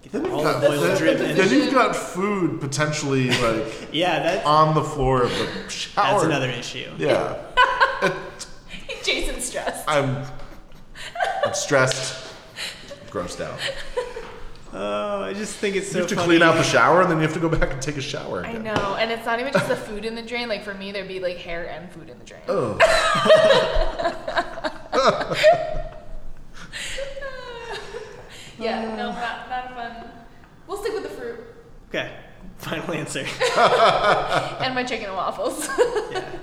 [0.00, 4.46] Get then the you've, got, oil then, then you've got food potentially like Yeah, that's
[4.46, 6.88] on the floor of the shower that's another issue.
[6.98, 7.36] yeah
[9.02, 9.84] Jason's stressed.
[9.88, 10.24] I'm
[11.44, 12.32] I'm stressed,
[13.10, 13.58] grossed out.
[14.72, 16.26] Oh, I just think it's so You have to funny.
[16.26, 18.44] clean out the shower, and then you have to go back and take a shower
[18.44, 20.48] I know, and it's not even just the food in the drain.
[20.48, 22.42] Like for me, there'd be like hair and food in the drain.
[22.48, 22.78] Oh.
[24.92, 25.84] Ugh.
[28.58, 30.10] Yeah, no, not not fun.
[30.66, 31.40] We'll stick with the fruit
[31.88, 32.10] Okay,
[32.58, 33.20] final answer.
[33.56, 35.68] and my chicken and waffles.
[36.10, 36.24] yeah.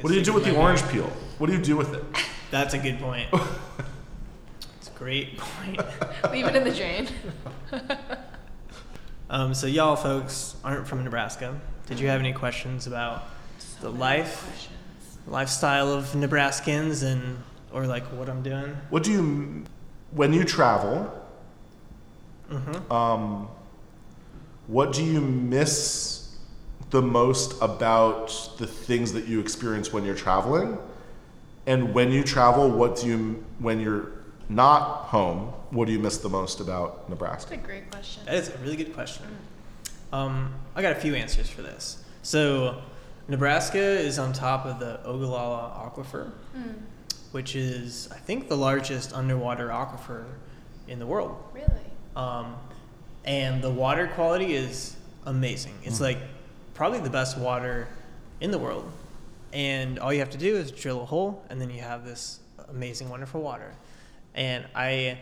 [0.00, 1.06] What do you do with the orange peel?
[1.38, 2.04] What do you do with it?
[2.50, 3.28] That's a good point.
[3.32, 5.80] It's a great point.
[6.32, 7.08] Leave it in the drain.
[9.30, 11.58] Um, so y'all folks aren't from Nebraska.
[11.86, 13.24] Did you have any questions about
[13.80, 14.68] the life,
[15.26, 17.38] lifestyle of Nebraskans, and
[17.72, 18.76] or like what I'm doing?
[18.90, 19.64] What do you,
[20.10, 21.10] when you travel,
[22.54, 22.92] Mm-hmm.
[22.92, 23.48] um,
[24.66, 26.36] what do you miss
[26.90, 28.28] the most about
[28.58, 30.78] the things that you experience when you're traveling?
[31.66, 34.12] And when you travel, what do you, when you're
[34.48, 37.50] not home, what do you miss the most about Nebraska?
[37.50, 38.22] That's a great question.
[38.26, 39.26] That is a really good question.
[40.12, 42.02] Um, I got a few answers for this.
[42.22, 42.80] So,
[43.28, 46.74] Nebraska is on top of the Ogallala Aquifer, Mm,
[47.32, 50.24] which is, I think, the largest underwater aquifer
[50.86, 51.36] in the world.
[51.52, 51.66] really?
[52.16, 52.56] Um,
[53.24, 54.96] and the water quality is
[55.26, 55.74] amazing.
[55.82, 56.18] It's like
[56.74, 57.88] probably the best water
[58.40, 58.90] in the world.
[59.52, 62.40] And all you have to do is drill a hole, and then you have this
[62.68, 63.72] amazing, wonderful water.
[64.34, 65.18] And I,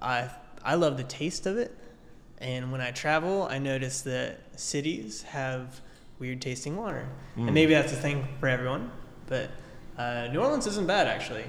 [0.00, 0.30] I,
[0.64, 1.76] I love the taste of it.
[2.38, 5.80] And when I travel, I notice that cities have
[6.18, 7.08] weird tasting water.
[7.36, 8.90] And maybe that's a thing for everyone,
[9.26, 9.50] but
[9.98, 11.44] uh, New Orleans isn't bad actually.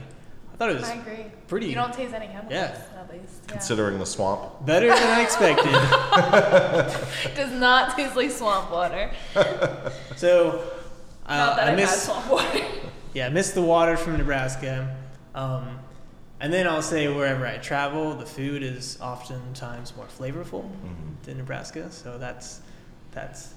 [0.58, 1.26] I thought it was I agree.
[1.48, 2.76] pretty- You don't taste any chemicals, Yeah.
[3.00, 3.42] at least.
[3.46, 3.52] Yeah.
[3.52, 4.66] Considering the swamp.
[4.66, 5.72] better than I expected.
[7.36, 9.12] Does not taste like swamp water.
[10.16, 10.64] So
[11.28, 12.60] uh, not that I I've had miss swamp water.
[13.14, 14.98] yeah I miss the water from Nebraska.
[15.36, 15.78] Um,
[16.40, 20.68] and then I'll say wherever I travel, the food is oftentimes more flavorful
[21.24, 22.62] than Nebraska, so that's
[23.12, 23.54] that's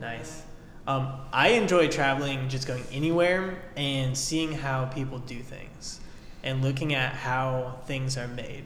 [0.00, 0.42] nice.
[0.88, 5.99] Um, I enjoy traveling, just going anywhere and seeing how people do things,
[6.42, 8.64] and looking at how things are made.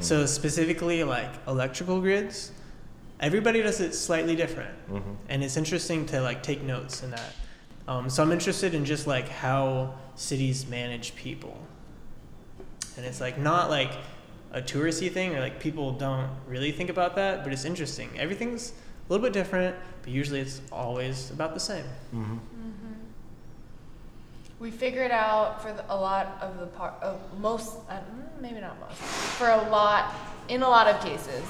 [0.00, 2.52] So specifically, like electrical grids,
[3.18, 5.10] everybody does it slightly different, Mm-hmm.
[5.28, 7.34] and it's interesting to like take notes in that.
[7.88, 11.56] Um, so I'm interested in just like how cities manage people,
[12.96, 13.92] and it's like not like
[14.52, 18.08] a touristy thing or like people don't really think about that, but it's interesting.
[18.18, 21.84] Everything's a little bit different, but usually it's always about the same.
[22.14, 22.36] Mm-hmm.
[24.60, 26.94] We figured out for the, a lot of the part,
[27.38, 30.14] most, uh, mm, maybe not most, for a lot,
[30.48, 31.44] in a lot of cases,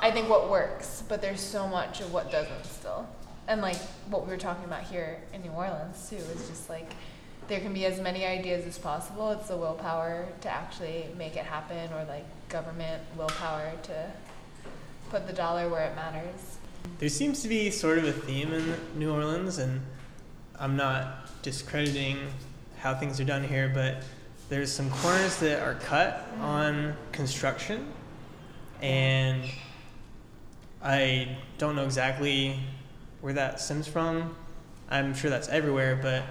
[0.00, 3.08] I think what works, but there's so much of what doesn't still.
[3.48, 3.76] And like
[4.08, 6.92] what we were talking about here in New Orleans too, is just like
[7.48, 9.30] there can be as many ideas as possible.
[9.32, 14.10] It's the willpower to actually make it happen, or like government willpower to
[15.10, 16.58] put the dollar where it matters.
[16.98, 19.80] There seems to be sort of a theme in New Orleans, and
[20.58, 22.18] I'm not discrediting
[22.78, 24.02] how things are done here, but
[24.48, 27.86] there's some corners that are cut on construction,
[28.80, 29.42] and
[30.82, 32.58] I don't know exactly
[33.20, 34.34] where that stems from.
[34.90, 36.22] I'm sure that's everywhere, but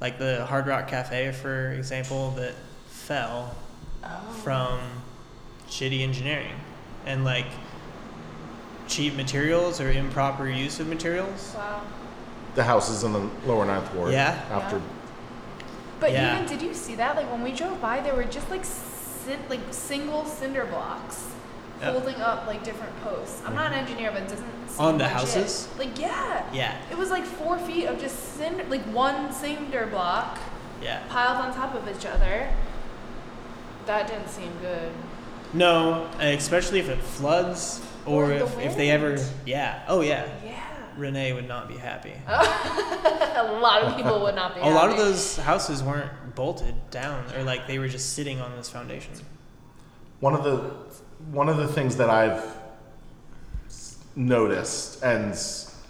[0.00, 2.52] like the Hard Rock Cafe, for example, that
[2.88, 3.56] fell
[4.04, 4.40] oh.
[4.42, 4.80] from
[5.68, 6.54] shitty engineering
[7.06, 7.46] and like
[8.86, 11.54] cheap materials or improper use of materials.
[11.56, 11.82] Wow.
[12.54, 14.12] The houses in the lower ninth ward.
[14.12, 14.40] Yeah.
[14.50, 14.80] After.
[16.00, 16.34] But Yeah.
[16.34, 17.16] even did you see that?
[17.16, 21.24] Like when we drove by, there were just like cin- like single cinder blocks
[21.80, 21.92] Yep.
[21.92, 23.42] holding up like different posts.
[23.44, 25.18] I'm not an engineer, but it doesn't seem On the legit.
[25.18, 25.68] houses?
[25.78, 30.38] Like yeah, Yeah, it was like four feet of just cinder, like one cinder block
[30.80, 31.00] yeah.
[31.08, 32.48] piled on top of each other.
[33.86, 34.90] That didn't seem good.
[35.52, 39.18] No, especially if it floods or, Or the if, if they ever.
[39.46, 39.80] Yeah.
[39.88, 40.24] Oh, yeah.
[40.44, 40.60] Yeah,
[40.96, 42.12] Renee would not be happy.
[42.26, 44.60] a lot of people would not be.
[44.62, 48.56] A lot of those houses weren't bolted down, or like they were just sitting on
[48.56, 49.12] this foundation.
[50.20, 50.56] One of the
[51.30, 52.44] one of the things that I've
[54.16, 55.82] noticed and s-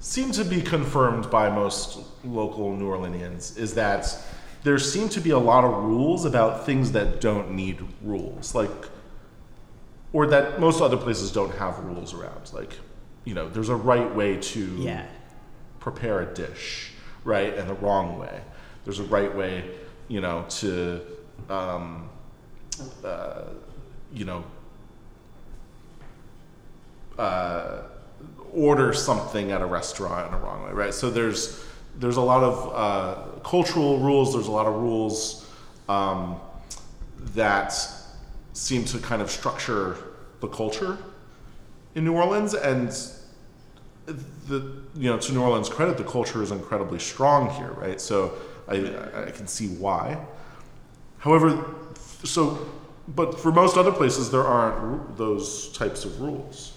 [0.00, 4.16] seem to be confirmed by most local New Orleanians is that
[4.64, 8.70] there seem to be a lot of rules about things that don't need rules, like
[10.12, 12.50] or that most other places don't have rules around.
[12.52, 12.78] Like,
[13.28, 15.04] you know, there's a right way to Yeah.
[15.80, 16.92] prepare a dish,
[17.24, 18.40] right, and the wrong way.
[18.86, 19.70] There's a right way,
[20.08, 21.02] you know, to,
[21.50, 22.08] um,
[23.04, 23.42] uh,
[24.14, 24.44] you know,
[27.18, 27.82] uh,
[28.54, 30.94] order something at a restaurant in a wrong way, right?
[30.94, 31.62] So there's
[31.98, 34.32] there's a lot of uh, cultural rules.
[34.32, 35.44] There's a lot of rules
[35.88, 36.40] um,
[37.34, 37.74] that
[38.54, 39.96] seem to kind of structure
[40.40, 40.96] the culture
[41.94, 42.90] in New Orleans, and
[44.48, 48.00] the you know to New Orleans' credit, the culture is incredibly strong here, right?
[48.00, 48.34] So
[48.66, 48.76] I
[49.26, 50.18] I can see why.
[51.18, 51.64] However,
[52.24, 52.66] so
[53.14, 56.72] but for most other places, there aren't those types of rules.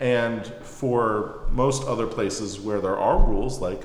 [0.00, 3.84] And for most other places where there are rules, like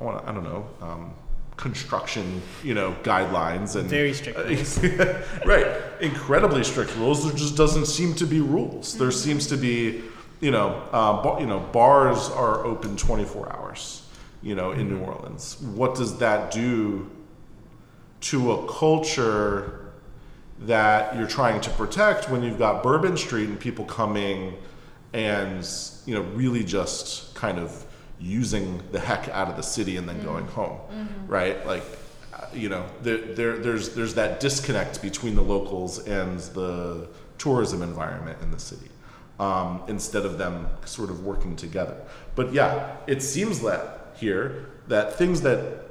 [0.00, 1.14] I, wanna, I don't know, um,
[1.56, 4.78] construction, you know, guidelines and Very strict rules.
[5.46, 5.66] right,
[6.00, 7.24] incredibly strict rules.
[7.24, 8.96] There just doesn't seem to be rules.
[8.98, 10.02] There seems to be,
[10.44, 14.06] you know, uh, bar, you know, bars are open 24 hours,
[14.42, 15.56] you know, in New Orleans.
[15.62, 17.10] What does that do
[18.20, 19.90] to a culture
[20.60, 24.54] that you're trying to protect when you've got Bourbon Street and people coming
[25.14, 25.66] and
[26.04, 27.86] you know really just kind of
[28.20, 30.78] using the heck out of the city and then going home,
[31.26, 31.66] right?
[31.66, 31.84] Like
[32.34, 37.08] uh, you know there, there there's there's that disconnect between the locals and the
[37.38, 38.90] tourism environment in the city.
[39.40, 41.96] Um, instead of them sort of working together.
[42.36, 45.84] But yeah, it seems that here that things that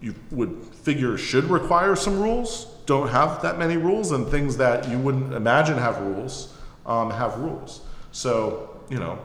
[0.00, 4.88] you would figure should require some rules don't have that many rules, and things that
[4.88, 6.54] you wouldn't imagine have rules
[6.86, 7.80] um, have rules.
[8.12, 9.18] So you know,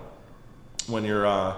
[0.87, 1.55] when you're uh,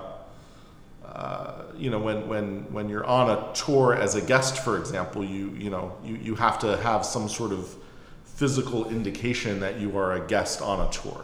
[1.06, 5.24] uh, you know when when when you're on a tour as a guest, for example,
[5.24, 7.76] you you know you you have to have some sort of
[8.24, 11.24] physical indication that you are a guest on a tour,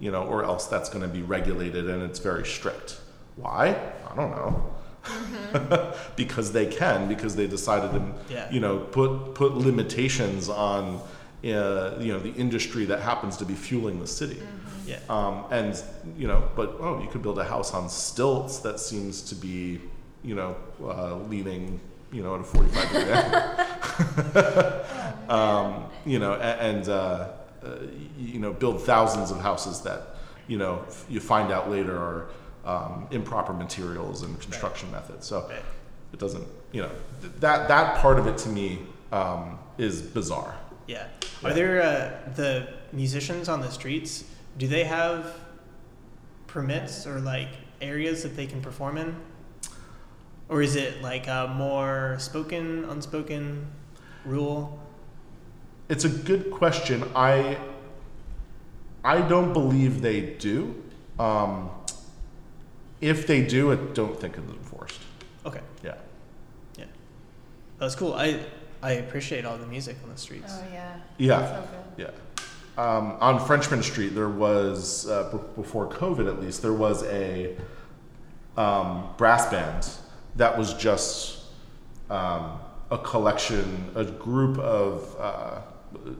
[0.00, 3.00] you know, or else that's going to be regulated and it's very strict.
[3.36, 3.68] Why?
[4.10, 4.70] I don't know.
[6.16, 8.02] because they can because they decided to
[8.32, 8.50] Yeah.
[8.50, 10.96] you know put put limitations on
[11.44, 14.40] uh, you know the industry that happens to be fueling the city.
[14.86, 14.98] Yeah.
[15.10, 15.80] Um, and
[16.16, 19.80] you know, but oh, you could build a house on stilts that seems to be,
[20.22, 21.80] you know, uh, leaning,
[22.12, 24.84] you know, at a forty-five degree angle.
[25.28, 27.28] um, you know, a- and uh,
[27.64, 27.78] uh,
[28.18, 30.16] you know, build thousands of houses that,
[30.48, 32.28] you know, you find out later are
[32.64, 35.26] um, improper materials and construction methods.
[35.26, 35.62] So Right.
[36.12, 38.78] it doesn't, you know, th- that that part of it to me
[39.12, 40.54] um, is bizarre.
[40.86, 41.06] Yeah.
[41.42, 41.48] Yeah.
[41.48, 44.24] Are there uh, the musicians on the streets?
[44.58, 45.34] Do they have
[46.46, 47.48] permits or like
[47.80, 49.16] areas that they can perform in?
[50.48, 53.66] Or is it like a more spoken, unspoken
[54.24, 54.78] rule?
[55.88, 57.04] It's a good question.
[57.14, 57.58] I
[59.04, 60.82] I don't believe they do.
[61.18, 61.70] Um,
[63.00, 65.00] if they do, I don't think it's enforced.
[65.44, 65.60] Okay.
[65.82, 65.94] Yeah.
[66.78, 66.86] Yeah.
[67.78, 68.14] That's cool.
[68.14, 68.40] I
[68.82, 70.52] I appreciate all the music on the streets.
[70.56, 70.96] Oh yeah.
[71.18, 71.46] Yeah.
[71.46, 72.04] So good.
[72.06, 72.82] Yeah.
[72.82, 77.54] Um, on Frenchmen Street, there was uh, b- before COVID, at least, there was a
[78.56, 79.88] um, brass band
[80.34, 81.44] that was just
[82.10, 82.58] um,
[82.90, 85.60] a collection, a group of uh,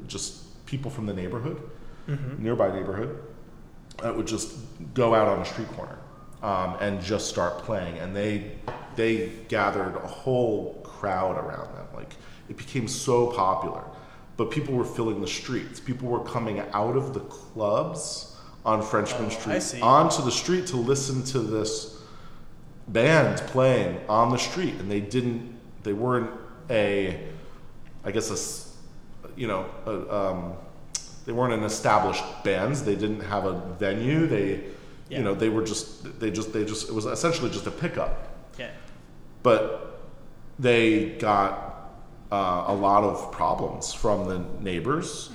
[0.06, 1.60] just people from the neighborhood,
[2.38, 3.18] nearby neighborhood,
[4.02, 4.54] that would just
[4.92, 5.98] go out on a street corner
[6.42, 8.52] um, and just start playing, and they
[8.96, 11.86] they gathered a whole crowd around them.
[11.94, 12.14] Like
[12.48, 13.84] it became so popular,
[14.36, 15.80] but people were filling the streets.
[15.80, 20.76] People were coming out of the clubs on Frenchmen Oh, Street onto the street to
[20.76, 22.02] listen to this
[22.88, 25.54] band playing on the street, and they didn't.
[25.82, 26.30] They weren't
[26.70, 27.28] a,
[28.04, 28.63] I guess a,
[29.36, 30.52] you know, a, um,
[31.26, 32.82] they weren't an established bands.
[32.84, 34.26] They didn't have a venue.
[34.26, 34.60] They,
[35.08, 35.18] Yeah.
[35.18, 38.12] you know, they were just they just they just it was essentially just a pickup,
[38.58, 38.70] Yeah.
[39.42, 40.00] but
[40.58, 41.90] they got
[42.32, 45.30] uh, a lot of problems from the neighbors.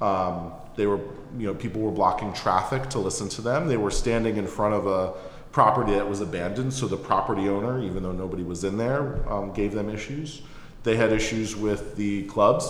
[0.00, 0.98] Um, they were,
[1.38, 3.66] you know, people were blocking traffic to listen to them.
[3.68, 5.12] They were standing in front of a
[5.52, 9.52] property that was abandoned, so the property owner, even though nobody was in there, um,
[9.52, 10.42] gave them issues.
[10.82, 12.66] They had issues with the clubs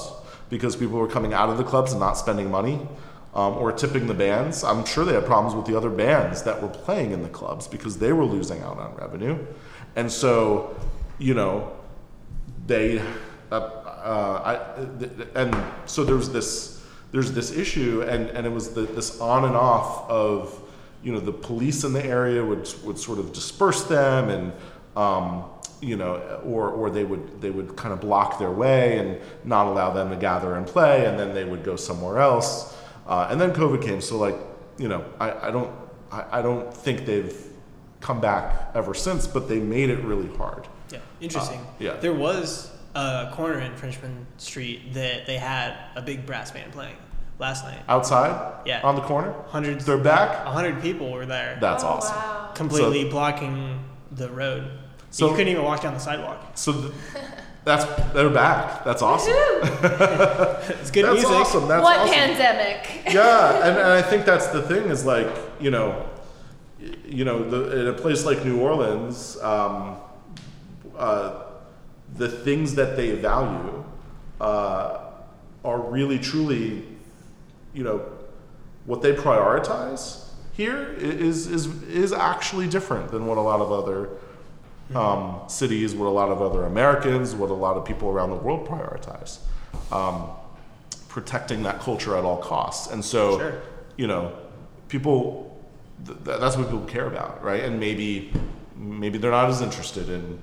[0.55, 2.79] because people were coming out of the clubs and not spending money.
[3.35, 4.63] Um, or tipping the bands.
[4.63, 7.67] I'm sure they had problems with the other bands that were playing in the clubs
[7.67, 9.37] because they were losing out on revenue.
[9.97, 10.77] And so,
[11.19, 11.73] you know,
[12.69, 13.03] they
[13.51, 15.57] uh, uh, I, and
[15.87, 19.57] so there was this there's this issue and and it was the, this on and
[19.57, 20.61] off of
[21.03, 24.53] you know the police in the area would would sort of disperse them and
[24.97, 25.45] um,
[25.85, 29.67] you know or or they would they would kind of block their way and not
[29.67, 32.75] allow them to gather and play and then they would go somewhere else
[33.07, 34.37] uh, and then COVID came so like
[34.79, 35.71] you know I, I don't
[36.11, 37.37] I, I don't think they've
[38.01, 40.99] come back ever since but they made it really hard Yeah.
[41.21, 41.61] Interesting.
[41.61, 41.95] Uh, yeah.
[41.97, 46.97] There was a corner in Frenchmen Street that they had a big brass band playing
[47.39, 47.81] last night.
[47.89, 48.33] outside
[48.65, 48.81] Yeah.
[48.85, 52.51] on the corner Hundreds, they're back a hundred people were there, that's oh, awesome Wow.
[52.55, 53.81] completely blocking
[54.13, 54.71] the road.
[55.15, 56.39] So- you couldn't even walk down the sidewalk.
[56.55, 56.93] so th-
[57.65, 59.33] that's they're back that's awesome
[60.81, 61.31] It's good that's music.
[61.31, 63.15] awesome that's what awesome pandemic?
[63.15, 65.29] yeah and, and i think that's the thing is like
[65.61, 66.05] you know
[67.07, 69.97] you know the, in a place like new orleans um,
[70.99, 71.45] uh,
[72.17, 73.85] the things that they value
[74.41, 74.99] uh,
[75.65, 76.85] are really truly
[77.73, 78.05] you know
[78.85, 83.71] what they prioritize here is is is is actually different than what a lot of
[83.73, 84.09] other
[84.95, 88.37] um, cities, what a lot of other Americans, what a lot of people around the
[88.37, 89.39] world prioritize.
[89.93, 90.29] Um,
[91.09, 93.55] protecting that culture at all costs, and so Sure.
[93.97, 94.33] you know,
[94.89, 95.57] people
[96.05, 97.63] th- th- that's what people care about, right?
[97.65, 98.33] And maybe
[98.77, 100.41] maybe they're not as interested in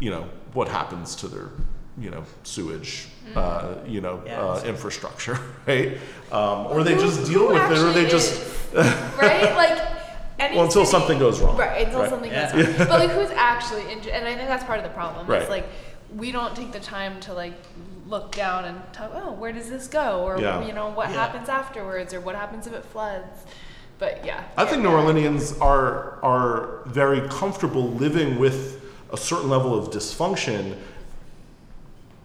[0.00, 1.48] you know what happens to their
[1.98, 5.98] you know sewage uh, you know Yeah, uh, infrastructure right
[6.30, 9.54] um, or they just deal with it or they actually just right?
[9.56, 9.78] Like
[10.42, 12.10] any well until city- something goes wrong Right, until right?
[12.10, 12.52] something Yeah.
[12.52, 12.76] goes wrong.
[12.88, 14.12] But like, who's actually injured?
[14.12, 15.26] And I think that's part of the problem.
[15.26, 15.42] Right.
[15.42, 15.66] It's like
[16.16, 17.54] we don't take the time to like
[18.06, 19.12] look down and talk.
[19.14, 20.22] Oh, where does this go?
[20.24, 20.64] Or Yeah.
[20.66, 21.16] you know, what Yeah.
[21.16, 22.12] happens afterwards?
[22.12, 23.44] Or what happens if it floods?
[23.98, 24.96] But yeah, I think New yeah.
[24.96, 28.80] Orleanians are are very comfortable living with
[29.12, 30.76] a certain level of dysfunction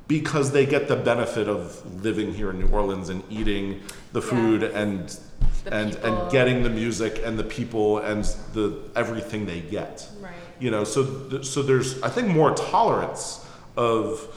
[0.07, 3.81] because they get the benefit of living here in New Orleans and eating
[4.13, 4.27] the Yeah.
[4.29, 5.17] food and
[5.63, 6.21] The and people.
[6.23, 10.07] and getting the music and the people and the everything they get.
[10.21, 10.33] Right.
[10.59, 13.45] You know, so th- so there's I think more tolerance
[13.75, 14.27] of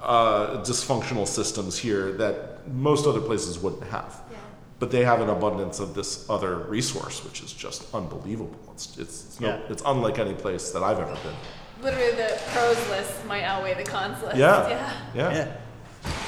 [0.00, 4.20] uh, dysfunctional systems here that most other places wouldn't have.
[4.30, 4.36] Yeah.
[4.78, 8.56] but they have an abundance of this other resource, which is just unbelievable.
[8.74, 9.60] It's it's it's, no, Yeah.
[9.72, 11.34] it's unlike any place that I've ever been.
[11.82, 14.36] Literally, the pros list might outweigh the cons list.
[14.36, 14.68] Yeah.
[14.68, 14.92] Yeah.
[15.14, 15.30] Yeah.
[15.32, 15.52] Yeah,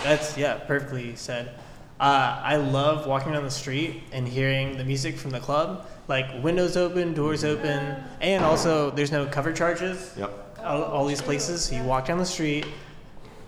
[0.03, 1.51] that's yeah, perfectly said.
[2.01, 6.43] Uh, I love walking down the street and hearing the music from the club, like
[6.43, 10.15] windows open, doors open, and also there's no cover charges.
[10.17, 10.61] Yep.
[10.65, 12.65] All, all these places, so you walk down the street,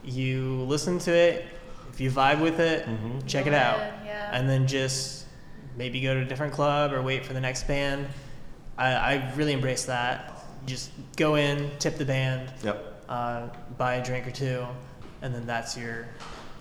[0.04, 1.46] you listen to it.
[1.94, 3.26] If you vibe with it, Mhm.
[3.26, 4.30] check it out, in, yeah.
[4.36, 5.24] and then just
[5.78, 8.06] maybe go to a different club or wait for the next band.
[8.76, 10.42] I, I really embrace that.
[10.66, 13.04] Just go in, tip the band, Yep.
[13.08, 13.46] uh,
[13.78, 14.66] buy a drink or two,
[15.22, 16.06] and then that's your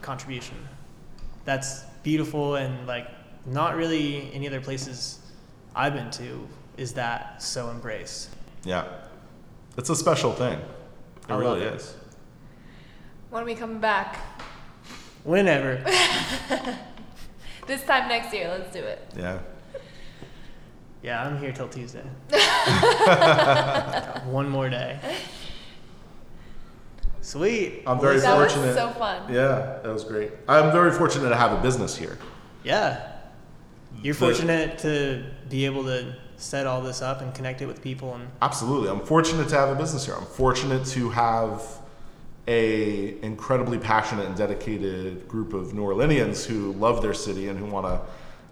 [0.01, 0.55] contribution.
[1.45, 3.07] That's beautiful and like
[3.45, 5.19] not really any other places
[5.75, 6.47] I've been to
[6.77, 8.29] is that so embraced.
[8.63, 8.85] Yeah.
[9.77, 10.59] It's a special thing.
[10.59, 10.65] It
[11.29, 11.73] I love really it.
[11.75, 11.95] is.
[13.29, 14.17] When we come back?
[15.23, 15.83] Whenever.
[17.67, 18.99] This time next year, let's do it.
[19.15, 19.39] Yeah.
[21.03, 22.03] yeah, I'm here till Tuesday.
[24.25, 24.99] One more day.
[27.21, 27.83] Sweet.
[27.85, 28.67] I'm very that fortunate.
[28.67, 29.31] was so fun.
[29.31, 30.31] Yeah, that was great.
[30.47, 32.17] I'm very fortunate to have a business here.
[32.63, 33.07] Yeah.
[34.01, 38.15] You're fortunate to be able to set all this up and connect it with people
[38.15, 38.89] and Absolutely.
[38.89, 40.15] I'm fortunate to have a business here.
[40.15, 41.61] I'm fortunate to have
[42.47, 47.65] a incredibly passionate and dedicated group of New Orleanians who love their city and who
[47.65, 48.01] want to,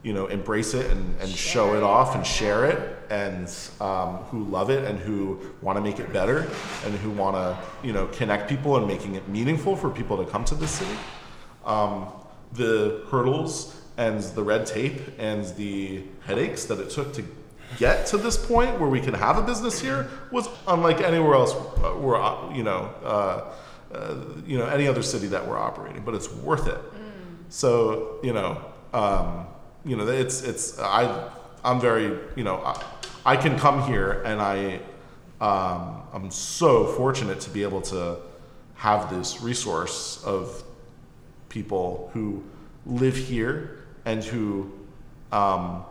[0.04, 4.44] you know, embrace it and, and show it off and share it and um, who
[4.46, 6.48] love it and who want to make it better
[6.86, 10.30] and who want to, you know, connect people and making it meaningful for people to
[10.32, 10.98] come to this city.
[11.66, 12.08] Um,
[12.54, 17.26] the hurdles and the red tape and the headaches that it took to
[17.78, 21.54] get to this point where we can have a business here was unlike anywhere else
[21.54, 23.52] uh, where uh, you know uh,
[23.94, 24.16] uh,
[24.46, 26.80] you know any other city that we're operating but it's worth it.
[27.50, 28.64] So you know
[28.94, 29.48] um,
[29.86, 31.30] you know it's it's I
[31.64, 32.84] I'm very you know I,
[33.26, 34.80] I can come here and I
[35.42, 38.18] um, I'm so fortunate to be able to
[38.76, 40.64] have this resource of
[41.48, 42.44] people who
[42.86, 44.72] live here and who
[45.32, 45.84] um,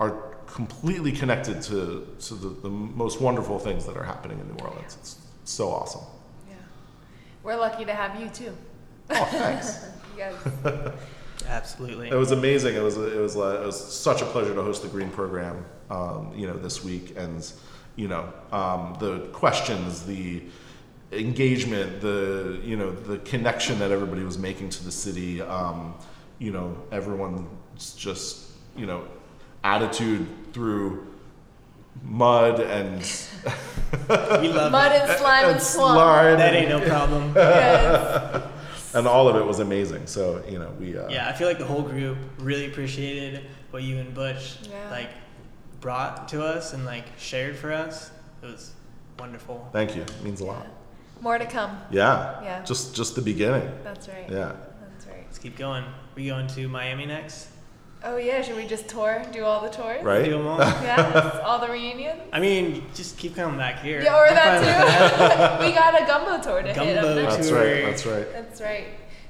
[0.00, 4.64] are completely connected to, to the, the most wonderful things that are happening in New
[4.64, 4.96] Orleans.
[5.00, 6.02] It's so awesome.
[6.48, 6.54] Yeah.
[7.42, 8.56] We're lucky to have you too.
[9.10, 9.86] Oh, thanks.
[10.16, 10.34] Guys.
[11.46, 12.08] absolutely.
[12.08, 12.74] it was amazing.
[12.74, 15.64] It was it was uh, it was such a pleasure to host the Green Program,
[15.90, 17.50] um, you know, this week, and
[17.96, 20.42] you know, um, the questions, the
[21.12, 25.40] engagement, the you know, the connection that everybody was making to the city.
[25.40, 25.94] Um,
[26.38, 29.06] you know, everyone's just you know,
[29.62, 31.06] attitude through
[32.02, 33.00] mud and
[34.40, 35.02] we love Mud it.
[35.02, 35.96] and slime and, and swamp.
[35.96, 37.32] slime That ain't no problem.
[37.34, 38.50] Yes.
[38.94, 40.06] and all of it was amazing.
[40.06, 43.82] So you know, we uh, Yeah, I feel like the whole group really appreciated what
[43.82, 44.90] you and Butch Yeah.
[44.90, 45.10] like
[45.80, 48.10] brought to us and like shared for us.
[48.42, 48.72] It was
[49.18, 49.68] wonderful.
[49.72, 50.02] Thank you.
[50.02, 50.66] It means a lot.
[51.20, 51.78] More to come.
[51.90, 52.42] Yeah.
[52.42, 52.62] Yeah.
[52.64, 53.68] Just just the beginning.
[53.82, 54.28] That's right.
[54.28, 54.52] Yeah.
[54.92, 55.24] That's right.
[55.26, 55.84] Let's keep going.
[56.14, 57.48] We going to Miami next?
[58.06, 59.22] Oh yeah, should we just tour?
[59.32, 60.04] Do all the tours?
[60.04, 60.24] Right.
[60.24, 60.58] Do 'em all?
[60.58, 61.40] Yes.
[61.42, 62.20] all the reunions.
[62.32, 64.02] I mean, just keep coming back here.
[64.02, 65.66] Yeah, or I'm fine with that too.
[65.66, 67.36] we got a gumbo tour to hit Gumbo up next.
[67.36, 67.58] That's tour.
[67.64, 67.84] right.
[67.84, 68.32] That's right.
[68.32, 68.84] That's right.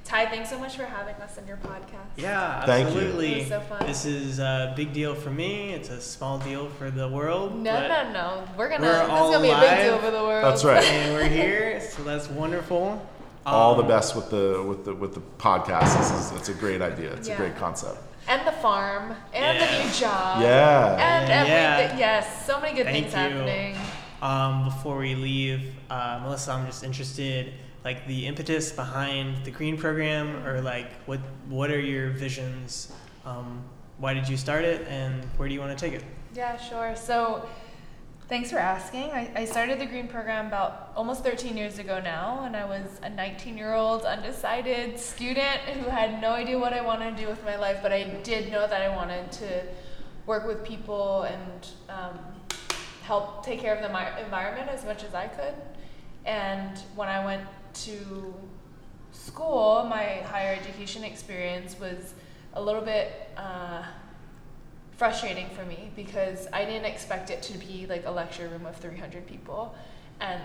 [0.05, 2.11] Ty, thanks so much for having us on your podcast.
[2.19, 2.95] Yeah, Thank you.
[2.97, 3.33] absolutely.
[3.33, 3.87] It was so fun.
[3.87, 5.73] This is a big deal for me.
[5.73, 7.55] It's a small deal for the world.
[7.57, 8.45] No, no, no.
[8.59, 8.83] We're gonna.
[8.83, 10.45] we're this is all gonna be a big deal for the world.
[10.45, 10.85] That's right.
[10.85, 13.01] And we're here, so that's wonderful.
[13.47, 15.97] All the Um, best with the with the with the podcast.
[15.97, 17.13] This is it's a great idea.
[17.13, 17.35] It's Yeah.
[17.35, 17.97] a great concept.
[18.29, 19.15] And the farm.
[19.33, 19.67] And Yeah.
[19.79, 20.43] the new job.
[20.43, 20.97] Yeah.
[20.99, 21.45] And Yeah.
[21.77, 21.99] everything.
[21.99, 22.47] Yes.
[22.47, 23.19] So many good Thank things you.
[23.21, 23.77] happening.
[24.23, 27.53] Um, before we leave, uh, Melissa, I'm just interested,
[27.85, 32.91] like the impetus behind the Green Program, or like what what are your visions?
[33.27, 33.63] Um,
[33.99, 36.05] why did you start it, and where do you want to take it?
[36.35, 36.97] Yeah, sure.
[36.97, 37.47] So,
[38.35, 39.13] thanks for asking.
[39.13, 42.99] I, I started the Green Program about almost 13 years ago now, and I was
[43.05, 47.29] a 19 year old undecided student who had no idea what I wanted to do
[47.29, 49.63] with my life, but I did know that I wanted to
[50.27, 52.19] work with people and um,
[53.05, 55.55] help take care of the mi- environment as much as I could.
[56.25, 57.45] And when I went
[57.85, 58.35] to
[59.13, 62.15] school, my higher education experience was
[62.55, 63.31] a little bit.
[63.37, 63.85] Uh,
[64.97, 68.77] frustrating for me because I didn't expect it to be like a lecture room of
[68.77, 69.75] 300 people
[70.21, 70.43] and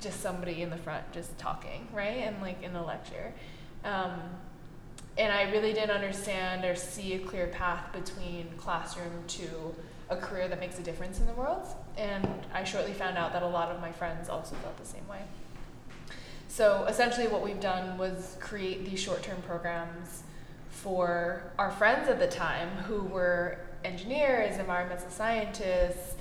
[0.00, 2.18] just somebody in the front just talking, right?
[2.18, 3.32] And like in a lecture.
[3.84, 4.12] Um,
[5.18, 9.74] and I really didn't understand or see a clear path between classroom to
[10.08, 11.66] a career that makes a difference in the world.
[11.96, 15.06] And I shortly found out that a lot of my friends also felt the same
[15.08, 15.20] way.
[16.48, 20.22] So essentially, what we've done was create these short term programs
[20.68, 26.14] for our friends at the time who were engineers, environmental scientists,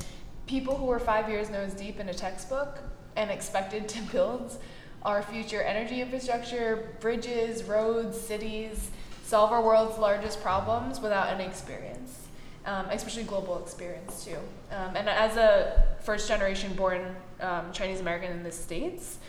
[0.47, 2.79] people who were five years nose deep in a textbook
[3.15, 4.57] and expected to build
[5.03, 8.91] our future energy infrastructure, bridges, roads, cities,
[9.23, 12.27] solve our world's largest problems without any experience,
[12.65, 14.37] um, especially global experience too.
[14.71, 19.19] Um, and as a first generation born um, Chinese American in the States,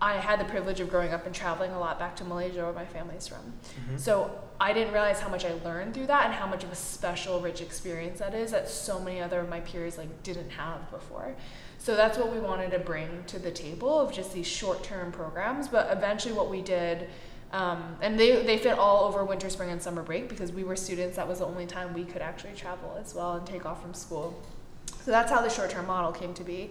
[0.00, 2.72] I had the privilege of growing up and traveling a lot back to Malaysia where
[2.72, 3.52] my family's from.
[3.98, 4.30] So
[4.60, 7.40] I didn't realize how much I learned through that and how much of a special,
[7.40, 11.34] rich experience that is that so many other of my peers like didn't have before.
[11.78, 15.68] So that's what we wanted to bring to the table of just these short-term programs.
[15.68, 17.08] But eventually, what we did,
[17.52, 20.76] um, and they they fit all over winter, spring, and summer break because we were
[20.76, 21.16] students.
[21.16, 23.94] That was the only time we could actually travel as well and take off from
[23.94, 24.42] school.
[25.04, 26.70] So that's how the short-term model came to be.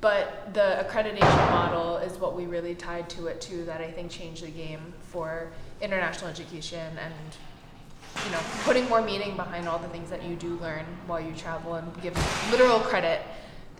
[0.00, 3.64] But the accreditation model is what we really tied to it too.
[3.64, 5.48] That I think changed the game for
[5.80, 10.56] international education and you know putting more meaning behind all the things that you do
[10.58, 12.16] learn while you travel and give
[12.52, 13.22] literal credit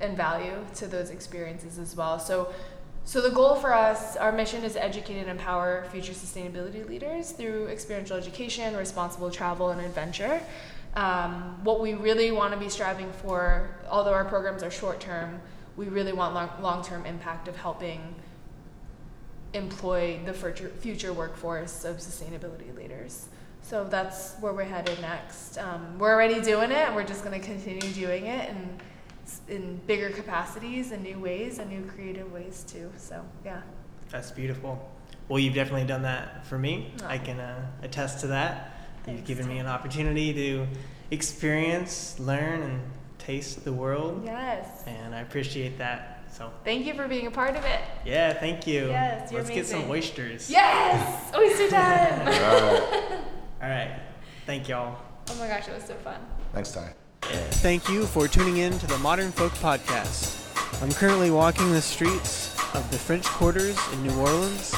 [0.00, 2.18] and value to those experiences as well.
[2.18, 2.52] So.
[3.04, 7.68] So the goal for us, our mission is educate and empower future sustainability leaders through
[7.68, 10.42] experiential education, responsible travel, and adventure.
[10.94, 15.40] Um, what we really want to be striving for, although our programs are short term,
[15.78, 18.16] we really want long term impact of helping
[19.54, 23.28] employ the future, future workforce of sustainability leaders.
[23.62, 25.56] So that's where we're headed next.
[25.56, 29.80] Um, we're already doing it, and we're just going to continue doing it in, in
[29.86, 32.90] bigger capacities and new ways and new creative ways too.
[32.96, 33.62] So, yeah.
[34.10, 34.90] That's beautiful.
[35.28, 36.92] Well, you've definitely done that for me.
[37.02, 37.06] Oh.
[37.06, 38.74] I can uh, attest to that.
[39.06, 40.66] You've given me an opportunity to
[41.10, 42.80] experience, learn, and
[43.28, 44.84] taste the world, Yes.
[44.86, 46.24] and I appreciate that.
[46.32, 47.80] So, Thank you for being a part of it.
[48.06, 48.86] yeah, thank you.
[48.88, 50.50] Yes, you're Let's get some oysters.
[50.50, 51.30] Yes!
[51.36, 52.20] Oyster time!
[52.20, 53.20] All right.
[53.62, 54.00] All right.
[54.46, 54.96] Thank y'all.
[55.30, 56.16] oh my gosh, it was so fun.
[56.54, 56.94] Thanks, Ty.
[57.60, 60.82] Thank you for tuning in to the Modern Folk Podcast.
[60.82, 64.74] I'm currently walking the streets of the French Quarters in New Orleans,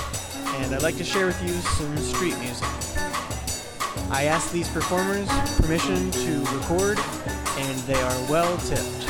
[0.56, 2.66] and I'd like to share with you some street music.
[4.10, 5.28] I asked these performers
[5.60, 6.98] permission to record,
[7.70, 9.06] and they are well tipped.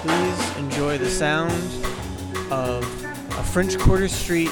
[0.00, 1.52] Please enjoy the sound
[2.50, 2.82] of
[3.38, 4.50] a French Quarter street